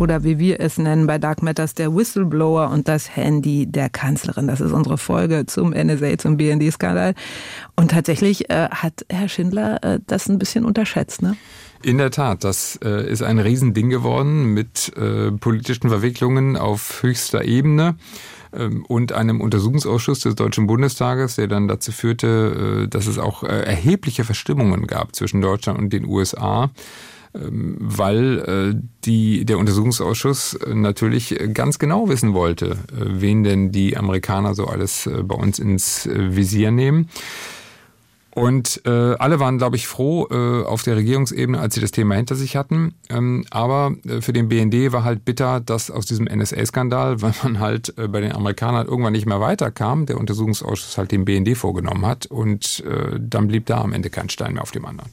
Oder 0.00 0.24
wie 0.24 0.38
wir 0.38 0.60
es 0.60 0.78
nennen 0.78 1.06
bei 1.06 1.18
Dark 1.18 1.42
Matters, 1.42 1.74
der 1.74 1.94
Whistleblower 1.94 2.70
und 2.70 2.88
das 2.88 3.14
Handy 3.14 3.66
der 3.66 3.90
Kanzlerin. 3.90 4.46
Das 4.46 4.62
ist 4.62 4.72
unsere 4.72 4.96
Folge 4.96 5.44
zum 5.44 5.72
NSA, 5.72 6.16
zum 6.16 6.38
BND-Skandal. 6.38 7.14
Und 7.76 7.90
tatsächlich 7.90 8.48
äh, 8.48 8.70
hat 8.70 9.04
Herr 9.10 9.28
Schindler 9.28 9.84
äh, 9.84 10.00
das 10.06 10.26
ein 10.30 10.38
bisschen 10.38 10.64
unterschätzt, 10.64 11.20
ne? 11.20 11.36
In 11.82 11.98
der 11.98 12.10
Tat, 12.10 12.44
das 12.44 12.78
äh, 12.82 13.10
ist 13.10 13.22
ein 13.22 13.38
Riesending 13.38 13.90
geworden 13.90 14.54
mit 14.54 14.90
äh, 14.96 15.32
politischen 15.32 15.90
Verwicklungen 15.90 16.56
auf 16.56 17.02
höchster 17.02 17.44
Ebene 17.44 17.96
ähm, 18.54 18.86
und 18.86 19.12
einem 19.12 19.42
Untersuchungsausschuss 19.42 20.20
des 20.20 20.34
Deutschen 20.34 20.66
Bundestages, 20.66 21.36
der 21.36 21.46
dann 21.46 21.68
dazu 21.68 21.92
führte, 21.92 22.84
äh, 22.84 22.88
dass 22.88 23.06
es 23.06 23.18
auch 23.18 23.44
äh, 23.44 23.64
erhebliche 23.64 24.24
Verstimmungen 24.24 24.86
gab 24.86 25.14
zwischen 25.14 25.42
Deutschland 25.42 25.78
und 25.78 25.92
den 25.92 26.06
USA 26.06 26.70
weil 27.32 28.38
äh, 28.38 28.80
die, 29.04 29.44
der 29.44 29.58
Untersuchungsausschuss 29.58 30.58
natürlich 30.66 31.38
ganz 31.52 31.78
genau 31.78 32.08
wissen 32.08 32.34
wollte, 32.34 32.76
wen 32.92 33.44
denn 33.44 33.70
die 33.70 33.96
Amerikaner 33.96 34.54
so 34.54 34.66
alles 34.66 35.08
bei 35.22 35.36
uns 35.36 35.58
ins 35.58 36.08
Visier 36.12 36.70
nehmen. 36.72 37.08
Und 38.32 38.82
äh, 38.86 38.90
alle 38.90 39.40
waren, 39.40 39.58
glaube 39.58 39.76
ich, 39.76 39.88
froh 39.88 40.28
äh, 40.30 40.64
auf 40.64 40.84
der 40.84 40.96
Regierungsebene, 40.96 41.58
als 41.58 41.74
sie 41.74 41.80
das 41.80 41.90
Thema 41.90 42.14
hinter 42.14 42.36
sich 42.36 42.56
hatten. 42.56 42.94
Ähm, 43.08 43.44
aber 43.50 43.94
äh, 44.06 44.20
für 44.20 44.32
den 44.32 44.48
BND 44.48 44.92
war 44.92 45.02
halt 45.02 45.24
bitter, 45.24 45.60
dass 45.60 45.90
aus 45.90 46.06
diesem 46.06 46.26
NSA-Skandal, 46.26 47.22
weil 47.22 47.34
man 47.42 47.58
halt 47.58 47.98
äh, 47.98 48.06
bei 48.06 48.20
den 48.20 48.32
Amerikanern 48.32 48.86
irgendwann 48.86 49.12
nicht 49.12 49.26
mehr 49.26 49.40
weiterkam, 49.40 50.06
der 50.06 50.18
Untersuchungsausschuss 50.18 50.96
halt 50.96 51.10
den 51.10 51.24
BND 51.24 51.56
vorgenommen 51.56 52.06
hat. 52.06 52.26
Und 52.26 52.84
äh, 52.86 53.18
dann 53.18 53.48
blieb 53.48 53.66
da 53.66 53.80
am 53.80 53.92
Ende 53.92 54.10
kein 54.10 54.28
Stein 54.28 54.54
mehr 54.54 54.62
auf 54.62 54.70
dem 54.70 54.86
anderen. 54.86 55.10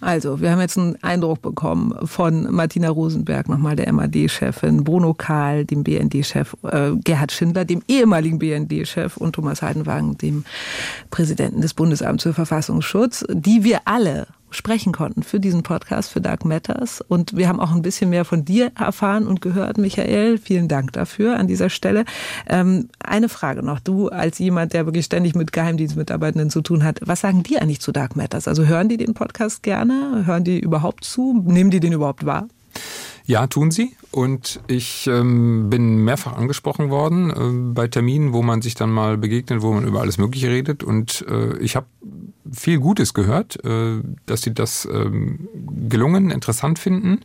Also, 0.00 0.40
wir 0.40 0.50
haben 0.50 0.60
jetzt 0.60 0.78
einen 0.78 0.96
Eindruck 1.02 1.42
bekommen 1.42 1.94
von 2.06 2.50
Martina 2.50 2.88
Rosenberg, 2.88 3.48
nochmal 3.48 3.76
der 3.76 3.92
MAD-Chefin, 3.92 4.82
Bruno 4.82 5.12
Kahl, 5.14 5.64
dem 5.66 5.84
BND-Chef, 5.84 6.56
äh, 6.64 6.92
Gerhard 7.04 7.32
Schindler, 7.32 7.64
dem 7.64 7.82
ehemaligen 7.86 8.38
BND-Chef 8.38 9.16
und 9.18 9.34
Thomas 9.34 9.60
Heidenwagen, 9.60 10.16
dem 10.16 10.44
Präsidenten 11.10 11.60
des 11.60 11.74
Bundesamts 11.74 12.22
für 12.22 12.32
Verfassungsschutz, 12.32 13.24
die 13.30 13.62
wir 13.64 13.80
alle 13.84 14.26
sprechen 14.50 14.92
konnten 14.92 15.22
für 15.22 15.40
diesen 15.40 15.62
Podcast, 15.62 16.10
für 16.10 16.20
Dark 16.20 16.44
Matters. 16.44 17.00
Und 17.00 17.36
wir 17.36 17.48
haben 17.48 17.60
auch 17.60 17.72
ein 17.72 17.82
bisschen 17.82 18.10
mehr 18.10 18.24
von 18.24 18.44
dir 18.44 18.72
erfahren 18.78 19.26
und 19.26 19.40
gehört, 19.40 19.78
Michael. 19.78 20.38
Vielen 20.38 20.68
Dank 20.68 20.92
dafür 20.92 21.38
an 21.38 21.46
dieser 21.46 21.70
Stelle. 21.70 22.04
Ähm, 22.48 22.88
eine 22.98 23.28
Frage 23.28 23.62
noch. 23.62 23.80
Du 23.80 24.08
als 24.08 24.38
jemand, 24.38 24.72
der 24.72 24.86
wirklich 24.86 25.04
ständig 25.04 25.34
mit 25.34 25.52
Geheimdienstmitarbeitenden 25.52 26.50
zu 26.50 26.60
tun 26.60 26.84
hat, 26.84 27.00
was 27.02 27.20
sagen 27.20 27.42
die 27.42 27.58
eigentlich 27.58 27.80
zu 27.80 27.92
Dark 27.92 28.16
Matters? 28.16 28.48
Also 28.48 28.66
hören 28.66 28.88
die 28.88 28.96
den 28.96 29.14
Podcast 29.14 29.62
gerne? 29.62 30.24
Hören 30.26 30.44
die 30.44 30.60
überhaupt 30.60 31.04
zu? 31.04 31.42
Nehmen 31.46 31.70
die 31.70 31.80
den 31.80 31.92
überhaupt 31.92 32.24
wahr? 32.26 32.48
Ja, 33.24 33.46
tun 33.46 33.70
sie. 33.70 33.94
Und 34.12 34.60
ich 34.66 35.06
ähm, 35.06 35.70
bin 35.70 36.04
mehrfach 36.04 36.36
angesprochen 36.36 36.90
worden 36.90 37.30
äh, 37.30 37.74
bei 37.74 37.86
Terminen, 37.86 38.32
wo 38.32 38.42
man 38.42 38.60
sich 38.60 38.74
dann 38.74 38.90
mal 38.90 39.16
begegnet, 39.16 39.62
wo 39.62 39.72
man 39.72 39.86
über 39.86 40.00
alles 40.00 40.18
Mögliche 40.18 40.48
redet. 40.48 40.82
Und 40.82 41.24
äh, 41.28 41.56
ich 41.58 41.76
habe 41.76 41.86
viel 42.52 42.78
Gutes 42.78 43.14
gehört, 43.14 43.62
äh, 43.64 44.00
dass 44.26 44.42
sie 44.42 44.54
das 44.54 44.88
ähm, 44.90 45.48
gelungen, 45.88 46.30
interessant 46.30 46.78
finden, 46.78 47.20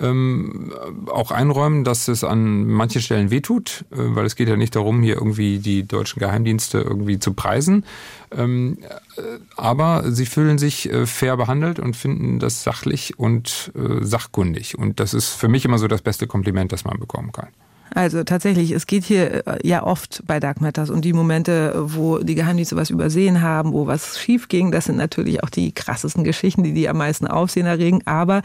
ähm, 0.00 0.72
auch 1.06 1.30
einräumen, 1.30 1.84
dass 1.84 2.08
es 2.08 2.24
an 2.24 2.66
manchen 2.66 3.02
Stellen 3.02 3.30
wehtut, 3.30 3.84
äh, 3.90 3.96
weil 3.96 4.24
es 4.24 4.36
geht 4.36 4.48
ja 4.48 4.56
nicht 4.56 4.76
darum, 4.76 5.02
hier 5.02 5.14
irgendwie 5.14 5.58
die 5.58 5.86
deutschen 5.86 6.20
Geheimdienste 6.20 6.78
irgendwie 6.78 7.18
zu 7.18 7.34
preisen. 7.34 7.84
Ähm, 8.30 8.78
äh, 9.16 9.22
aber 9.56 10.10
sie 10.10 10.26
fühlen 10.26 10.58
sich 10.58 10.88
fair 11.04 11.36
behandelt 11.36 11.78
und 11.78 11.96
finden 11.96 12.38
das 12.38 12.62
sachlich 12.62 13.18
und 13.18 13.72
sachkundig. 14.00 14.78
Und 14.78 15.00
das 15.00 15.14
ist 15.14 15.30
für 15.34 15.48
mich 15.48 15.64
immer 15.64 15.78
so 15.78 15.86
das 15.86 16.02
beste 16.02 16.21
Kompliment, 16.26 16.72
das 16.72 16.84
man 16.84 16.98
bekommen 16.98 17.32
kann. 17.32 17.48
Also 17.94 18.24
tatsächlich, 18.24 18.70
es 18.70 18.86
geht 18.86 19.04
hier 19.04 19.46
äh, 19.46 19.58
ja 19.66 19.82
oft 19.82 20.22
bei 20.26 20.40
Dark 20.40 20.60
Matters 20.60 20.88
um 20.88 21.02
die 21.02 21.12
Momente, 21.12 21.74
wo 21.76 22.18
die 22.18 22.34
Geheimdienste 22.34 22.76
was 22.76 22.90
übersehen 22.90 23.42
haben, 23.42 23.72
wo 23.72 23.86
was 23.86 24.18
schief 24.18 24.48
ging. 24.48 24.70
Das 24.70 24.86
sind 24.86 24.96
natürlich 24.96 25.42
auch 25.42 25.50
die 25.50 25.72
krassesten 25.72 26.24
Geschichten, 26.24 26.62
die 26.62 26.72
die 26.72 26.88
am 26.88 26.96
meisten 26.96 27.26
Aufsehen 27.26 27.66
erregen. 27.66 28.00
Aber 28.06 28.42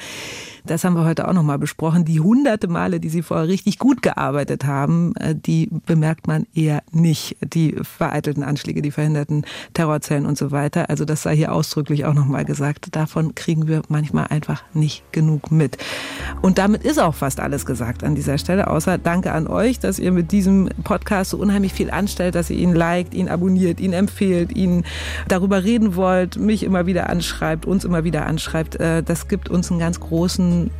das 0.66 0.84
haben 0.84 0.96
wir 0.96 1.06
heute 1.06 1.28
auch 1.28 1.34
nochmal 1.34 1.60
besprochen, 1.60 2.04
die 2.04 2.20
hunderte 2.20 2.68
Male, 2.68 3.00
die 3.00 3.08
sie 3.08 3.22
vorher 3.22 3.48
richtig 3.48 3.80
gut 3.80 4.02
gearbeitet 4.02 4.66
haben, 4.66 5.16
äh, 5.16 5.34
die 5.34 5.70
bemerkt 5.86 6.28
man 6.28 6.46
eher 6.54 6.84
nicht. 6.92 7.38
Die 7.42 7.76
vereitelten 7.82 8.44
Anschläge, 8.44 8.82
die 8.82 8.92
verhinderten 8.92 9.46
Terrorzellen 9.74 10.26
und 10.26 10.38
so 10.38 10.52
weiter. 10.52 10.90
Also 10.90 11.06
das 11.06 11.22
sei 11.24 11.36
hier 11.36 11.54
ausdrücklich 11.54 12.04
auch 12.04 12.14
nochmal 12.14 12.44
gesagt. 12.44 12.96
Davon 12.96 13.34
kriegen 13.34 13.68
wir 13.68 13.82
manchmal 13.88 14.28
einfach 14.28 14.64
nicht 14.74 15.10
genug 15.14 15.52
mit. 15.52 15.78
Und 16.42 16.58
damit 16.58 16.84
ist 16.84 17.00
auch 17.00 17.16
fast 17.16 17.40
alles 17.40 17.66
gesagt 17.66 18.04
an 18.04 18.16
dieser 18.16 18.38
Stelle, 18.38 18.68
außer 18.68 18.98
Danke 18.98 19.32
an 19.32 19.48
euch, 19.48 19.80
dass 19.80 20.00
ihr 20.00 20.12
mit 20.12 20.32
diesem 20.32 20.70
Podcast 20.84 21.32
so 21.32 21.38
unheimlich 21.38 21.74
viel 21.74 21.92
anstellt, 21.92 22.36
dass 22.36 22.50
ihr 22.50 22.58
ihn 22.58 22.74
liked, 22.74 23.14
ihn 23.14 23.30
abonniert, 23.30 23.80
ihn 23.80 23.94
empfehlt, 23.94 24.56
ihn 24.56 24.84
darüber 25.28 25.64
reden 25.64 25.96
wollt, 25.96 26.38
mich 26.38 26.64
immer 26.64 26.86
wieder 26.86 27.10
anschreibt, 27.10 27.66
uns 27.66 27.86
immer 27.86 28.04
wieder 28.04 28.26
anschreibt. 28.26 28.76
Äh, 28.80 29.04
das 29.04 29.28
gibt 29.28 29.50
uns 29.50 29.72
einen 29.72 29.80
ganz 29.80 30.00
großen 30.00 30.72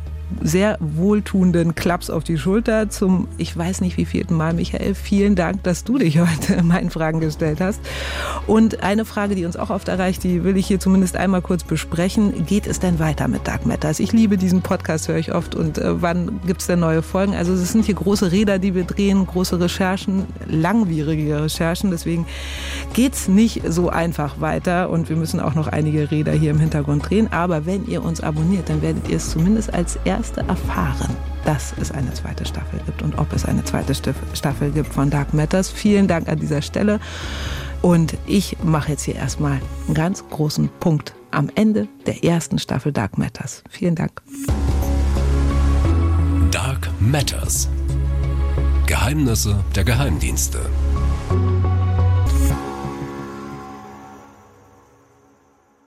sehr 0.42 0.76
wohltuenden 0.80 1.74
Klaps 1.74 2.10
auf 2.10 2.24
die 2.24 2.38
Schulter 2.38 2.90
zum, 2.90 3.28
ich 3.38 3.56
weiß 3.56 3.80
nicht 3.80 3.96
wie 3.96 4.04
vierten 4.04 4.34
Mal, 4.34 4.52
Michael, 4.52 4.94
vielen 4.94 5.34
Dank, 5.34 5.62
dass 5.62 5.84
du 5.84 5.98
dich 5.98 6.18
heute 6.18 6.62
meinen 6.62 6.90
Fragen 6.90 7.20
gestellt 7.20 7.60
hast. 7.60 7.80
Und 8.46 8.82
eine 8.82 9.04
Frage, 9.04 9.34
die 9.34 9.44
uns 9.44 9.56
auch 9.56 9.70
oft 9.70 9.88
erreicht, 9.88 10.24
die 10.24 10.44
will 10.44 10.56
ich 10.56 10.66
hier 10.66 10.80
zumindest 10.80 11.16
einmal 11.16 11.42
kurz 11.42 11.64
besprechen. 11.64 12.46
Geht 12.46 12.66
es 12.66 12.78
denn 12.80 12.98
weiter 12.98 13.28
mit 13.28 13.46
Dark 13.46 13.66
Matters? 13.66 14.00
Ich 14.00 14.12
liebe 14.12 14.36
diesen 14.36 14.62
Podcast, 14.62 15.08
höre 15.08 15.16
ich 15.16 15.34
oft. 15.34 15.54
Und 15.54 15.78
äh, 15.78 16.00
wann 16.02 16.40
gibt 16.46 16.60
es 16.60 16.66
denn 16.66 16.80
neue 16.80 17.02
Folgen? 17.02 17.34
Also 17.34 17.52
es 17.54 17.72
sind 17.72 17.84
hier 17.84 17.94
große 17.94 18.30
Räder, 18.30 18.58
die 18.58 18.74
wir 18.74 18.84
drehen, 18.84 19.26
große 19.26 19.58
Recherchen, 19.58 20.26
langwierige 20.46 21.42
Recherchen. 21.42 21.90
Deswegen 21.90 22.26
geht 22.92 23.14
es 23.14 23.28
nicht 23.28 23.62
so 23.68 23.88
einfach 23.88 24.40
weiter. 24.40 24.90
Und 24.90 25.08
wir 25.08 25.16
müssen 25.16 25.40
auch 25.40 25.54
noch 25.54 25.68
einige 25.68 26.10
Räder 26.10 26.32
hier 26.32 26.50
im 26.50 26.60
Hintergrund 26.60 27.08
drehen. 27.08 27.32
Aber 27.32 27.66
wenn 27.66 27.86
ihr 27.86 28.04
uns 28.04 28.20
abonniert, 28.20 28.68
dann 28.68 28.82
werdet 28.82 29.08
ihr 29.08 29.16
es 29.16 29.30
zumindest 29.30 29.72
als 29.72 29.98
erst 30.04 30.17
erste 30.18 30.40
erfahren, 30.48 31.16
dass 31.44 31.72
es 31.80 31.92
eine 31.92 32.12
zweite 32.12 32.44
Staffel 32.44 32.80
gibt 32.86 33.02
und 33.02 33.18
ob 33.18 33.32
es 33.32 33.44
eine 33.44 33.64
zweite 33.64 33.94
Staffel 33.94 34.70
gibt 34.72 34.92
von 34.92 35.10
Dark 35.10 35.32
Matters. 35.32 35.70
Vielen 35.70 36.08
Dank 36.08 36.28
an 36.28 36.40
dieser 36.40 36.60
Stelle. 36.60 36.98
Und 37.82 38.16
ich 38.26 38.56
mache 38.64 38.90
jetzt 38.90 39.04
hier 39.04 39.14
erstmal 39.14 39.60
einen 39.86 39.94
ganz 39.94 40.24
großen 40.28 40.68
Punkt 40.80 41.14
am 41.30 41.48
Ende 41.54 41.86
der 42.06 42.24
ersten 42.24 42.58
Staffel 42.58 42.90
Dark 42.92 43.16
Matters. 43.16 43.62
Vielen 43.70 43.94
Dank. 43.94 44.20
Dark 46.50 46.88
Matters. 46.98 47.68
Geheimnisse 48.86 49.62
der 49.76 49.84
Geheimdienste. 49.84 50.58